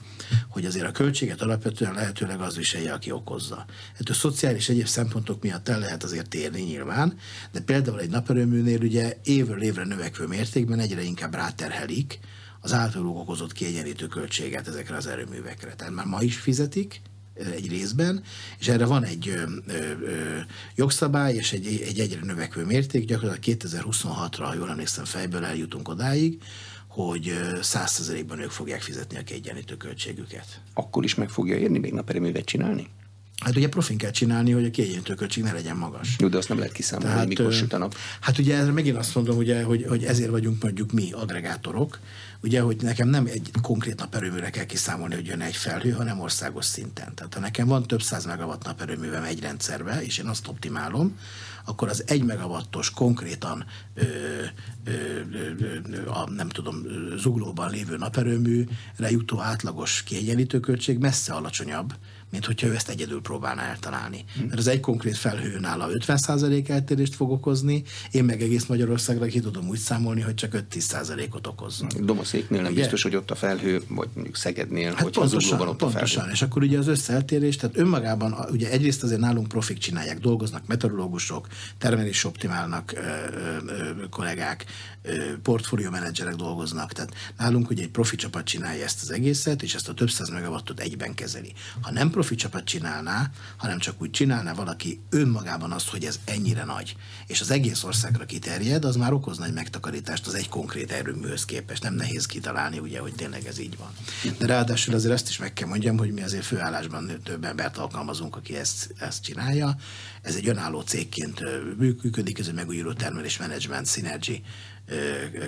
hogy 0.49 0.65
azért 0.65 0.87
a 0.87 0.91
költséget 0.91 1.41
alapvetően 1.41 1.93
lehetőleg 1.93 2.41
az 2.41 2.55
viselje, 2.55 2.93
aki 2.93 3.11
okozza. 3.11 3.65
Hát 3.97 4.09
a 4.09 4.13
szociális 4.13 4.69
egyéb 4.69 4.85
szempontok 4.85 5.41
miatt 5.41 5.69
el 5.69 5.79
lehet 5.79 6.03
azért 6.03 6.29
térni 6.29 6.61
nyilván, 6.61 7.17
de 7.51 7.59
például 7.59 7.99
egy 7.99 8.09
naperőműnél 8.09 8.81
ugye 8.81 9.17
évről 9.23 9.61
évre 9.61 9.85
növekvő 9.85 10.27
mértékben 10.27 10.79
egyre 10.79 11.01
inkább 11.01 11.33
ráterhelik 11.33 12.19
az 12.61 12.73
általuk 12.73 13.17
okozott 13.17 13.51
kiegyenlítő 13.51 14.07
költséget 14.07 14.67
ezekre 14.67 14.95
az 14.95 15.07
erőművekre. 15.07 15.75
Tehát 15.75 15.93
már 15.93 16.05
ma 16.05 16.21
is 16.21 16.37
fizetik, 16.37 17.01
egy 17.33 17.69
részben, 17.69 18.23
és 18.59 18.67
erre 18.67 18.85
van 18.85 19.03
egy 19.03 19.27
ö, 19.27 19.43
ö, 19.67 20.37
jogszabály, 20.75 21.35
és 21.35 21.53
egy, 21.53 21.81
egy 21.87 21.99
egyre 21.99 22.19
növekvő 22.23 22.65
mérték, 22.65 23.05
gyakorlatilag 23.05 23.59
2026-ra, 23.61 24.43
ha 24.43 24.53
jól 24.53 24.69
emlékszem, 24.69 25.05
fejből 25.05 25.45
eljutunk 25.45 25.87
odáig, 25.87 26.41
hogy 26.87 27.33
százszerzelékben 27.61 28.39
ők 28.39 28.51
fogják 28.51 28.81
fizetni 28.81 29.17
a 29.17 29.23
kiegyenlítő 29.23 29.77
költségüket. 29.77 30.61
Akkor 30.73 31.03
is 31.03 31.15
meg 31.15 31.29
fogja 31.29 31.57
érni 31.57 31.79
még 31.79 31.93
naperőművet 31.93 32.45
csinálni? 32.45 32.89
Hát 33.41 33.55
ugye 33.55 33.69
profin 33.69 33.97
kell 33.97 34.11
csinálni, 34.11 34.51
hogy 34.51 34.65
a 34.65 34.69
kiegyenlítő 34.69 35.13
költség 35.13 35.43
ne 35.43 35.51
legyen 35.51 35.77
magas. 35.77 36.15
Jó, 36.19 36.27
de 36.27 36.37
azt 36.37 36.49
nem 36.49 36.57
lehet 36.57 36.73
kiszámolni, 36.73 37.13
Tehát, 37.13 37.27
mikor 37.27 37.53
süt 37.53 37.73
a 37.73 37.77
nap. 37.77 37.95
Hát 38.19 38.37
ugye 38.37 38.57
erre 38.57 38.71
megint 38.71 38.97
azt 38.97 39.15
mondom, 39.15 39.37
ugye, 39.37 39.63
hogy, 39.63 39.85
hogy 39.87 40.03
ezért 40.03 40.29
vagyunk 40.29 40.63
mondjuk 40.63 40.91
mi 40.91 41.11
agregátorok, 41.11 41.99
ugye, 42.43 42.61
hogy 42.61 42.77
nekem 42.81 43.09
nem 43.09 43.25
egy 43.25 43.51
konkrét 43.61 43.99
naperőműre 43.99 44.49
kell 44.49 44.65
kiszámolni, 44.65 45.15
hogy 45.15 45.25
jön 45.25 45.41
egy 45.41 45.55
felhő, 45.55 45.91
hanem 45.91 46.19
országos 46.19 46.65
szinten. 46.65 47.13
Tehát 47.15 47.33
ha 47.33 47.39
nekem 47.39 47.67
van 47.67 47.87
több 47.87 48.01
száz 48.01 48.25
megawatt 48.25 48.65
naperőművem 48.65 49.23
egy 49.23 49.39
rendszerbe, 49.39 50.03
és 50.03 50.17
én 50.17 50.27
azt 50.27 50.47
optimálom, 50.47 51.17
akkor 51.65 51.89
az 51.89 52.03
egy 52.07 52.23
megawattos 52.23 52.91
konkrétan 52.91 53.65
ö, 53.93 54.03
ö, 54.83 54.91
ö, 55.91 56.09
a, 56.09 56.29
nem 56.29 56.49
tudom, 56.49 56.83
zuglóban 57.17 57.69
lévő 57.69 57.97
naperőműre 57.97 59.09
jutó 59.09 59.39
átlagos 59.39 60.03
kiegyenlítőköltség 60.03 60.97
messze 60.97 61.33
alacsonyabb, 61.33 61.93
mint 62.31 62.45
hogyha 62.45 62.67
ő 62.67 62.75
ezt 62.75 62.89
egyedül 62.89 63.21
próbálná 63.21 63.63
eltalálni. 63.63 64.23
Hmm. 64.35 64.45
Mert 64.45 64.59
az 64.59 64.67
egy 64.67 64.79
konkrét 64.79 65.17
felhő 65.17 65.59
nála 65.59 65.87
50% 65.91 66.69
eltérést 66.69 67.15
fog 67.15 67.31
okozni, 67.31 67.83
én 68.11 68.23
meg 68.23 68.41
egész 68.41 68.65
Magyarországra 68.65 69.25
ki 69.25 69.39
tudom 69.39 69.67
úgy 69.67 69.77
számolni, 69.77 70.21
hogy 70.21 70.33
csak 70.33 70.63
5-10%-ot 70.71 71.47
okozzon. 71.47 71.89
Domoszéknél 71.99 72.61
nem 72.61 72.71
ugye? 72.71 72.81
biztos, 72.81 73.03
hogy 73.03 73.15
ott 73.15 73.31
a 73.31 73.35
felhő, 73.35 73.81
vagy 73.87 74.09
mondjuk 74.13 74.35
Szegednél, 74.35 74.89
hát 74.89 75.01
hogy 75.01 75.13
pontosan, 75.13 75.59
ott 75.59 75.77
pontosan, 75.77 76.01
a 76.01 76.21
felhő. 76.21 76.31
és 76.31 76.41
akkor 76.41 76.61
ugye 76.61 76.77
az 76.77 76.87
összeeltérés, 76.87 77.55
tehát 77.55 77.77
önmagában 77.77 78.35
ugye 78.51 78.69
egyrészt 78.69 79.03
azért 79.03 79.19
nálunk 79.19 79.47
profik 79.47 79.77
csinálják, 79.77 80.19
dolgoznak 80.19 80.67
meteorológusok, 80.67 81.47
termelés 81.77 82.23
optimálnak 82.23 82.93
ö, 82.95 82.99
ö, 83.67 84.09
kollégák, 84.09 84.65
portfólió 85.41 85.89
menedzserek 85.89 86.35
dolgoznak, 86.35 86.91
tehát 86.91 87.13
nálunk 87.37 87.69
ugye 87.69 87.83
egy 87.83 87.89
profi 87.89 88.15
csapat 88.15 88.45
csinálja 88.45 88.83
ezt 88.83 89.01
az 89.01 89.11
egészet, 89.11 89.63
és 89.63 89.75
ezt 89.75 89.89
a 89.89 89.93
több 89.93 90.09
száz 90.09 90.29
megawattot 90.29 90.79
egyben 90.79 91.13
kezeli. 91.13 91.53
Ha 91.81 91.91
nem 91.91 92.09
profi 92.09 92.20
csapat 92.29 92.63
csinálná, 92.63 93.31
hanem 93.57 93.79
csak 93.79 94.01
úgy 94.01 94.11
csinálná 94.11 94.53
valaki 94.53 95.01
önmagában 95.09 95.71
azt, 95.71 95.89
hogy 95.89 96.05
ez 96.05 96.19
ennyire 96.25 96.63
nagy, 96.63 96.95
és 97.27 97.41
az 97.41 97.51
egész 97.51 97.83
országra 97.83 98.25
kiterjed, 98.25 98.85
az 98.85 98.95
már 98.95 99.13
okozna 99.13 99.45
egy 99.45 99.53
megtakarítást 99.53 100.27
az 100.27 100.33
egy 100.33 100.49
konkrét 100.49 100.91
erőműhöz 100.91 101.45
képest. 101.45 101.83
Nem 101.83 101.93
nehéz 101.93 102.25
kitalálni, 102.25 102.79
ugye, 102.79 102.99
hogy 102.99 103.13
tényleg 103.15 103.45
ez 103.45 103.59
így 103.59 103.77
van. 103.77 103.91
De 104.37 104.45
ráadásul 104.45 104.93
azért 104.93 105.13
ezt 105.13 105.29
is 105.29 105.37
meg 105.37 105.53
kell 105.53 105.67
mondjam, 105.67 105.97
hogy 105.97 106.11
mi 106.11 106.21
azért 106.21 106.45
főállásban 106.45 107.19
több 107.23 107.43
embert 107.43 107.77
alkalmazunk, 107.77 108.35
aki 108.35 108.55
ezt, 108.55 108.93
ezt 108.99 109.23
csinálja. 109.23 109.75
Ez 110.21 110.35
egy 110.35 110.47
önálló 110.47 110.81
cégként 110.81 111.41
működik, 111.77 112.39
ez 112.39 112.47
egy 112.47 112.53
megújuló 112.53 112.93
termelés 112.93 113.37
management 113.37 113.87
synergy 113.87 114.41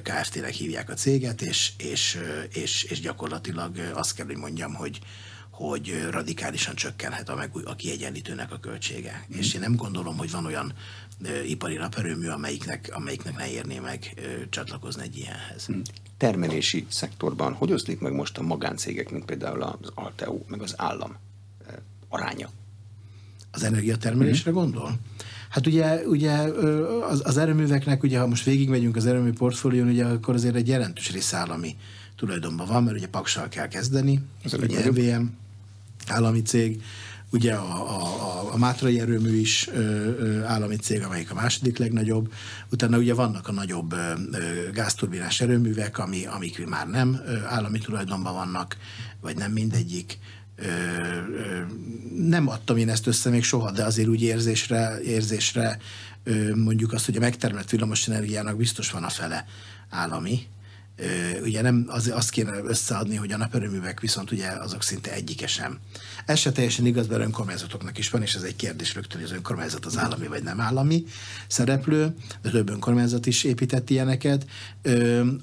Kft-nek 0.04 0.54
hívják 0.54 0.90
a 0.90 0.94
céget, 0.94 1.42
és, 1.42 1.72
és, 1.78 2.20
és, 2.50 2.84
és 2.84 3.00
gyakorlatilag 3.00 3.92
azt 3.94 4.16
kell, 4.16 4.26
hogy 4.26 4.38
mondjam, 4.38 4.74
hogy, 4.74 5.00
hogy 5.54 6.08
radikálisan 6.10 6.76
csökkenhet 6.76 7.30
a, 7.30 7.36
meg, 7.36 7.52
a 7.66 7.76
kiegyenlítőnek 7.76 8.52
a 8.52 8.60
költsége. 8.60 9.26
Mm. 9.34 9.38
És 9.38 9.54
én 9.54 9.62
nem 9.62 9.76
gondolom, 9.76 10.18
hogy 10.18 10.32
van 10.32 10.46
olyan 10.46 10.74
ö, 11.24 11.42
ipari 11.42 11.76
naperőmű, 11.76 12.28
amelyiknek, 12.28 12.89
amelyiknek 12.94 13.38
ne 13.38 13.50
érné 13.50 13.80
meg 13.80 14.13
ö, 14.16 14.50
csatlakozni 14.50 15.04
egy 15.04 15.18
ilyenhez. 15.18 15.68
Mm. 15.72 15.80
Termelési 16.18 16.86
szektorban 16.89 17.54
hogy 17.54 17.72
oszlik 17.72 18.00
meg 18.00 18.13
most 18.13 18.38
a 18.38 18.42
magáncégek, 18.42 19.12
mint 19.12 19.26
például 19.26 19.62
az 19.62 19.92
Alteo, 19.94 20.39
meg 20.48 20.62
az 20.62 20.74
állam 20.78 21.18
ö, 21.68 21.72
aránya? 22.10 22.50
Az 23.52 23.63
energiatermelésre 23.63 24.52
mm. 24.52 24.54
gondol? 24.54 25.00
Hát 25.50 25.68
ugye, 25.68 26.08
ugye 26.08 26.32
az, 27.10 27.22
az 27.26 27.38
erőműveknek, 27.38 28.04
ugye 28.04 28.20
ha 28.20 28.28
most 28.28 28.44
végigmegyünk 28.44 28.96
az 28.96 29.06
erőmű 29.06 29.32
portfólión, 29.32 29.88
ugye 29.88 30.06
akkor 30.06 30.34
azért 30.34 30.56
egy 30.56 30.68
jelentős 30.68 31.12
rész 31.12 31.34
állami 31.34 31.76
tulajdonban 32.24 32.68
van, 32.68 32.84
mert 32.84 32.98
ugye 32.98 33.08
Paksal 33.08 33.48
kell 33.48 33.68
kezdeni, 33.68 34.22
Ez 34.44 34.54
ugye 34.54 34.90
MVM, 34.90 35.26
állami 36.08 36.42
cég, 36.42 36.84
ugye 37.30 37.54
a, 37.54 37.90
a, 37.98 38.54
a 38.54 38.58
Mátrai 38.58 39.00
erőmű 39.00 39.36
is 39.36 39.70
ö, 39.74 39.80
ö, 39.80 40.44
állami 40.44 40.76
cég, 40.76 41.04
amelyik 41.04 41.32
a 41.32 41.34
második 41.34 41.78
legnagyobb. 41.78 42.34
Utána 42.72 42.98
ugye 42.98 43.14
vannak 43.14 43.48
a 43.48 43.52
nagyobb 43.52 43.94
ö, 43.94 44.14
gázturbinás 44.74 45.42
erőművek, 45.42 45.98
ami, 45.98 46.26
amik 46.26 46.68
már 46.68 46.88
nem 46.88 47.22
ö, 47.26 47.38
állami 47.46 47.80
tulajdonban 47.80 48.34
vannak, 48.34 48.78
vagy 49.22 49.36
nem 49.36 49.52
mindegyik. 49.52 50.20
Ö, 50.56 50.66
ö, 50.66 51.62
nem 52.18 52.48
adtam 52.48 52.78
én 52.78 52.90
ezt 52.90 53.08
össze 53.08 53.30
még 53.30 53.44
soha, 53.44 53.72
de 53.72 53.84
azért 53.84 54.08
úgy 54.08 54.22
érzésre, 54.22 55.00
érzésre 55.02 55.78
ö, 56.24 56.56
mondjuk 56.56 56.94
azt, 56.94 57.06
hogy 57.06 57.16
a 57.16 57.20
megtermelt 57.20 57.70
villamosenergiának 57.70 58.58
biztos 58.58 58.92
van 58.92 59.04
a 59.04 59.10
fele 59.10 59.46
állami, 59.90 60.48
ugye 61.44 61.62
nem 61.62 61.86
az, 61.88 62.12
azt 62.14 62.30
kéne 62.30 62.52
összeadni, 62.64 63.16
hogy 63.16 63.32
a 63.32 63.38
naperőművek 63.38 64.00
viszont 64.00 64.32
ugye 64.32 64.48
azok 64.48 64.84
szinte 64.84 65.14
egyike 65.14 65.48
sem. 65.48 65.80
Ez 66.26 66.40
se 66.40 66.52
teljesen 66.52 66.86
igaz, 66.86 67.08
mert 67.08 67.22
önkormányzatoknak 67.22 67.98
is 67.98 68.10
van, 68.10 68.22
és 68.22 68.34
ez 68.34 68.42
egy 68.42 68.56
kérdés 68.56 68.94
rögtön, 68.94 69.20
hogy 69.20 69.30
az 69.30 69.36
önkormányzat 69.36 69.86
az 69.86 69.98
állami 69.98 70.28
vagy 70.28 70.44
nem 70.44 70.60
állami 70.60 71.04
szereplő, 71.48 72.16
de 72.42 72.50
több 72.50 72.70
önkormányzat 72.70 73.26
is 73.26 73.44
épített 73.44 73.90
ilyeneket. 73.90 74.46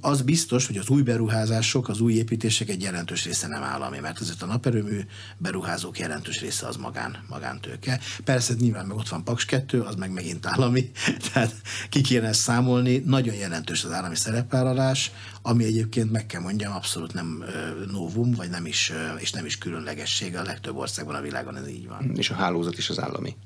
Az 0.00 0.22
biztos, 0.22 0.66
hogy 0.66 0.76
az 0.76 0.88
új 0.88 1.02
beruházások, 1.02 1.88
az 1.88 2.00
új 2.00 2.12
építések 2.12 2.68
egy 2.68 2.82
jelentős 2.82 3.24
része 3.24 3.46
nem 3.46 3.62
állami, 3.62 3.98
mert 3.98 4.18
azért 4.18 4.42
a 4.42 4.46
naperőmű 4.46 5.00
beruházók 5.38 5.98
jelentős 5.98 6.40
része 6.40 6.66
az 6.66 6.76
magán, 6.76 7.16
magántőke. 7.28 8.00
Persze 8.24 8.54
nyilván 8.58 8.86
meg 8.86 8.96
ott 8.96 9.08
van 9.08 9.24
Paks 9.24 9.44
2, 9.44 9.80
az 9.80 9.94
meg 9.94 10.10
megint 10.10 10.46
állami, 10.46 10.90
tehát 11.32 11.54
ki 11.88 12.00
kéne 12.00 12.28
ezt 12.28 12.40
számolni. 12.40 13.02
Nagyon 13.06 13.34
jelentős 13.34 13.84
az 13.84 13.92
állami 13.92 14.16
szerepvállalás, 14.16 15.10
ami 15.42 15.64
egyébként 15.64 16.10
meg 16.10 16.26
kell 16.26 16.40
mondjam, 16.40 16.72
abszolút 16.72 17.12
nem 17.12 17.44
novum, 17.90 18.32
vagy 18.32 18.50
nem 18.50 18.66
is, 18.66 18.92
és 19.18 19.32
nem 19.32 19.44
is 19.44 19.58
különlegesség 19.58 20.36
a 20.36 20.42
legtöbb 20.42 20.76
országban 20.76 21.14
a 21.14 21.20
világon 21.20 21.56
ez 21.56 21.68
így 21.68 21.88
van. 21.88 22.12
És 22.16 22.30
a 22.30 22.34
hálózat 22.34 22.78
is 22.78 22.90
az 22.90 23.00
állami. 23.00 23.36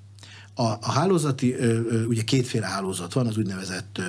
A, 0.57 0.62
a 0.62 0.90
hálózati, 0.93 1.55
ugye 2.09 2.23
kétféle 2.23 2.67
hálózat 2.67 3.12
van, 3.12 3.27
az 3.27 3.37
úgynevezett 3.37 4.00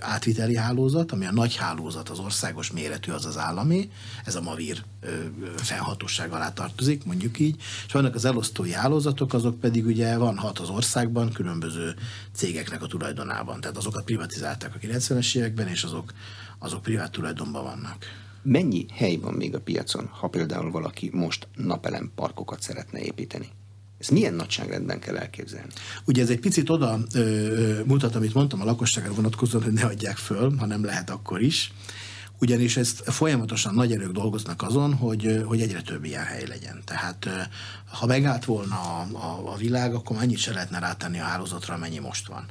átviteli 0.00 0.56
hálózat, 0.56 1.12
ami 1.12 1.26
a 1.26 1.32
nagy 1.32 1.56
hálózat, 1.56 2.08
az 2.08 2.18
országos 2.18 2.70
méretű, 2.70 3.12
az 3.12 3.24
az 3.24 3.38
állami, 3.38 3.90
ez 4.24 4.34
a 4.34 4.40
Mavir 4.40 4.84
fennhatóság 5.56 6.32
alá 6.32 6.52
tartozik, 6.52 7.04
mondjuk 7.04 7.38
így, 7.38 7.56
és 7.86 7.92
vannak 7.92 8.14
az 8.14 8.24
elosztói 8.24 8.72
hálózatok, 8.72 9.34
azok 9.34 9.60
pedig 9.60 9.86
ugye 9.86 10.16
van 10.16 10.36
hat 10.36 10.58
az 10.58 10.68
országban, 10.68 11.32
különböző 11.32 11.94
cégeknek 12.32 12.82
a 12.82 12.86
tulajdonában, 12.86 13.60
tehát 13.60 13.76
azokat 13.76 14.04
privatizálták 14.04 14.74
a 14.74 14.78
90-es 14.78 15.36
években, 15.36 15.68
és 15.68 15.82
azok, 15.82 16.12
azok 16.58 16.82
privát 16.82 17.12
tulajdonban 17.12 17.62
vannak. 17.62 18.04
Mennyi 18.42 18.86
hely 18.92 19.16
van 19.16 19.34
még 19.34 19.54
a 19.54 19.60
piacon, 19.60 20.06
ha 20.06 20.28
például 20.28 20.70
valaki 20.70 21.10
most 21.12 21.48
napelem 21.56 22.12
parkokat 22.14 22.62
szeretne 22.62 23.00
építeni? 23.00 23.48
Ezt 24.04 24.12
milyen 24.12 24.34
nagyságrendben 24.34 25.00
kell 25.00 25.16
elképzelni? 25.16 25.72
Ugye 26.04 26.22
ez 26.22 26.30
egy 26.30 26.40
picit 26.40 26.70
oda 26.70 26.98
ö, 27.14 27.80
mutat, 27.86 28.14
amit 28.14 28.34
mondtam 28.34 28.60
a 28.60 28.64
lakosságra 28.64 29.14
vonatkozóan, 29.14 29.64
hogy 29.64 29.72
ne 29.72 29.84
adják 29.84 30.16
föl, 30.16 30.56
hanem 30.56 30.84
lehet 30.84 31.10
akkor 31.10 31.42
is. 31.42 31.72
Ugyanis 32.40 32.76
ezt 32.76 33.02
folyamatosan 33.10 33.74
nagy 33.74 33.92
erők 33.92 34.12
dolgoznak 34.12 34.62
azon, 34.62 34.94
hogy, 34.94 35.42
hogy 35.46 35.60
egyre 35.60 35.82
több 35.82 36.04
ilyen 36.04 36.24
hely 36.24 36.46
legyen. 36.46 36.82
Tehát 36.84 37.28
ha 37.90 38.06
megállt 38.06 38.44
volna 38.44 38.74
a, 38.74 39.06
a, 39.12 39.52
a 39.52 39.56
világ, 39.56 39.94
akkor 39.94 40.16
annyit 40.16 40.38
se 40.38 40.52
lehetne 40.52 40.78
rátenni 40.78 41.20
a 41.20 41.24
hálózatra, 41.24 41.74
amennyi 41.74 41.98
most 41.98 42.26
van 42.26 42.46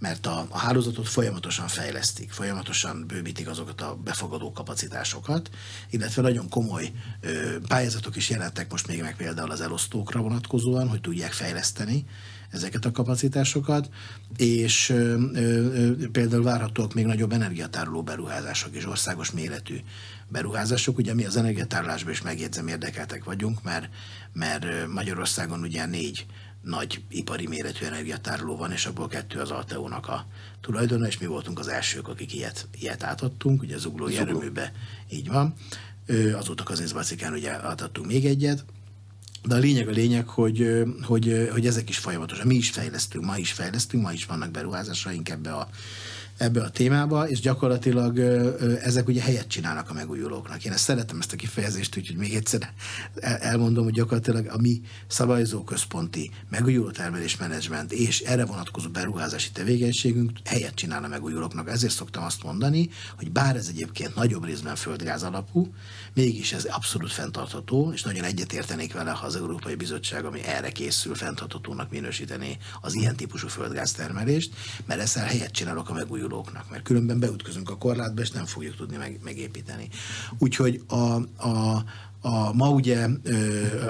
mert 0.00 0.26
a, 0.26 0.46
a 0.48 0.58
hálózatot 0.58 1.08
folyamatosan 1.08 1.68
fejlesztik, 1.68 2.30
folyamatosan 2.30 3.04
bővítik 3.06 3.48
azokat 3.48 3.80
a 3.80 3.98
befogadó 4.04 4.52
kapacitásokat, 4.52 5.50
illetve 5.90 6.22
nagyon 6.22 6.48
komoly 6.48 6.92
ö, 7.20 7.56
pályázatok 7.68 8.16
is 8.16 8.30
jelentek 8.30 8.70
most 8.70 8.86
még 8.86 9.00
meg 9.00 9.16
például 9.16 9.50
az 9.50 9.60
elosztókra 9.60 10.20
vonatkozóan, 10.20 10.88
hogy 10.88 11.00
tudják 11.00 11.32
fejleszteni 11.32 12.06
ezeket 12.50 12.84
a 12.84 12.90
kapacitásokat, 12.90 13.90
és 14.36 14.88
ö, 14.88 15.16
ö, 15.34 16.08
például 16.12 16.42
várhatóak 16.42 16.94
még 16.94 17.04
nagyobb 17.04 17.32
energiatároló 17.32 18.02
beruházások 18.02 18.74
és 18.74 18.86
országos 18.86 19.30
méretű 19.30 19.76
beruházások. 20.28 20.98
Ugye 20.98 21.14
mi 21.14 21.24
az 21.24 21.36
energiatárolásban 21.36 22.12
is 22.12 22.22
megjegyzem 22.22 22.68
érdekeltek 22.68 23.24
vagyunk, 23.24 23.62
mert, 23.62 23.88
mert 24.32 24.86
Magyarországon 24.86 25.60
ugye 25.60 25.86
négy 25.86 26.26
nagy 26.62 27.02
ipari 27.10 27.46
méretű 27.46 27.84
energiatároló 27.84 28.56
van, 28.56 28.72
és 28.72 28.86
abból 28.86 29.08
kettő 29.08 29.40
az 29.40 29.50
Alteónak 29.50 30.08
a 30.08 30.26
tulajdona, 30.60 31.06
és 31.06 31.18
mi 31.18 31.26
voltunk 31.26 31.58
az 31.58 31.68
elsők, 31.68 32.08
akik 32.08 32.34
ilyet, 32.34 32.68
ilyet 32.78 33.02
átadtunk, 33.02 33.62
ugye 33.62 33.78
Zugló 33.78 34.06
erőműbe, 34.06 34.72
így 35.10 35.28
van. 35.28 35.54
Azóta 36.34 36.62
Kazinszbacikán 36.62 37.32
ugye 37.32 37.50
átadtunk 37.50 38.06
még 38.06 38.26
egyet, 38.26 38.64
de 39.42 39.54
a 39.54 39.58
lényeg 39.58 39.88
a 39.88 39.90
lényeg, 39.90 40.28
hogy, 40.28 40.84
hogy, 41.02 41.48
hogy 41.52 41.66
ezek 41.66 41.88
is 41.88 41.98
folyamatosan, 41.98 42.46
mi 42.46 42.54
is 42.54 42.70
fejlesztünk, 42.70 43.24
ma 43.24 43.36
is 43.36 43.52
fejlesztünk, 43.52 44.02
ma 44.02 44.12
is 44.12 44.24
vannak 44.24 44.50
beruházásaink 44.50 45.28
ebbe 45.28 45.52
a 45.52 45.68
ebbe 46.40 46.62
a 46.62 46.70
témába, 46.70 47.28
és 47.28 47.40
gyakorlatilag 47.40 48.18
ezek 48.82 49.08
ugye 49.08 49.22
helyet 49.22 49.46
csinálnak 49.48 49.90
a 49.90 49.92
megújulóknak. 49.92 50.64
Én 50.64 50.72
ezt 50.72 50.84
szeretem 50.84 51.18
ezt 51.18 51.32
a 51.32 51.36
kifejezést, 51.36 51.96
úgyhogy 51.96 52.16
még 52.16 52.34
egyszer 52.34 52.72
elmondom, 53.20 53.84
hogy 53.84 53.92
gyakorlatilag 53.92 54.46
a 54.46 54.58
mi 54.60 54.80
szabályozóközponti 55.06 56.30
megújuló 56.48 56.90
termelés 56.90 57.36
menedzsment 57.36 57.92
és 57.92 58.20
erre 58.20 58.44
vonatkozó 58.44 58.88
beruházási 58.88 59.50
tevékenységünk 59.50 60.30
helyet 60.44 60.74
csinál 60.74 61.04
a 61.04 61.08
megújulóknak. 61.08 61.68
Ezért 61.68 61.92
szoktam 61.92 62.24
azt 62.24 62.42
mondani, 62.42 62.90
hogy 63.18 63.30
bár 63.32 63.56
ez 63.56 63.66
egyébként 63.68 64.14
nagyobb 64.14 64.44
részben 64.44 64.76
földgáz 64.76 65.22
alapú, 65.22 65.74
mégis 66.14 66.52
ez 66.52 66.64
abszolút 66.64 67.12
fenntartható, 67.12 67.92
és 67.92 68.02
nagyon 68.02 68.24
egyetértenék 68.24 68.92
vele, 68.92 69.10
ha 69.10 69.26
az 69.26 69.36
Európai 69.36 69.74
Bizottság, 69.74 70.24
ami 70.24 70.42
erre 70.42 70.70
készül, 70.70 71.14
fenntarthatónak 71.14 71.90
minősíteni 71.90 72.58
az 72.80 72.94
ilyen 72.94 73.16
típusú 73.16 73.48
földgáztermelést, 73.48 74.54
mert 74.86 75.00
ezzel 75.00 75.24
helyet 75.24 75.52
csinálok 75.52 75.88
a 75.88 75.94
megújulóknak, 76.30 76.70
mert 76.70 76.82
különben 76.82 77.20
beütközünk 77.20 77.70
a 77.70 77.76
korlátba, 77.76 78.20
és 78.20 78.30
nem 78.30 78.44
fogjuk 78.44 78.76
tudni 78.76 78.96
meg, 78.96 79.20
megépíteni. 79.24 79.88
Úgyhogy 80.38 80.82
a, 80.88 80.94
a, 81.48 81.84
a, 82.20 82.52
ma 82.52 82.70
ugye 82.70 83.08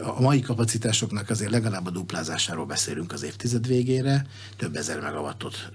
a 0.02 0.20
mai 0.20 0.40
kapacitásoknak 0.40 1.30
azért 1.30 1.50
legalább 1.50 1.86
a 1.86 1.90
duplázásáról 1.90 2.66
beszélünk 2.66 3.12
az 3.12 3.22
évtized 3.22 3.66
végére, 3.66 4.26
több 4.56 4.76
ezer 4.76 5.00
megawattot 5.00 5.70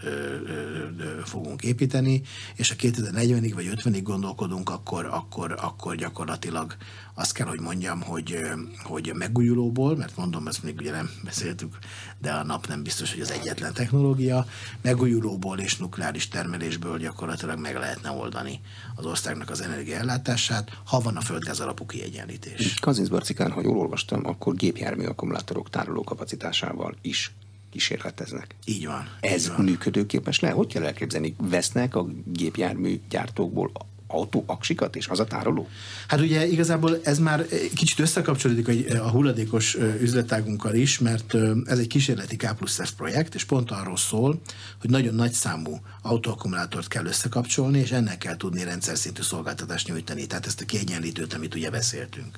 fogunk 1.23 1.63
építeni, 1.63 2.21
és 2.55 2.71
a 2.71 2.75
2040-ig 2.75 3.51
vagy 3.55 3.69
50-ig 3.75 4.01
gondolkodunk, 4.03 4.69
akkor, 4.69 5.05
akkor, 5.05 5.57
akkor 5.61 5.95
gyakorlatilag 5.95 6.75
azt 7.17 7.33
kell, 7.33 7.47
hogy 7.47 7.59
mondjam, 7.59 8.01
hogy, 8.01 8.37
hogy 8.83 9.11
megújulóból, 9.15 9.95
mert 9.95 10.17
mondom, 10.17 10.47
ezt 10.47 10.63
még 10.63 10.75
ugye 10.77 10.91
nem 10.91 11.09
beszéltük, 11.23 11.77
de 12.21 12.31
a 12.31 12.43
nap 12.43 12.67
nem 12.67 12.83
biztos, 12.83 13.11
hogy 13.11 13.21
az 13.21 13.31
egyetlen 13.31 13.73
technológia, 13.73 14.45
megújulóból 14.81 15.59
és 15.59 15.77
nukleáris 15.77 16.27
termelésből 16.27 16.97
gyakorlatilag 16.97 17.59
meg 17.59 17.75
lehetne 17.75 18.11
oldani 18.11 18.59
az 18.95 19.05
országnak 19.05 19.49
az 19.49 19.61
energiaellátását, 19.61 20.79
ha 20.85 20.99
van 20.99 21.15
a 21.15 21.21
földgáz 21.21 21.59
alapú 21.59 21.85
kiegyenlítés. 21.85 22.73
Kazincbarcikán, 22.79 23.51
ha 23.51 23.61
jól 23.61 23.77
olvastam, 23.77 24.25
akkor 24.25 24.55
gépjármű 24.55 25.05
akkumulátorok 25.05 25.69
tároló 25.69 26.03
kapacitásával 26.03 26.95
is 27.01 27.31
kísérleteznek. 27.69 28.55
Így 28.65 28.85
van. 28.85 29.09
Ez 29.19 29.43
így 29.43 29.51
van. 29.55 29.65
működőképes 29.65 30.39
le? 30.39 30.49
Hogy 30.49 30.73
kell 30.73 30.83
elképzelni? 30.83 31.35
Vesznek 31.37 31.95
a 31.95 32.07
gépjármű 32.25 32.99
gyártókból 33.09 33.71
autóaksikat, 34.15 34.95
és 34.95 35.07
az 35.07 35.19
a 35.19 35.25
tároló? 35.25 35.67
Hát 36.07 36.19
ugye 36.19 36.47
igazából 36.47 36.99
ez 37.03 37.19
már 37.19 37.45
kicsit 37.75 37.99
összekapcsolódik 37.99 38.89
a 38.99 39.09
hulladékos 39.09 39.77
üzletágunkkal 40.01 40.73
is, 40.73 40.99
mert 40.99 41.35
ez 41.65 41.79
egy 41.79 41.87
kísérleti 41.87 42.35
K 42.35 42.55
plusz 42.55 42.79
F 42.83 42.91
projekt, 42.91 43.35
és 43.35 43.43
pont 43.43 43.71
arról 43.71 43.97
szól, 43.97 44.41
hogy 44.79 44.89
nagyon 44.89 45.15
nagy 45.15 45.31
számú 45.31 45.79
autóakkumulátort 46.01 46.87
kell 46.87 47.05
összekapcsolni, 47.05 47.79
és 47.79 47.91
ennek 47.91 48.17
kell 48.17 48.37
tudni 48.37 48.63
rendszer 48.63 48.97
szintű 48.97 49.21
szolgáltatást 49.21 49.87
nyújtani, 49.87 50.27
tehát 50.27 50.45
ezt 50.45 50.61
a 50.61 50.65
kiegyenlítőt, 50.65 51.33
amit 51.33 51.55
ugye 51.55 51.69
beszéltünk. 51.69 52.37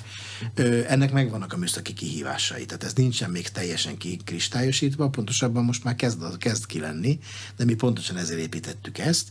Ennek 0.88 1.12
megvannak 1.12 1.54
a 1.54 1.58
műszaki 1.58 1.94
kihívásai, 1.94 2.66
tehát 2.66 2.84
ez 2.84 2.94
nincsen 2.94 3.30
még 3.30 3.50
teljesen 3.50 3.98
kikristályosítva, 3.98 5.10
pontosabban 5.10 5.64
most 5.64 5.84
már 5.84 5.96
kezd, 5.96 6.38
kezd 6.38 6.66
ki 6.66 6.80
lenni, 6.80 7.20
de 7.58 7.66
mi 7.66 7.74
pontosan 7.74 8.18
ezért 8.18 8.40
építettük 8.40 8.98
ezt, 8.98 9.28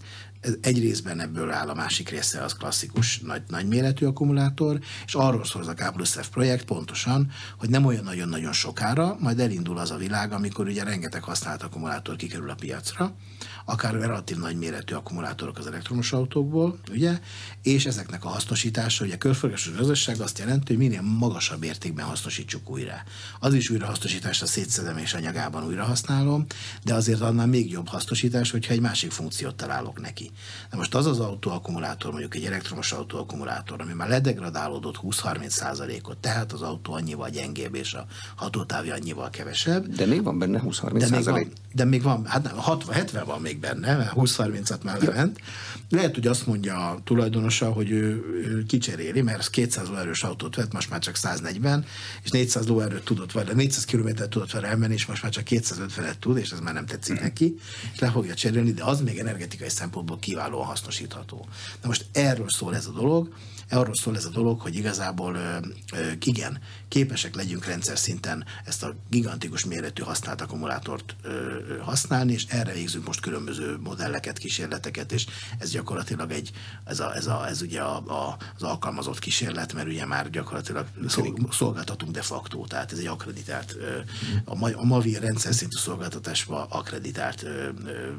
egy 0.61 0.79
részben 0.79 1.21
ebből 1.21 1.51
áll 1.51 1.69
a 1.69 1.75
másik 1.75 2.09
része 2.09 2.43
az 2.43 2.55
klasszikus 2.55 3.21
nagy, 3.21 3.43
nagyméretű 3.49 4.07
akkumulátor, 4.07 4.79
és 5.07 5.15
arról 5.15 5.45
szól 5.45 5.63
a 5.63 5.75
K 5.75 5.93
plusz 5.93 6.17
F 6.21 6.29
projekt 6.29 6.65
pontosan, 6.65 7.31
hogy 7.59 7.69
nem 7.69 7.85
olyan 7.85 8.05
nagyon-nagyon 8.05 8.53
sokára, 8.53 9.17
majd 9.21 9.41
elindul 9.41 9.79
az 9.79 9.91
a 9.91 9.97
világ, 9.97 10.33
amikor 10.33 10.67
ugye 10.67 10.85
rengeteg 10.85 11.23
használt 11.23 11.63
akkumulátor 11.63 12.17
kikerül 12.17 12.51
a 12.51 12.55
piacra, 12.55 13.15
akár 13.65 13.95
relatív 13.95 14.37
nagy 14.37 14.57
méretű 14.57 14.95
akkumulátorok 14.95 15.59
az 15.59 15.67
elektromos 15.67 16.13
autókból, 16.13 16.79
ugye, 16.91 17.19
és 17.63 17.87
ezeknek 17.87 18.25
a 18.25 18.29
hasznosítása, 18.29 19.05
ugye 19.05 19.15
a 19.15 19.19
körforgásos 19.19 19.77
gazdaság 19.77 20.21
azt 20.21 20.39
jelenti, 20.39 20.67
hogy 20.67 20.77
minél 20.77 21.03
magasabb 21.03 21.63
értékben 21.63 22.05
hasznosítsuk 22.05 22.71
újra. 22.71 23.03
Az 23.41 23.55
is 23.55 23.71
újrahasznosítás 23.71 24.43
a 24.43 24.47
szétszedem 24.47 24.97
és 24.97 25.15
anyagában 25.15 25.65
újra 25.65 25.85
használom, 25.85 26.47
de 26.85 26.95
azért 26.95 27.21
annál 27.21 27.47
még 27.47 27.71
jobb 27.71 27.89
hasznosítás, 27.89 28.51
hogyha 28.51 28.73
egy 28.73 28.81
másik 28.81 29.11
funkciót 29.11 29.55
találok 29.55 30.01
neki. 30.01 30.31
De 30.71 30.77
most 30.77 30.95
az 30.95 31.07
az 31.07 31.21
autóakkumulátor, 31.21 32.11
mondjuk 32.11 32.35
egy 32.35 32.45
elektromos 32.45 32.93
autóakkumulátor, 32.93 33.81
ami 33.81 33.93
már 33.93 34.09
ledegradálódott 34.09 34.99
20-30 35.03 35.49
százalékot, 35.49 36.19
tehát 36.19 36.53
az 36.53 36.63
autó 36.63 36.93
annyival 36.93 37.29
gyengébb 37.31 37.75
és 37.75 37.95
a 37.95 38.07
hatótávja 38.37 38.95
annyival 38.95 39.31
kevesebb. 39.31 39.87
De 39.87 40.07
még 40.07 40.23
van 40.23 40.39
benne 40.39 40.63
20-30 40.65 41.07
százalék. 41.07 41.53
De 41.73 41.85
még 41.85 42.03
van, 42.03 42.27
hát 42.27 42.43
nem, 42.43 42.57
60, 42.57 42.95
70 42.95 43.25
van 43.27 43.41
még 43.41 43.59
benne, 43.59 43.97
mert 43.97 44.13
20-30-at 44.17 44.83
már 44.83 45.03
lement. 45.03 45.41
Lehet, 45.91 46.15
hogy 46.15 46.27
azt 46.27 46.47
mondja 46.47 46.91
a 46.91 47.01
tulajdonosa, 47.05 47.73
hogy 47.73 47.91
ő, 47.91 48.25
ő 48.45 48.65
kicseréli, 48.67 49.23
mert 49.23 49.39
az 49.39 49.51
200 49.51 49.89
lóerős 49.89 50.23
autót 50.23 50.55
vett, 50.55 50.73
most 50.73 50.91
már 50.91 51.01
csak 51.01 51.17
140, 51.17 51.85
és 52.23 52.31
400 52.31 52.67
lóerőt 52.67 53.05
tudott 53.05 53.33
vele, 53.33 53.53
400 53.53 53.85
kilométert 53.85 54.31
tudott 54.31 54.51
vele 54.51 54.69
elmenni, 54.69 54.95
és 54.95 55.07
most 55.07 55.23
már 55.23 55.33
csak 55.33 55.45
250-et 55.51 56.15
tud, 56.21 56.37
és 56.37 56.51
ez 56.51 56.61
már 56.61 56.75
nem 56.75 56.87
tetszik 56.87 57.21
neki, 57.21 57.55
és 57.93 57.99
le 57.99 58.11
fogja 58.11 58.35
cserélni, 58.35 58.73
de 58.73 58.85
az 58.85 59.01
még 59.01 59.19
energetikai 59.19 59.69
szempontból 59.69 60.19
kiválóan 60.27 60.67
hasznosítható. 60.67 61.47
Na 61.83 61.89
most 61.89 62.07
erről 62.13 62.49
szól 62.49 62.75
ez 62.75 62.87
a 62.87 62.91
dolog, 62.91 63.29
arról 63.71 63.95
szól 63.95 64.17
ez 64.17 64.25
a 64.25 64.31
dolog, 64.31 64.61
hogy 64.61 64.75
igazából 64.75 65.39
igen, 66.25 66.59
képesek 66.89 67.35
legyünk 67.35 67.65
rendszer 67.65 67.99
szinten 67.99 68.45
ezt 68.65 68.83
a 68.83 68.95
gigantikus 69.11 69.65
méretű 69.65 70.03
használt 70.03 70.41
akkumulátort 70.41 71.17
használni, 71.81 72.33
és 72.33 72.45
erre 72.49 72.73
végzünk 72.73 73.07
most 73.07 73.21
különböző 73.21 73.79
modelleket, 73.83 74.39
kísérleteket, 74.39 75.13
és 75.13 75.27
ez 75.59 75.71
gyakorlatilag 75.71 76.31
egy, 76.31 76.51
ez, 76.85 77.01
a, 77.01 77.15
ez, 77.15 77.27
a, 77.27 77.47
ez 77.49 77.63
ugye 77.63 77.81
a, 77.81 77.97
a, 77.97 78.37
az 78.57 78.63
alkalmazott 78.63 79.19
kísérlet, 79.19 79.73
mert 79.73 79.87
ugye 79.87 80.07
már 80.07 80.31
gyakorlatilag 80.31 80.87
szolgáltatunk 81.51 82.13
de 82.13 82.23
facto, 82.23 82.65
tehát 82.67 82.93
ez 82.93 82.99
egy 82.99 83.07
akreditált, 83.07 83.77
a, 84.45 84.71
a 84.73 84.85
MAVI 84.85 85.19
rendszer 85.19 85.55
szintű 85.55 85.77
szolgáltatásba 85.77 86.65
akreditált 86.65 87.47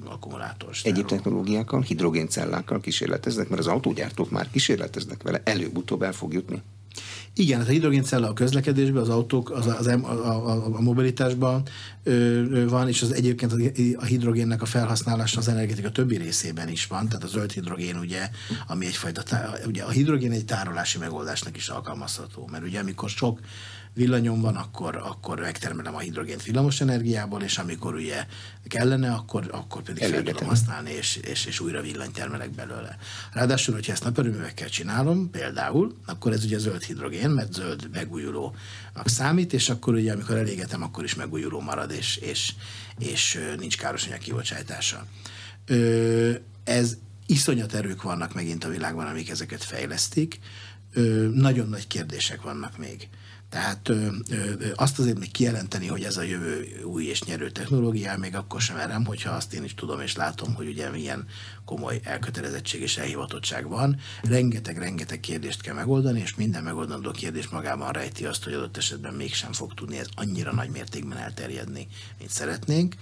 akkumulátor. 0.05 0.75
Egyéb 0.83 1.05
technológiákkal, 1.05 1.81
hidrogéncellákkal 1.81 2.79
kísérleteznek, 2.79 3.49
mert 3.49 3.61
az 3.61 3.67
autógyártók 3.67 4.29
már 4.29 4.49
kísérleteznek 4.51 5.23
vele, 5.23 5.36
előbb-utóbb 5.43 6.01
el 6.01 6.13
fog 6.13 6.33
jutni. 6.33 6.61
Igen, 7.33 7.59
hát 7.59 7.67
a 7.67 7.71
hidrogéncella 7.71 8.27
a 8.29 8.33
közlekedésben, 8.33 9.01
az 9.01 9.09
autók, 9.09 9.51
az, 9.51 9.67
az, 9.67 9.87
a, 9.87 9.93
a, 9.93 10.75
a 10.75 10.81
mobilitásban 10.81 11.63
ö, 12.03 12.11
ö, 12.11 12.67
van, 12.69 12.87
és 12.87 13.01
az 13.01 13.13
egyébként 13.13 13.53
a 13.95 14.05
hidrogénnek 14.05 14.61
a 14.61 14.65
felhasználása 14.65 15.39
az 15.39 15.47
energetika 15.47 15.91
többi 15.91 16.17
részében 16.17 16.69
is 16.69 16.87
van, 16.87 17.07
tehát 17.07 17.23
a 17.23 17.27
zöld 17.27 17.51
hidrogén 17.51 17.97
ugye, 17.97 18.29
ami 18.67 18.85
egyfajta, 18.85 19.23
ugye 19.67 19.83
a 19.83 19.89
hidrogén 19.89 20.31
egy 20.31 20.45
tárolási 20.45 20.97
megoldásnak 20.97 21.57
is 21.57 21.67
alkalmazható, 21.67 22.49
mert 22.51 22.63
ugye 22.63 22.79
amikor 22.79 23.09
sok 23.09 23.39
villanyom 23.97 24.41
van, 24.41 24.55
akkor, 24.55 24.95
akkor 24.95 25.39
megtermelem 25.39 25.95
a 25.95 25.99
hidrogént 25.99 26.43
villamos 26.43 26.81
energiából, 26.81 27.41
és 27.41 27.57
amikor 27.57 27.95
ugye 27.95 28.25
kellene, 28.67 29.11
akkor, 29.11 29.49
akkor 29.51 29.81
pedig 29.81 30.03
fel 30.03 30.23
tudom 30.23 30.47
használni, 30.47 30.91
és, 30.91 31.15
és, 31.15 31.45
és 31.45 31.59
újra 31.59 31.81
villany 31.81 32.11
termelek 32.11 32.51
belőle. 32.51 32.97
Ráadásul, 33.33 33.73
hogyha 33.73 33.91
ezt 33.91 34.03
naperőművekkel 34.03 34.69
csinálom, 34.69 35.29
például, 35.29 35.95
akkor 36.05 36.31
ez 36.31 36.43
ugye 36.43 36.57
zöld 36.57 36.83
hidrogén, 36.83 37.29
mert 37.29 37.53
zöld 37.53 37.89
megújulónak 37.91 39.05
számít, 39.05 39.53
és 39.53 39.69
akkor 39.69 39.93
ugye 39.93 40.11
amikor 40.11 40.35
elégetem, 40.35 40.83
akkor 40.83 41.03
is 41.03 41.15
megújuló 41.15 41.59
marad, 41.59 41.91
és, 41.91 42.17
és, 42.17 42.53
és 42.99 43.39
nincs 43.59 43.77
károsanyag 43.77 44.19
kibocsátása. 44.19 45.05
Ez 46.63 46.97
iszonyat 47.25 47.73
erők 47.73 48.01
vannak 48.01 48.33
megint 48.33 48.63
a 48.63 48.69
világban, 48.69 49.07
amik 49.07 49.29
ezeket 49.29 49.63
fejlesztik. 49.63 50.39
Nagyon 51.33 51.69
nagy 51.69 51.87
kérdések 51.87 52.41
vannak 52.41 52.77
még. 52.77 53.09
Tehát 53.49 53.89
ö, 53.89 54.07
ö, 54.29 54.53
azt 54.75 54.99
azért 54.99 55.19
még 55.19 55.31
kijelenteni, 55.31 55.87
hogy 55.87 56.03
ez 56.03 56.17
a 56.17 56.21
jövő 56.21 56.81
új 56.83 57.05
és 57.05 57.23
nyerő 57.23 57.49
technológia, 57.49 58.17
még 58.17 58.35
akkor 58.35 58.61
sem 58.61 58.77
erem, 58.77 59.05
hogyha 59.05 59.31
azt 59.31 59.53
én 59.53 59.63
is 59.63 59.73
tudom 59.73 59.99
és 59.99 60.15
látom, 60.15 60.53
hogy 60.53 60.67
ugye 60.67 60.89
milyen 60.89 61.27
komoly 61.65 61.99
elkötelezettség 62.03 62.81
és 62.81 62.97
elhivatottság 62.97 63.67
van. 63.67 63.99
Rengeteg-rengeteg 64.23 65.19
kérdést 65.19 65.61
kell 65.61 65.73
megoldani, 65.73 66.19
és 66.19 66.35
minden 66.35 66.63
megoldandó 66.63 67.11
kérdés 67.11 67.47
magában 67.47 67.91
rejti 67.91 68.25
azt, 68.25 68.43
hogy 68.43 68.53
adott 68.53 68.77
esetben 68.77 69.13
mégsem 69.13 69.51
fog 69.51 69.73
tudni 69.73 69.97
ez 69.97 70.07
annyira 70.15 70.53
nagy 70.53 70.69
mértékben 70.69 71.17
elterjedni, 71.17 71.87
mint 72.17 72.31
szeretnénk 72.31 72.95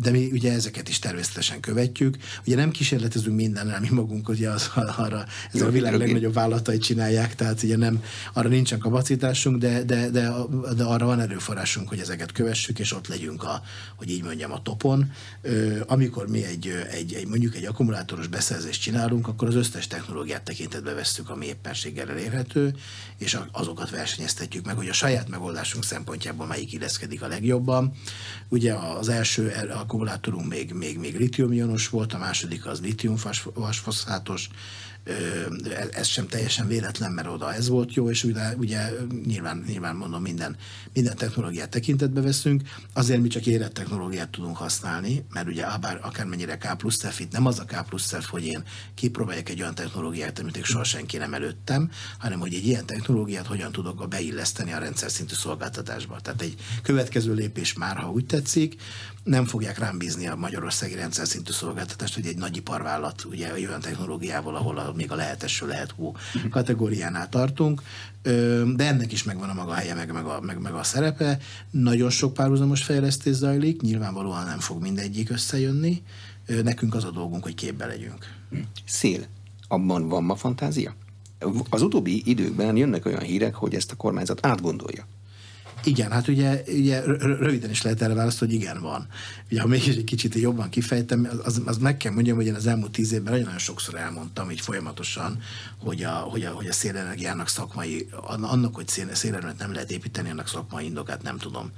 de 0.00 0.10
mi 0.10 0.30
ugye 0.32 0.52
ezeket 0.52 0.88
is 0.88 0.98
természetesen 0.98 1.60
követjük. 1.60 2.16
Ugye 2.46 2.56
nem 2.56 2.70
kísérletezünk 2.70 3.36
mindennel, 3.36 3.80
mi 3.80 3.88
magunk 3.90 4.28
ugye 4.28 4.50
az, 4.50 4.70
arra, 4.96 5.24
ez 5.52 5.60
a 5.60 5.70
világ 5.70 5.94
legnagyobb 5.94 6.34
vállalatai 6.34 6.78
csinálják, 6.78 7.34
tehát 7.34 7.62
ugye 7.62 7.76
nem, 7.76 8.02
arra 8.32 8.48
nincsen 8.48 8.78
kapacitásunk, 8.78 9.58
de, 9.58 9.82
de, 9.82 10.10
de, 10.10 10.32
de 10.76 10.84
arra 10.84 11.06
van 11.06 11.20
erőforrásunk, 11.20 11.88
hogy 11.88 11.98
ezeket 11.98 12.32
kövessük, 12.32 12.78
és 12.78 12.92
ott 12.92 13.06
legyünk 13.06 13.42
a, 13.42 13.62
hogy 13.96 14.10
így 14.10 14.22
mondjam, 14.22 14.52
a 14.52 14.62
topon. 14.62 15.12
Amikor 15.86 16.28
mi 16.28 16.44
egy, 16.44 16.72
egy, 16.90 17.14
egy 17.14 17.26
mondjuk 17.26 17.54
egy 17.54 17.64
akkumulátoros 17.64 18.26
beszerzést 18.26 18.82
csinálunk, 18.82 19.28
akkor 19.28 19.48
az 19.48 19.54
összes 19.54 19.86
technológiát 19.86 20.42
tekintetbe 20.42 20.94
vesszük, 20.94 21.30
ami 21.30 21.46
éppenséggel 21.46 22.10
elérhető, 22.10 22.74
és 23.18 23.38
azokat 23.52 23.90
versenyeztetjük 23.90 24.64
meg, 24.64 24.76
hogy 24.76 24.88
a 24.88 24.92
saját 24.92 25.28
megoldásunk 25.28 25.84
szempontjából 25.84 26.46
melyik 26.46 26.72
illeszkedik 26.72 27.22
a 27.22 27.28
legjobban. 27.28 27.92
Ugye 28.48 28.71
az 28.72 29.08
első 29.08 29.52
akkumulátorunk 29.74 30.48
még, 30.48 30.72
még, 30.72 30.98
még 30.98 31.18
litiumionos 31.18 31.88
volt, 31.88 32.12
a 32.12 32.18
második 32.18 32.66
az 32.66 32.80
litiumfosfátos, 32.80 34.48
ez 35.90 36.06
sem 36.06 36.26
teljesen 36.26 36.66
véletlen, 36.66 37.12
mert 37.12 37.28
oda 37.28 37.54
ez 37.54 37.68
volt 37.68 37.94
jó, 37.94 38.10
és 38.10 38.24
ugye, 38.24 38.54
ugye 38.56 38.90
nyilván, 39.24 39.64
nyilván 39.66 39.96
mondom, 39.96 40.22
minden, 40.22 40.56
minden 40.92 41.16
technológiát 41.16 41.68
tekintetbe 41.68 42.20
veszünk, 42.20 42.62
azért 42.92 43.20
mi 43.20 43.28
csak 43.28 43.46
érett 43.46 43.74
technológiát 43.74 44.30
tudunk 44.30 44.56
használni, 44.56 45.24
mert 45.32 45.46
ugye 45.46 45.64
bár 45.80 45.98
akármennyire 46.02 46.56
K 46.56 46.76
plusz 46.76 47.04
F, 47.04 47.20
itt 47.20 47.32
nem 47.32 47.46
az 47.46 47.58
a 47.58 47.64
K 47.64 47.84
plusz 47.88 48.14
F, 48.14 48.28
hogy 48.28 48.46
én 48.46 48.62
kipróbáljak 48.94 49.48
egy 49.48 49.60
olyan 49.60 49.74
technológiát, 49.74 50.38
amit 50.38 50.54
még 50.54 50.64
soha 50.64 50.84
senki 50.84 51.16
nem 51.16 51.34
előttem, 51.34 51.90
hanem 52.18 52.38
hogy 52.38 52.54
egy 52.54 52.66
ilyen 52.66 52.86
technológiát 52.86 53.46
hogyan 53.46 53.72
tudok 53.72 54.08
beilleszteni 54.08 54.72
a 54.72 54.78
rendszer 54.78 55.10
szintű 55.10 55.34
szolgáltatásba. 55.34 56.20
Tehát 56.20 56.42
egy 56.42 56.54
következő 56.82 57.34
lépés 57.34 57.72
már, 57.72 57.96
ha 57.96 58.10
úgy 58.10 58.26
tetszik, 58.26 58.80
nem 59.24 59.44
fogják 59.44 59.78
rám 59.78 59.98
bízni 59.98 60.26
a 60.26 60.36
magyarországi 60.36 60.94
rendszer 60.94 61.26
szintű 61.26 61.52
szolgáltatást, 61.52 62.14
hogy 62.14 62.26
egy 62.26 62.36
nagy 62.36 62.56
iparvállalat 62.56 63.24
ugye 63.24 63.52
olyan 63.52 63.80
technológiával, 63.80 64.56
ahol 64.56 64.78
a, 64.78 64.92
még 64.96 65.12
a 65.12 65.14
lehetesről 65.14 65.68
lehet 65.68 65.90
hú 65.90 66.12
kategóriánál 66.50 67.28
tartunk, 67.28 67.82
de 68.74 68.86
ennek 68.86 69.12
is 69.12 69.22
megvan 69.22 69.48
a 69.48 69.54
maga 69.54 69.72
helye, 69.72 69.94
meg, 69.94 70.12
meg, 70.12 70.24
a, 70.24 70.40
meg, 70.40 70.60
meg 70.60 70.72
a 70.72 70.82
szerepe. 70.82 71.38
Nagyon 71.70 72.10
sok 72.10 72.34
párhuzamos 72.34 72.82
fejlesztés 72.82 73.34
zajlik, 73.34 73.80
nyilvánvalóan 73.80 74.44
nem 74.44 74.58
fog 74.58 74.82
mindegyik 74.82 75.30
összejönni, 75.30 76.02
nekünk 76.62 76.94
az 76.94 77.04
a 77.04 77.10
dolgunk, 77.10 77.42
hogy 77.42 77.54
képbe 77.54 77.86
legyünk. 77.86 78.26
Szél. 78.84 79.26
Abban 79.68 80.08
van 80.08 80.24
ma 80.24 80.36
fantázia? 80.36 80.94
Az 81.70 81.82
utóbbi 81.82 82.22
időkben 82.24 82.76
jönnek 82.76 83.06
olyan 83.06 83.20
hírek, 83.20 83.54
hogy 83.54 83.74
ezt 83.74 83.92
a 83.92 83.96
kormányzat 83.96 84.46
átgondolja. 84.46 85.06
Igen, 85.84 86.10
hát 86.10 86.28
ugye, 86.28 86.62
ugye 86.66 87.00
röviden 87.18 87.70
is 87.70 87.82
lehet 87.82 88.02
erre 88.02 88.14
választani, 88.14 88.52
hogy 88.52 88.60
igen, 88.60 88.80
van. 88.80 89.06
Ugye, 89.50 89.60
ha 89.60 89.66
mégis 89.66 89.96
egy 89.96 90.04
kicsit 90.04 90.34
jobban 90.34 90.68
kifejtem, 90.68 91.28
az, 91.44 91.62
az 91.64 91.78
meg 91.78 91.96
kell 91.96 92.12
mondjam, 92.12 92.36
hogy 92.36 92.46
én 92.46 92.54
az 92.54 92.66
elmúlt 92.66 92.92
tíz 92.92 93.12
évben 93.12 93.30
nagyon-nagyon 93.30 93.58
sokszor 93.58 93.94
elmondtam, 93.94 94.50
így 94.50 94.60
folyamatosan, 94.60 95.38
hogy 95.78 96.02
a, 96.02 96.10
hogy 96.12 96.44
a, 96.44 96.50
hogy 96.50 96.66
a 96.66 96.72
szélenergiának 96.72 97.48
szakmai, 97.48 98.08
annak, 98.40 98.74
hogy 98.74 98.88
szélenergiát 98.88 99.58
nem 99.58 99.72
lehet 99.72 99.90
építeni, 99.90 100.30
annak 100.30 100.48
szakmai 100.48 100.84
indokát 100.84 101.22
nem 101.22 101.38
tudom 101.38 101.70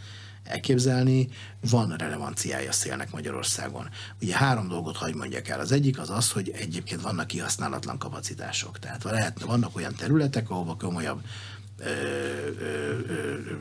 elképzelni, 0.44 1.28
van 1.70 1.94
relevanciája 1.96 2.72
szélnek 2.72 3.12
Magyarországon. 3.12 3.88
Ugye 4.22 4.36
három 4.36 4.68
dolgot 4.68 4.96
hagy 4.96 5.14
mondjak 5.14 5.48
el. 5.48 5.60
Az 5.60 5.72
egyik 5.72 5.98
az 5.98 6.10
az, 6.10 6.30
hogy 6.30 6.50
egyébként 6.54 7.00
vannak 7.00 7.26
kihasználatlan 7.26 7.98
kapacitások. 7.98 8.78
Tehát 8.78 9.04
lehet, 9.04 9.40
vannak 9.40 9.76
olyan 9.76 9.94
területek, 9.94 10.50
ahol 10.50 10.76
komolyabb 10.76 11.20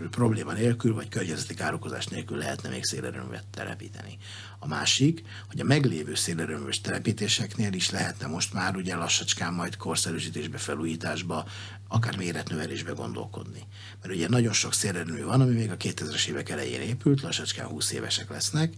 probléma 0.09 0.53
nélkül, 0.53 0.93
vagy 0.93 1.09
környezeti 1.09 1.53
károkozás 1.53 2.05
nélkül 2.05 2.37
lehetne 2.37 2.69
még 2.69 2.83
szélerőművet 2.83 3.45
telepíteni. 3.51 4.17
A 4.59 4.67
másik, 4.67 5.23
hogy 5.47 5.59
a 5.59 5.63
meglévő 5.63 6.15
szélerőműves 6.15 6.81
telepítéseknél 6.81 7.73
is 7.73 7.89
lehetne 7.89 8.27
most 8.27 8.53
már 8.53 8.75
ugye 8.75 8.95
lassacskán 8.95 9.53
majd 9.53 9.77
korszerűsítésbe, 9.77 10.57
felújításba, 10.57 11.47
akár 11.87 12.17
méretnövelésbe 12.17 12.91
gondolkodni. 12.91 13.63
Mert 14.01 14.13
ugye 14.13 14.29
nagyon 14.29 14.53
sok 14.53 14.73
szélerőmű 14.73 15.23
van, 15.23 15.41
ami 15.41 15.53
még 15.53 15.71
a 15.71 15.77
2000-es 15.77 16.27
évek 16.27 16.49
elején 16.49 16.81
épült, 16.81 17.21
lassacskán 17.21 17.67
20 17.67 17.91
évesek 17.91 18.29
lesznek, 18.29 18.73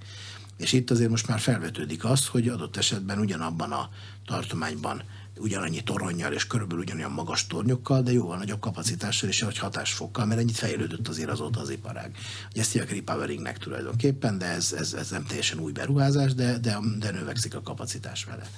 és 0.58 0.74
itt 0.74 0.92
azért 0.92 1.10
most 1.10 1.28
már 1.28 1.40
felvetődik 1.40 2.06
az, 2.06 2.28
hogy 2.28 2.48
adott 2.48 2.78
esetben 2.78 3.20
ugyanabban 3.20 3.72
a 3.72 3.90
tartományban 4.26 5.04
ugyanannyi 5.38 5.84
toronnyal 5.84 6.34
és 6.34 6.48
körülbelül 6.48 6.84
ugyanolyan 6.84 7.12
magas 7.12 7.48
tornyokkal, 7.48 8.02
de 8.02 8.12
jóval 8.12 8.38
nagyobb 8.38 8.60
kapacitással 8.60 9.30
és 9.30 9.42
egy 9.42 9.58
hatásfokkal, 9.58 10.26
mert 10.26 10.40
ennyit 10.40 10.58
fejlődött 10.58 11.08
azért 11.08 11.30
azóta 11.30 11.60
az 11.60 11.70
iparág. 11.70 12.16
Ugye 12.52 12.62
ezt 12.62 12.72
hívják 12.72 12.92
repoweringnek 12.92 13.58
tulajdonképpen, 13.58 14.38
de 14.38 14.46
ez, 14.46 14.74
ez, 14.78 14.94
ez, 14.94 15.10
nem 15.10 15.26
teljesen 15.26 15.60
új 15.60 15.72
beruházás, 15.72 16.34
de, 16.34 16.58
de, 16.58 16.78
de 17.00 17.12
növekszik 17.12 17.56
a 17.56 17.62
kapacitás 17.62 18.24
vele. 18.24 18.50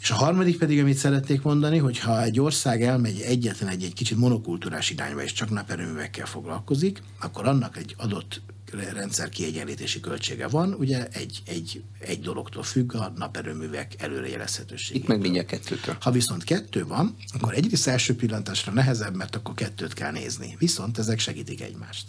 És 0.00 0.10
a 0.10 0.14
harmadik 0.14 0.58
pedig, 0.58 0.80
amit 0.80 0.96
szeretnék 0.96 1.42
mondani, 1.42 1.78
hogy 1.78 1.98
ha 1.98 2.22
egy 2.22 2.40
ország 2.40 2.82
elmegy 2.82 3.20
egyetlen 3.20 3.68
egy, 3.68 3.82
egy 3.82 3.92
kicsit 3.92 4.18
monokultúrás 4.18 4.90
irányba, 4.90 5.22
és 5.22 5.32
csak 5.32 5.50
naperőművekkel 5.50 6.26
foglalkozik, 6.26 7.02
akkor 7.20 7.46
annak 7.46 7.76
egy 7.76 7.94
adott 7.98 8.40
rendszer 8.72 9.28
kiegyenlítési 9.28 10.00
költsége 10.00 10.48
van, 10.48 10.74
ugye 10.74 11.06
egy, 11.08 11.42
egy, 11.46 11.82
egy 11.98 12.20
dologtól 12.20 12.62
függ 12.62 12.94
a 12.94 13.12
naperőművek 13.16 13.94
előrejelezhetősége. 13.98 14.98
Itt 14.98 15.06
meg 15.06 15.20
mindjárt 15.20 15.46
kettőtől. 15.46 15.96
Ha 16.00 16.10
viszont 16.10 16.44
kettő 16.44 16.86
van, 16.86 17.16
akkor 17.38 17.54
egyrészt 17.54 17.86
első 17.86 18.16
pillantásra 18.16 18.72
nehezebb, 18.72 19.14
mert 19.14 19.36
akkor 19.36 19.54
kettőt 19.54 19.92
kell 19.92 20.12
nézni. 20.12 20.56
Viszont 20.58 20.98
ezek 20.98 21.18
segítik 21.18 21.60
egymást. 21.60 22.06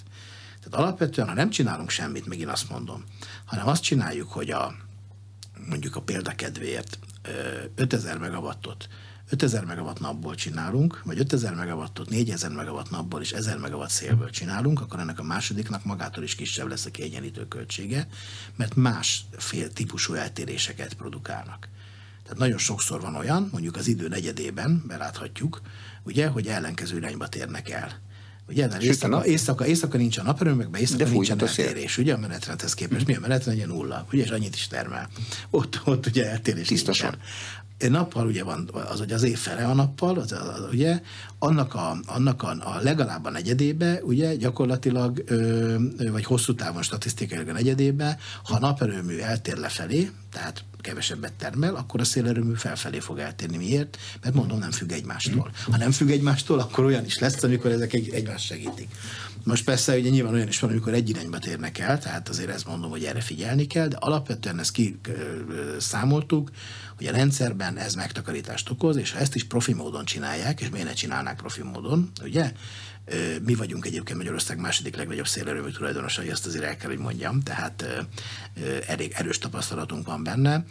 Tehát 0.63 0.85
alapvetően, 0.85 1.27
ha 1.27 1.33
nem 1.33 1.49
csinálunk 1.49 1.89
semmit, 1.89 2.25
megint 2.25 2.49
azt 2.49 2.69
mondom, 2.69 3.03
hanem 3.45 3.67
azt 3.67 3.83
csináljuk, 3.83 4.31
hogy 4.31 4.49
a 4.49 4.73
mondjuk 5.67 5.95
a 5.95 6.01
példa 6.01 6.31
kedvéért 6.31 6.99
5000 7.75 8.17
megawattot 8.17 8.88
5000 9.30 9.65
megawatt 9.65 9.99
napból 9.99 10.36
csinálunk, 10.36 11.01
vagy 11.03 11.19
5000 11.19 11.55
megawattot 11.55 12.09
4000 12.09 12.51
megawatt 12.51 12.89
napból 12.89 13.21
és 13.21 13.32
1000 13.32 13.57
megawatt 13.57 13.89
szélből 13.89 14.30
csinálunk, 14.30 14.82
akkor 14.82 14.99
ennek 14.99 15.19
a 15.19 15.23
másodiknak 15.23 15.86
magától 15.86 16.23
is 16.23 16.36
kisebb 16.36 16.67
lesz 16.67 16.86
a 16.86 16.91
kiegyenlítő 16.91 17.47
költsége, 17.47 18.07
mert 18.55 18.75
más 18.75 19.25
fél 19.38 19.73
típusú 19.73 20.13
eltéréseket 20.13 20.93
produkálnak. 20.93 21.67
Tehát 22.23 22.39
nagyon 22.39 22.57
sokszor 22.57 23.01
van 23.01 23.15
olyan, 23.15 23.49
mondjuk 23.51 23.75
az 23.75 23.88
idő 23.88 24.07
negyedében, 24.07 24.84
beláthatjuk, 24.88 25.61
ugye, 26.03 26.27
hogy 26.27 26.47
ellenkező 26.47 26.97
irányba 26.97 27.27
térnek 27.27 27.69
el. 27.69 27.99
Mert 28.56 28.84
éjszaka, 28.84 29.26
éjszaka, 29.26 29.66
éjszaka 29.66 29.97
nincs 29.97 30.18
a 30.18 30.24
naperőmökben, 30.24 30.80
éjszaka 30.80 31.04
De 31.04 31.10
nincs 31.10 31.30
a 31.30 31.36
eltérés, 31.39 31.97
ugye 31.97 32.14
a 32.14 32.18
menetrendhez 32.18 32.74
képest. 32.74 33.06
Mi 33.06 33.16
a 33.16 33.20
menetrend? 33.20 33.58
Ugye 33.58 33.68
nulla, 33.68 34.06
ugye, 34.14 34.24
és 34.24 34.30
annyit 34.30 34.56
is 34.56 34.68
termel. 34.68 35.10
Ott, 35.50 35.82
ott 35.86 36.06
ugye 36.06 36.30
eltérés 36.30 36.68
Tisztosan. 36.68 37.10
Nincsen 37.10 37.28
nappal 37.88 38.27
ugye 38.27 38.43
van, 38.43 38.69
az, 38.91 38.99
hogy 38.99 39.11
az 39.11 39.23
év 39.23 39.38
fele 39.38 39.65
a 39.65 39.73
nappal, 39.73 40.17
az, 40.17 40.32
az, 40.32 40.67
ugye, 40.71 41.01
annak 41.39 41.73
a, 41.73 41.99
annak 42.05 42.43
a, 42.43 42.49
a 42.49 42.80
legalább 42.82 43.25
a 43.25 43.30
negyedébe, 43.30 43.99
ugye, 44.03 44.36
gyakorlatilag, 44.36 45.23
ö, 45.25 45.75
vagy 46.11 46.25
hosszú 46.25 46.55
távon 46.55 46.82
statisztikailag 46.82 47.47
a 47.47 47.51
negyedébe, 47.51 48.17
ha 48.43 48.55
a 48.55 48.59
naperőmű 48.59 49.17
eltér 49.17 49.57
lefelé, 49.57 50.11
tehát 50.32 50.63
kevesebbet 50.82 51.34
termel, 51.34 51.75
akkor 51.75 51.99
a 51.99 52.03
szélerőmű 52.03 52.53
felfelé 52.53 52.99
fog 52.99 53.19
eltérni. 53.19 53.57
Miért? 53.57 53.97
Mert 54.23 54.36
mondom, 54.36 54.59
nem 54.59 54.71
függ 54.71 54.91
egymástól. 54.91 55.51
Ha 55.71 55.77
nem 55.77 55.91
függ 55.91 56.09
egymástól, 56.09 56.59
akkor 56.59 56.86
olyan 56.86 57.05
is 57.05 57.19
lesz, 57.19 57.43
amikor 57.43 57.71
ezek 57.71 57.93
egy, 57.93 58.09
egymást 58.09 58.45
segítik. 58.45 58.89
Most 59.43 59.63
persze 59.63 59.97
ugye 59.97 60.09
nyilván 60.09 60.33
olyan 60.33 60.47
is 60.47 60.59
van, 60.59 60.69
amikor 60.69 60.93
egy 60.93 61.09
irányba 61.09 61.39
térnek 61.39 61.77
el, 61.77 61.99
tehát 61.99 62.29
azért 62.29 62.49
ezt 62.49 62.65
mondom, 62.65 62.89
hogy 62.89 63.03
erre 63.03 63.21
figyelni 63.21 63.67
kell, 63.67 63.87
de 63.87 63.97
alapvetően 63.99 64.59
ezt 64.59 64.71
kiszámoltuk, 64.71 66.51
hogy 66.97 67.07
a 67.07 67.11
rendszerben 67.11 67.77
ez 67.77 67.93
megtakarítást 67.93 68.69
okoz, 68.69 68.95
és 68.95 69.11
ha 69.11 69.19
ezt 69.19 69.35
is 69.35 69.43
profi 69.43 69.73
módon 69.73 70.05
csinálják, 70.05 70.61
és 70.61 70.69
miért 70.69 70.87
ne 70.87 70.93
csinálnák 70.93 71.35
profi 71.35 71.63
módon, 71.63 72.11
ugye? 72.23 72.51
Mi 73.45 73.55
vagyunk 73.55 73.85
egyébként 73.85 74.17
Magyarország 74.17 74.59
második 74.59 74.95
legnagyobb 74.95 75.27
szélerőmű 75.27 75.69
tulajdonosai, 75.69 76.29
ezt 76.29 76.45
azért 76.45 76.63
el 76.63 76.77
kell, 76.77 76.89
hogy 76.89 76.99
mondjam, 76.99 77.41
tehát 77.41 78.05
elég 78.87 79.13
erős 79.15 79.37
tapasztalatunk 79.37 80.05
van 80.05 80.23
benne 80.23 80.65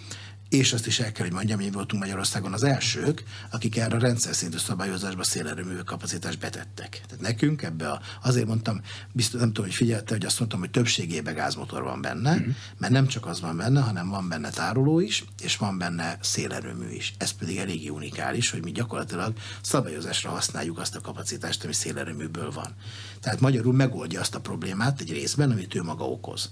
és 0.48 0.72
azt 0.72 0.86
is 0.86 1.00
el 1.00 1.12
kell, 1.12 1.24
hogy 1.24 1.34
mondjam, 1.34 1.58
mi 1.58 1.70
voltunk 1.70 2.02
Magyarországon 2.02 2.52
az 2.52 2.62
elsők, 2.62 3.22
akik 3.50 3.76
erre 3.76 3.96
a 3.96 3.98
rendszer 3.98 4.34
szintű 4.34 4.56
szabályozásba 4.56 5.22
szélerőmű 5.22 5.76
kapacitást 5.76 6.38
betettek. 6.38 7.00
Tehát 7.06 7.20
nekünk 7.20 7.62
ebbe 7.62 7.90
a, 7.90 8.00
azért 8.22 8.46
mondtam, 8.46 8.80
biztos 9.12 9.40
nem 9.40 9.48
tudom, 9.48 9.64
hogy 9.64 9.74
figyelte, 9.74 10.14
hogy 10.14 10.24
azt 10.24 10.38
mondtam, 10.38 10.60
hogy 10.60 10.70
többségében 10.70 11.34
gázmotor 11.34 11.82
van 11.82 12.00
benne, 12.00 12.34
mm-hmm. 12.34 12.50
mert 12.78 12.92
nem 12.92 13.06
csak 13.06 13.26
az 13.26 13.40
van 13.40 13.56
benne, 13.56 13.80
hanem 13.80 14.08
van 14.08 14.28
benne 14.28 14.50
tároló 14.50 15.00
is, 15.00 15.24
és 15.42 15.56
van 15.56 15.78
benne 15.78 16.18
szélerőmű 16.20 16.88
is. 16.88 17.14
Ez 17.18 17.30
pedig 17.30 17.56
elég 17.56 17.92
unikális, 17.92 18.50
hogy 18.50 18.64
mi 18.64 18.72
gyakorlatilag 18.72 19.32
szabályozásra 19.60 20.30
használjuk 20.30 20.78
azt 20.78 20.96
a 20.96 21.00
kapacitást, 21.00 21.64
ami 21.64 21.72
szélerőműből 21.72 22.50
van. 22.50 22.74
Tehát 23.20 23.40
magyarul 23.40 23.72
megoldja 23.72 24.20
azt 24.20 24.34
a 24.34 24.40
problémát 24.40 25.00
egy 25.00 25.12
részben, 25.12 25.50
amit 25.50 25.74
ő 25.74 25.82
maga 25.82 26.04
okoz. 26.04 26.50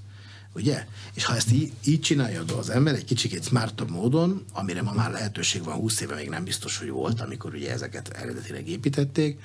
Ugye? 0.57 0.87
És 1.15 1.25
ha 1.25 1.37
ezt 1.37 1.53
így, 1.53 1.73
így 1.85 2.01
csinálja 2.01 2.45
az 2.59 2.71
ember 2.71 2.95
egy 2.95 3.05
kicsit 3.05 3.45
smartabb 3.45 3.91
módon, 3.91 4.45
amire 4.53 4.83
ma 4.83 4.93
már 4.93 5.11
lehetőség 5.11 5.65
van, 5.65 5.75
20 5.75 6.01
éve 6.01 6.15
még 6.15 6.29
nem 6.29 6.45
biztos, 6.45 6.79
hogy 6.79 6.89
volt, 6.89 7.21
amikor 7.21 7.55
ugye 7.55 7.73
ezeket 7.73 8.09
eredetileg 8.09 8.69
építették, 8.69 9.41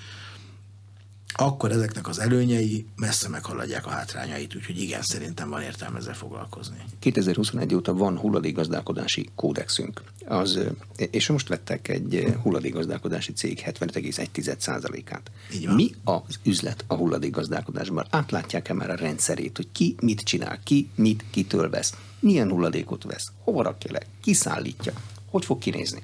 akkor 1.34 1.72
ezeknek 1.72 2.08
az 2.08 2.20
előnyei 2.20 2.86
messze 2.96 3.30
meghaladják 3.30 3.86
a 3.86 3.90
hátrányait, 3.90 4.56
úgyhogy 4.56 4.82
igen, 4.82 5.02
szerintem 5.02 5.50
van 5.50 5.62
értelme 5.62 5.98
ezzel 5.98 6.14
foglalkozni. 6.14 6.76
2021 7.00 7.76
óta 7.76 7.94
van 7.94 8.18
hulladékgazdálkodási 8.18 9.30
kódexünk, 9.36 10.04
az, 10.26 10.60
és 10.96 11.28
most 11.28 11.48
vettek 11.48 11.88
egy 11.88 12.36
hulladékgazdálkodási 12.42 13.34
cég 13.34 13.64
75,1%-át. 13.66 15.32
Mi 15.76 15.92
az 16.04 16.40
üzlet 16.44 16.84
a 16.88 16.96
hulladékgazdálkodásban? 16.96 18.06
Átlátják-e 18.10 18.74
már 18.74 18.90
a 18.90 18.96
rendszerét, 18.96 19.58
hogy 19.58 19.68
ki 19.72 19.96
mit 20.02 20.22
csinál, 20.22 20.60
ki 20.64 20.90
mit 20.96 21.24
kitől 21.30 21.70
vesz, 21.70 21.94
milyen 22.20 22.50
hulladékot 22.50 23.04
vesz, 23.04 23.32
hova 23.44 23.64
rakja 23.64 23.92
le, 23.92 24.02
ki 24.22 24.34
szállítja, 24.34 24.94
hogy 25.30 25.46
fog 25.46 25.60
kinézni? 25.60 26.04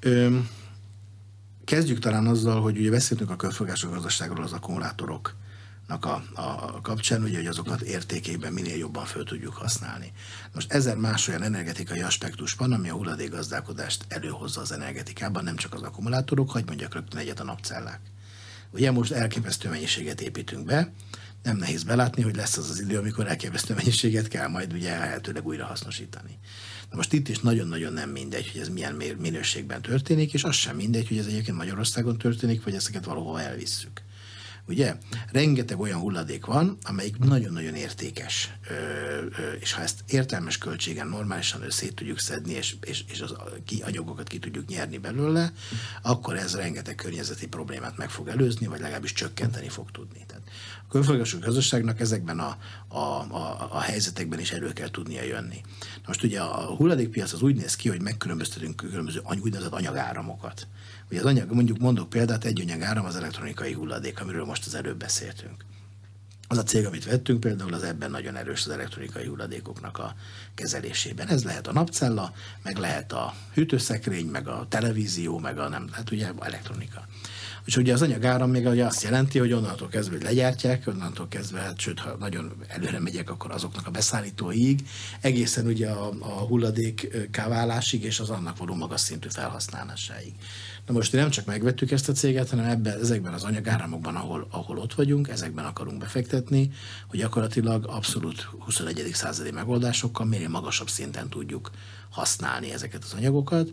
Öm 0.00 0.48
Kezdjük 1.72 1.98
talán 1.98 2.26
azzal, 2.26 2.60
hogy 2.60 2.78
ugye 2.78 2.90
beszéltünk 2.90 3.30
a 3.30 3.36
körforgásos 3.36 3.90
gazdaságról 3.90 4.44
az 4.44 4.52
akkumulátorok 4.52 5.34
a, 5.88 6.08
a 6.34 6.80
kapcsán, 6.82 7.22
ugye, 7.22 7.36
hogy 7.36 7.46
azokat 7.46 7.80
értékében 7.80 8.52
minél 8.52 8.76
jobban 8.76 9.04
föl 9.04 9.24
tudjuk 9.24 9.54
használni. 9.54 10.12
Most 10.54 10.72
ezer 10.72 10.96
más 10.96 11.28
olyan 11.28 11.42
energetikai 11.42 12.00
aspektus 12.00 12.52
van, 12.52 12.72
ami 12.72 12.88
a 12.88 12.94
hulladékgazdálkodást 12.94 14.04
előhozza 14.08 14.60
az 14.60 14.72
energetikában, 14.72 15.44
nem 15.44 15.56
csak 15.56 15.74
az 15.74 15.82
akkumulátorok, 15.82 16.50
hogy 16.50 16.64
mondjak 16.66 16.94
rögtön 16.94 17.20
egyet 17.20 17.40
a 17.40 17.44
napcellák. 17.44 18.00
Ugye 18.70 18.90
most 18.90 19.12
elképesztő 19.12 19.68
mennyiséget 19.68 20.20
építünk 20.20 20.64
be, 20.64 20.92
nem 21.42 21.56
nehéz 21.56 21.82
belátni, 21.82 22.22
hogy 22.22 22.36
lesz 22.36 22.56
az 22.56 22.70
az 22.70 22.80
idő, 22.80 22.98
amikor 22.98 23.26
elképesztő 23.26 23.74
mennyiséget 23.74 24.28
kell 24.28 24.48
majd 24.48 24.72
ugye 24.72 24.98
lehetőleg 24.98 25.46
újra 25.46 25.64
hasznosítani. 25.64 26.38
Most 26.92 27.12
itt 27.12 27.28
is 27.28 27.38
nagyon-nagyon 27.38 27.92
nem 27.92 28.10
mindegy, 28.10 28.50
hogy 28.52 28.60
ez 28.60 28.68
milyen 28.68 28.94
minőségben 29.18 29.82
történik, 29.82 30.32
és 30.32 30.44
az 30.44 30.54
sem 30.54 30.76
mindegy, 30.76 31.08
hogy 31.08 31.18
ez 31.18 31.26
egyébként 31.26 31.56
Magyarországon 31.56 32.18
történik, 32.18 32.64
vagy 32.64 32.74
ezeket 32.74 33.04
valahol 33.04 33.40
elvisszük. 33.40 34.02
Ugye? 34.68 34.96
Rengeteg 35.32 35.80
olyan 35.80 36.00
hulladék 36.00 36.46
van, 36.46 36.76
amelyik 36.82 37.18
nagyon-nagyon 37.18 37.74
értékes, 37.74 38.52
és 39.60 39.72
ha 39.72 39.82
ezt 39.82 40.04
értelmes 40.06 40.58
költségen 40.58 41.08
normálisan 41.08 41.70
szét 41.70 41.94
tudjuk 41.94 42.18
szedni, 42.18 42.52
és, 42.52 42.76
és, 42.80 43.04
és 43.08 43.20
az 43.20 43.34
anyagokat 43.82 44.28
ki 44.28 44.38
tudjuk 44.38 44.68
nyerni 44.68 44.98
belőle, 44.98 45.52
akkor 46.02 46.36
ez 46.36 46.54
rengeteg 46.54 46.94
környezeti 46.94 47.46
problémát 47.46 47.96
meg 47.96 48.10
fog 48.10 48.28
előzni, 48.28 48.66
vagy 48.66 48.80
legalábbis 48.80 49.12
csökkenteni 49.12 49.68
fog 49.68 49.90
tudni. 49.90 50.24
Tehát 50.26 50.41
körforgású 50.92 51.38
gazdaságnak 51.38 52.00
ezekben 52.00 52.38
a, 52.38 52.56
a, 52.88 52.98
a, 52.98 53.68
a 53.70 53.80
helyzetekben 53.80 54.38
is 54.38 54.50
elő 54.50 54.72
kell 54.72 54.90
tudnia 54.90 55.22
jönni. 55.22 55.60
Most 56.06 56.22
ugye 56.22 56.40
a 56.40 56.74
hulladékpiac 56.74 57.32
az 57.32 57.42
úgy 57.42 57.56
néz 57.56 57.76
ki, 57.76 57.88
hogy 57.88 58.00
megkülönböztetünk 58.00 58.76
különböző 58.76 59.22
úgynevezett 59.40 59.72
anyagáramokat. 59.72 60.66
Ugye 61.10 61.20
az 61.20 61.26
anyag, 61.26 61.52
mondjuk 61.52 61.78
mondok 61.78 62.08
példát, 62.08 62.44
egy 62.44 62.60
anyagáram 62.60 63.04
az 63.04 63.16
elektronikai 63.16 63.72
hulladék, 63.72 64.20
amiről 64.20 64.44
most 64.44 64.66
az 64.66 64.74
előbb 64.74 64.98
beszéltünk. 64.98 65.64
Az 66.48 66.58
a 66.58 66.62
cég, 66.62 66.86
amit 66.86 67.04
vettünk, 67.04 67.40
például 67.40 67.74
az 67.74 67.82
ebben 67.82 68.10
nagyon 68.10 68.36
erős 68.36 68.64
az 68.64 68.70
elektronikai 68.72 69.26
hulladékoknak 69.26 69.98
a 69.98 70.14
kezelésében. 70.54 71.28
Ez 71.28 71.44
lehet 71.44 71.66
a 71.66 71.72
napcella, 71.72 72.32
meg 72.62 72.76
lehet 72.76 73.12
a 73.12 73.34
hűtőszekrény, 73.54 74.26
meg 74.26 74.48
a 74.48 74.66
televízió, 74.68 75.38
meg 75.38 75.58
a 75.58 75.68
nem, 75.68 75.88
hát 75.92 76.10
ugye 76.10 76.32
elektronika. 76.40 77.06
És 77.64 77.76
ugye 77.76 77.92
az 77.92 78.02
anyagáram 78.02 78.50
még 78.50 78.66
ugye 78.66 78.84
azt 78.84 79.02
jelenti, 79.02 79.38
hogy 79.38 79.52
onnantól 79.52 79.88
kezdve, 79.88 80.16
hogy 80.16 80.24
legyártják, 80.24 80.86
onnantól 80.86 81.28
kezdve, 81.28 81.60
hát, 81.60 81.78
sőt, 81.78 81.98
ha 81.98 82.16
nagyon 82.18 82.52
előre 82.68 83.00
megyek, 83.00 83.30
akkor 83.30 83.50
azoknak 83.50 83.86
a 83.86 83.90
beszállítóig, 83.90 84.88
egészen 85.20 85.66
ugye 85.66 85.88
a, 85.88 86.12
a 86.18 86.26
hulladék 86.28 87.28
káválásig 87.30 88.04
és 88.04 88.20
az 88.20 88.30
annak 88.30 88.56
való 88.56 88.74
magas 88.74 89.00
szintű 89.00 89.28
felhasználásáig. 89.28 90.32
Na 90.86 90.92
most 90.92 91.12
nem 91.12 91.30
csak 91.30 91.44
megvettük 91.44 91.90
ezt 91.90 92.08
a 92.08 92.12
céget, 92.12 92.50
hanem 92.50 92.64
ebben, 92.64 93.00
ezekben 93.00 93.32
az 93.32 93.42
anyagáramokban, 93.42 94.16
ahol, 94.16 94.46
ahol 94.50 94.78
ott 94.78 94.94
vagyunk, 94.94 95.28
ezekben 95.28 95.64
akarunk 95.64 95.98
befektetni, 95.98 96.70
hogy 97.06 97.18
gyakorlatilag 97.18 97.86
abszolút 97.88 98.48
21. 98.58 99.10
századi 99.12 99.50
megoldásokkal 99.50 100.26
minél 100.26 100.48
magasabb 100.48 100.88
szinten 100.88 101.28
tudjuk 101.28 101.70
használni 102.10 102.72
ezeket 102.72 103.04
az 103.04 103.12
anyagokat, 103.12 103.72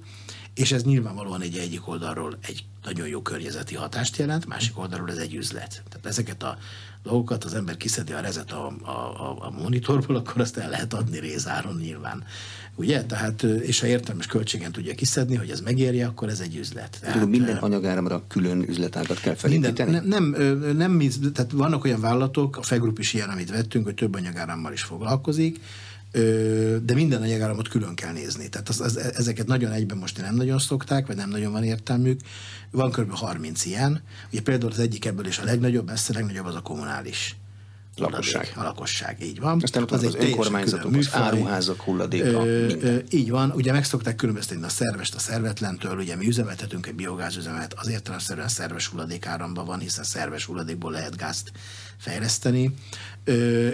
és 0.60 0.72
ez 0.72 0.84
nyilvánvalóan 0.84 1.42
egy 1.42 1.58
egyik 1.58 1.88
oldalról 1.88 2.38
egy 2.42 2.64
nagyon 2.84 3.08
jó 3.08 3.22
környezeti 3.22 3.76
hatást 3.76 4.18
jelent, 4.18 4.46
másik 4.46 4.80
oldalról 4.80 5.10
ez 5.10 5.18
egy 5.18 5.36
üzlet. 5.36 5.84
Tehát 5.90 6.06
ezeket 6.06 6.44
a 6.44 6.58
dolgokat 7.04 7.44
az 7.44 7.54
ember 7.54 7.78
kiszedi 7.78 8.12
a 8.12 8.20
rezet 8.20 8.52
a, 8.52 8.68
a, 8.82 9.46
a 9.46 9.54
monitorból, 9.62 10.16
akkor 10.16 10.42
azt 10.42 10.58
el 10.58 10.70
lehet 10.70 10.94
adni 10.94 11.20
rézáron 11.20 11.76
nyilván. 11.76 12.24
Ugye? 12.76 13.04
Tehát, 13.04 13.44
és 13.44 13.80
ha 13.80 13.88
értelmes 13.88 14.26
költségen 14.26 14.72
tudja 14.72 14.96
kiszedni, 14.96 15.36
hogy 15.36 15.50
ez 15.50 15.62
megérje, 15.62 16.08
akkor 16.08 16.30
ez 16.30 16.40
egy 16.40 16.56
üzlet. 16.56 16.98
Tehát, 17.02 17.26
minden 17.26 17.58
anyagáramra 17.58 18.24
külön 18.28 18.62
üzletágat 18.62 19.20
kell 19.20 19.36
felépíteni? 19.36 19.92
Minden, 19.92 20.08
nem, 20.08 20.36
nem, 20.78 20.92
nem, 20.92 21.10
tehát 21.34 21.52
vannak 21.52 21.84
olyan 21.84 22.02
vállalatok, 22.02 22.58
a 22.58 22.62
Fegrup 22.62 23.00
is 23.00 23.14
ilyen, 23.14 23.30
amit 23.30 23.52
vettünk, 23.52 23.86
hogy 23.86 23.96
több 23.96 24.16
anyagárammal 24.16 24.74
is 24.74 24.82
foglalkozik, 24.82 25.60
de 26.84 26.94
minden 26.94 27.22
anyagáramot 27.22 27.68
külön 27.68 27.96
kell 27.96 28.12
nézni. 28.12 28.50
Tehát 28.50 28.70
az, 28.70 28.80
az, 28.80 28.98
ezeket 28.98 29.48
nagyon 29.48 29.72
egyben 29.72 29.98
most 29.98 30.22
nem 30.22 30.36
nagyon 30.36 30.60
szokták, 30.60 31.08
vagy 31.08 31.16
nem 31.16 31.30
nagyon 31.30 31.52
van 31.52 31.64
értelmük. 31.64 32.20
Van 32.72 32.92
kb. 32.92 33.12
30 33.12 33.66
ilyen. 33.66 34.04
Ugye 34.32 34.42
például 34.42 34.72
az 34.72 34.80
egyik 34.80 35.06
ebből 35.06 35.26
is 35.26 35.38
a 35.38 35.44
legnagyobb, 35.44 35.86
messze 35.86 36.14
legnagyobb 36.14 36.46
az 36.46 36.56
a 36.56 36.62
kommunális 36.62 37.36
lakosság. 38.00 38.54
A 38.56 38.64
lakosság, 38.64 39.24
így 39.24 39.40
van. 39.40 39.60
Aztán 39.64 39.84
ott 39.84 39.92
az, 39.92 40.04
az 40.04 40.16
önkormányzatok, 40.16 40.96
az 40.96 41.10
áruházak 41.12 41.82
hulladéka, 41.82 42.46
ö, 42.46 42.74
ö, 42.82 42.98
Így 43.10 43.30
van, 43.30 43.52
ugye 43.52 43.72
meg 43.72 43.84
szokták 43.84 44.16
különböztetni 44.16 44.64
a 44.64 44.70
szervest 44.70 45.16
a 45.16 45.20
szervetlentől, 45.20 45.98
ugye 45.98 46.16
mi 46.16 46.28
üzemeltetünk 46.28 46.88
egy 46.88 46.96
biogázüzemet, 46.96 47.74
az 47.74 47.90
értelemszerűen 47.90 48.48
szerves 48.48 48.88
hulladékáramban 48.88 49.66
van, 49.66 49.80
hiszen 49.80 50.04
szerves 50.04 50.46
hulladékból 50.46 50.92
lehet 50.92 51.16
gázt 51.16 51.52
fejleszteni, 51.98 52.74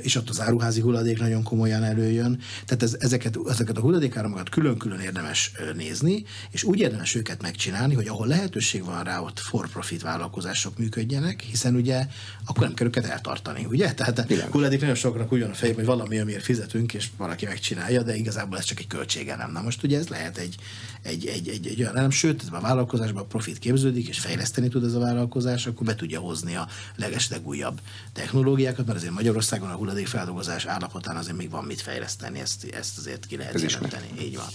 és 0.02 0.16
ott 0.16 0.30
az 0.30 0.42
áruházi 0.42 0.82
hulladék 0.82 1.20
nagyon 1.20 1.44
komolyan 1.44 1.84
előjön. 1.84 2.40
Tehát 2.66 2.84
ez, 2.84 2.96
ezeket, 3.00 3.38
ezeket 3.50 3.78
a 3.78 3.82
hulladékáramokat 3.82 4.50
külön-külön 4.50 5.00
érdemes 5.00 5.52
nézni, 5.76 6.24
és 6.52 6.64
úgy 6.64 6.80
érdemes 6.80 7.16
őket 7.16 7.42
megcsinálni, 7.42 7.94
hogy 7.94 8.08
ahol 8.08 8.28
lehetőség 8.28 8.84
van 8.84 9.04
rá, 9.04 9.20
ott 9.20 9.40
for-profit 9.40 10.02
vállalkozások 10.02 10.78
működjenek, 10.78 11.42
hiszen 11.42 11.76
ugye 11.76 12.06
akkor 12.46 12.64
nem 12.64 12.74
kell 12.74 12.88
őket 12.88 13.06
eltartani, 13.06 13.66
ugye? 13.66 13.94
Tehát 13.94 14.20
a 14.20 14.26
hulladék 14.52 14.80
nagyon 14.80 14.96
soknak 14.96 15.34
úgy 15.34 15.40
van 15.40 15.50
a 15.50 15.54
fejében, 15.54 15.86
hogy 15.86 15.96
valami, 15.96 16.20
amiért 16.20 16.44
fizetünk, 16.44 16.94
és 16.94 17.10
valaki 17.18 17.46
megcsinálja, 17.46 18.04
de 18.04 18.16
igazából 18.16 18.58
ez 18.58 18.64
csak 18.64 18.80
egy 18.80 18.88
költsége 18.88 19.36
nem. 19.36 19.52
Na 19.52 19.62
most 19.62 19.84
ugye 19.84 19.98
ez 19.98 20.08
lehet 20.08 20.38
egy, 20.38 20.56
egy, 21.02 21.26
egy, 21.26 21.48
egy, 21.48 21.68
egy 21.68 21.80
olyan 21.80 21.94
nem, 21.94 22.10
sőt, 22.10 22.42
ez 22.42 22.48
a 22.52 22.60
vállalkozásban 22.60 23.28
profit 23.28 23.60
képződik, 23.60 24.08
és 24.08 24.20
fejleszteni 24.20 24.68
tud 24.68 24.84
ez 24.84 24.94
a 24.94 25.00
vállalkozás, 25.00 25.68
akkor 25.68 25.86
be 25.86 25.96
tudja 25.96 26.20
hozni 26.20 26.56
a 26.56 26.68
legeslegújabb 26.96 27.80
technológiákat, 28.14 28.86
mert 28.86 28.98
azért 28.98 29.14
Magyarországon 29.50 29.70
a 29.70 29.86
hulladékfeldolgozás 29.86 30.66
állapotán 30.66 31.16
azért 31.16 31.38
még 31.38 31.50
van 31.50 31.64
mit 31.64 31.82
fejleszteni, 31.82 32.40
ezt, 32.40 32.64
ezt 32.64 32.98
azért 32.98 33.26
ki 33.26 33.38
lehet 33.38 33.62
jelenteni. 33.62 34.08
Így 34.20 34.36
van. 34.36 34.46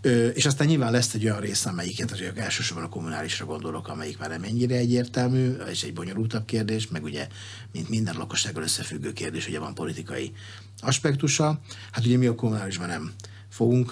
Ö, 0.00 0.28
és 0.28 0.46
aztán 0.46 0.66
nyilván 0.66 0.92
lesz 0.92 1.14
egy 1.14 1.24
olyan 1.24 1.40
része, 1.40 1.68
amelyiket 1.68 2.10
azért 2.10 2.38
elsősorban 2.38 2.84
a 2.84 2.88
kommunálisra 2.88 3.44
gondolok, 3.44 3.88
amelyik 3.88 4.18
már 4.18 4.28
nem 4.28 4.42
ennyire 4.42 4.76
egyértelmű, 4.76 5.50
és 5.70 5.82
egy 5.82 5.92
bonyolultabb 5.92 6.44
kérdés, 6.44 6.88
meg 6.88 7.02
ugye, 7.02 7.26
mint 7.72 7.88
minden 7.88 8.16
lakossággal 8.16 8.62
összefüggő 8.62 9.12
kérdés, 9.12 9.48
ugye 9.48 9.58
van 9.58 9.74
politikai 9.74 10.32
aspektusa. 10.80 11.60
Hát 11.90 12.04
ugye 12.04 12.16
mi 12.16 12.26
a 12.26 12.34
kommunálisban 12.34 12.88
nem 12.88 13.12
fogunk, 13.50 13.90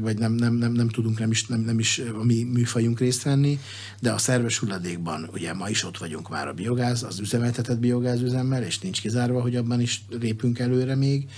vagy 0.00 0.18
nem, 0.18 0.32
nem, 0.32 0.54
nem, 0.54 0.72
nem 0.72 0.88
tudunk, 0.88 1.18
nem 1.18 1.30
is, 1.30 1.46
nem, 1.46 1.60
nem 1.60 1.78
is 1.78 2.02
a 2.20 2.24
mi 2.24 2.42
műfajunk 2.42 2.98
részt 2.98 3.22
venni, 3.22 3.58
de 4.00 4.10
a 4.10 4.18
szerves 4.18 4.58
hulladékban 4.58 5.28
ugye 5.32 5.52
ma 5.54 5.68
is 5.68 5.84
ott 5.84 5.98
vagyunk 5.98 6.28
már 6.28 6.48
a 6.48 6.52
biogáz, 6.52 7.02
az 7.02 7.18
üzemeltetett 7.18 7.78
biogázüzemmel, 7.78 8.62
és 8.62 8.78
nincs 8.78 9.00
kizárva, 9.00 9.40
hogy 9.40 9.56
abban 9.56 9.80
is 9.80 10.02
lépünk 10.20 10.58
előre 10.58 10.94
még, 10.94 11.28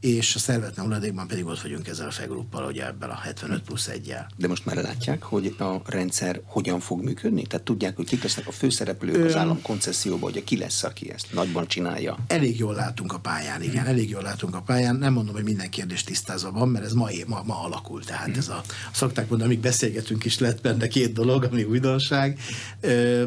és 0.00 0.34
a 0.34 0.38
szervetlen 0.38 0.84
hulladékban 0.84 1.26
pedig 1.26 1.46
ott 1.46 1.60
vagyunk 1.60 1.88
ezzel 1.88 2.06
a 2.06 2.10
fegruppal, 2.10 2.64
ugye 2.64 2.86
ebben 2.86 3.10
a 3.10 3.14
75 3.14 3.62
plusz 3.62 3.88
1 3.88 4.14
De 4.36 4.48
most 4.48 4.66
már 4.66 4.76
látják, 4.76 5.22
hogy 5.22 5.54
a 5.58 5.80
rendszer 5.84 6.40
hogyan 6.44 6.80
fog 6.80 7.02
működni? 7.02 7.42
Tehát 7.42 7.64
tudják, 7.64 7.96
hogy 7.96 8.06
kik 8.06 8.22
lesznek 8.22 8.46
a 8.46 8.52
főszereplők 8.52 9.24
az 9.24 9.36
állam 9.36 9.62
koncesszióban, 9.62 10.32
hogy 10.32 10.44
ki 10.44 10.56
lesz, 10.56 10.82
aki 10.82 11.12
ezt 11.12 11.32
nagyban 11.32 11.66
csinálja? 11.66 12.18
Elég 12.26 12.58
jól 12.58 12.74
látunk 12.74 13.12
a 13.12 13.18
pályán, 13.18 13.62
igen, 13.62 13.86
elég 13.86 14.10
jól 14.10 14.22
látunk 14.22 14.54
a 14.54 14.60
pályán. 14.60 14.96
Nem 14.96 15.12
mondom, 15.12 15.34
hogy 15.34 15.44
minden 15.44 15.70
kérdés 15.70 16.04
tisztázva 16.04 16.50
van, 16.50 16.68
mert 16.68 16.84
ez 16.84 16.92
ma, 16.92 17.08
ma, 17.26 17.42
ma 17.44 17.62
alakul. 17.62 18.04
Tehát 18.04 18.36
ez 18.36 18.48
a, 18.48 18.62
szokták 18.92 19.28
mondani, 19.28 19.50
amíg 19.50 19.62
beszélgetünk 19.62 20.24
is 20.24 20.38
lett 20.38 20.60
benne 20.60 20.88
két 20.88 21.12
dolog, 21.12 21.44
ami 21.44 21.62
újdonság, 21.62 22.38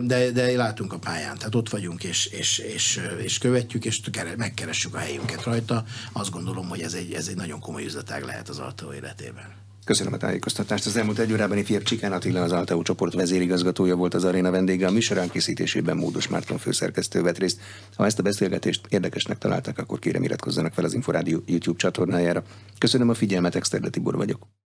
de, 0.02 0.32
de 0.34 0.56
látunk 0.56 0.94
a 0.94 0.98
pályán. 0.98 1.38
Tehát 1.38 1.56
ott 1.56 1.70
vagyunk, 1.70 2.04
és, 2.04 2.26
és, 2.26 2.58
és, 2.58 3.00
és 3.24 3.38
követjük, 3.38 3.86
és 3.86 4.02
megkeressük 4.38 4.96
a 4.96 4.98
helyünket 4.98 5.44
rajta. 5.44 5.84
Azt 6.12 6.32
gondolom, 6.32 6.63
gondolom, 6.68 6.70
hogy 6.70 6.82
ez 6.82 6.94
egy, 6.94 7.14
ez 7.14 7.28
egy 7.28 7.36
nagyon 7.36 7.60
komoly 7.60 7.84
üzletág 7.84 8.24
lehet 8.24 8.50
az 8.50 8.60
Alteo 8.60 8.94
életében. 8.94 9.62
Köszönöm 9.86 10.14
a 10.14 10.18
tájékoztatást. 10.18 10.86
Az 10.86 10.96
elmúlt 10.96 11.20
egy 11.20 11.32
órában 11.32 11.58
ifjabb 11.58 11.84
Csikán 11.84 12.12
Attila, 12.12 12.42
az 12.42 12.52
Alteo 12.52 12.82
csoport 12.82 13.14
vezérigazgatója 13.14 13.96
volt 13.96 14.14
az 14.14 14.24
aréna 14.24 14.52
vendége. 14.52 14.88
A 14.88 14.92
műsorán 14.92 15.30
készítésében 15.30 15.98
Módos 15.98 16.28
Márton 16.28 16.58
főszerkesztő 16.58 17.22
vett 17.22 17.38
részt. 17.38 17.60
Ha 17.96 18.06
ezt 18.06 18.20
a 18.20 18.24
beszélgetést 18.24 18.82
érdekesnek 18.90 19.38
találták, 19.38 19.78
akkor 19.78 20.00
kérem 20.00 20.24
iratkozzanak 20.24 20.74
fel 20.74 20.86
az 20.86 20.94
Inforádió 20.94 21.44
YouTube 21.46 21.78
csatornájára. 21.78 22.44
Köszönöm 22.78 23.10
a 23.10 23.14
figyelmet, 23.14 23.56
Exterde 23.56 23.90
Tibor 23.90 24.16
vagyok. 24.16 24.48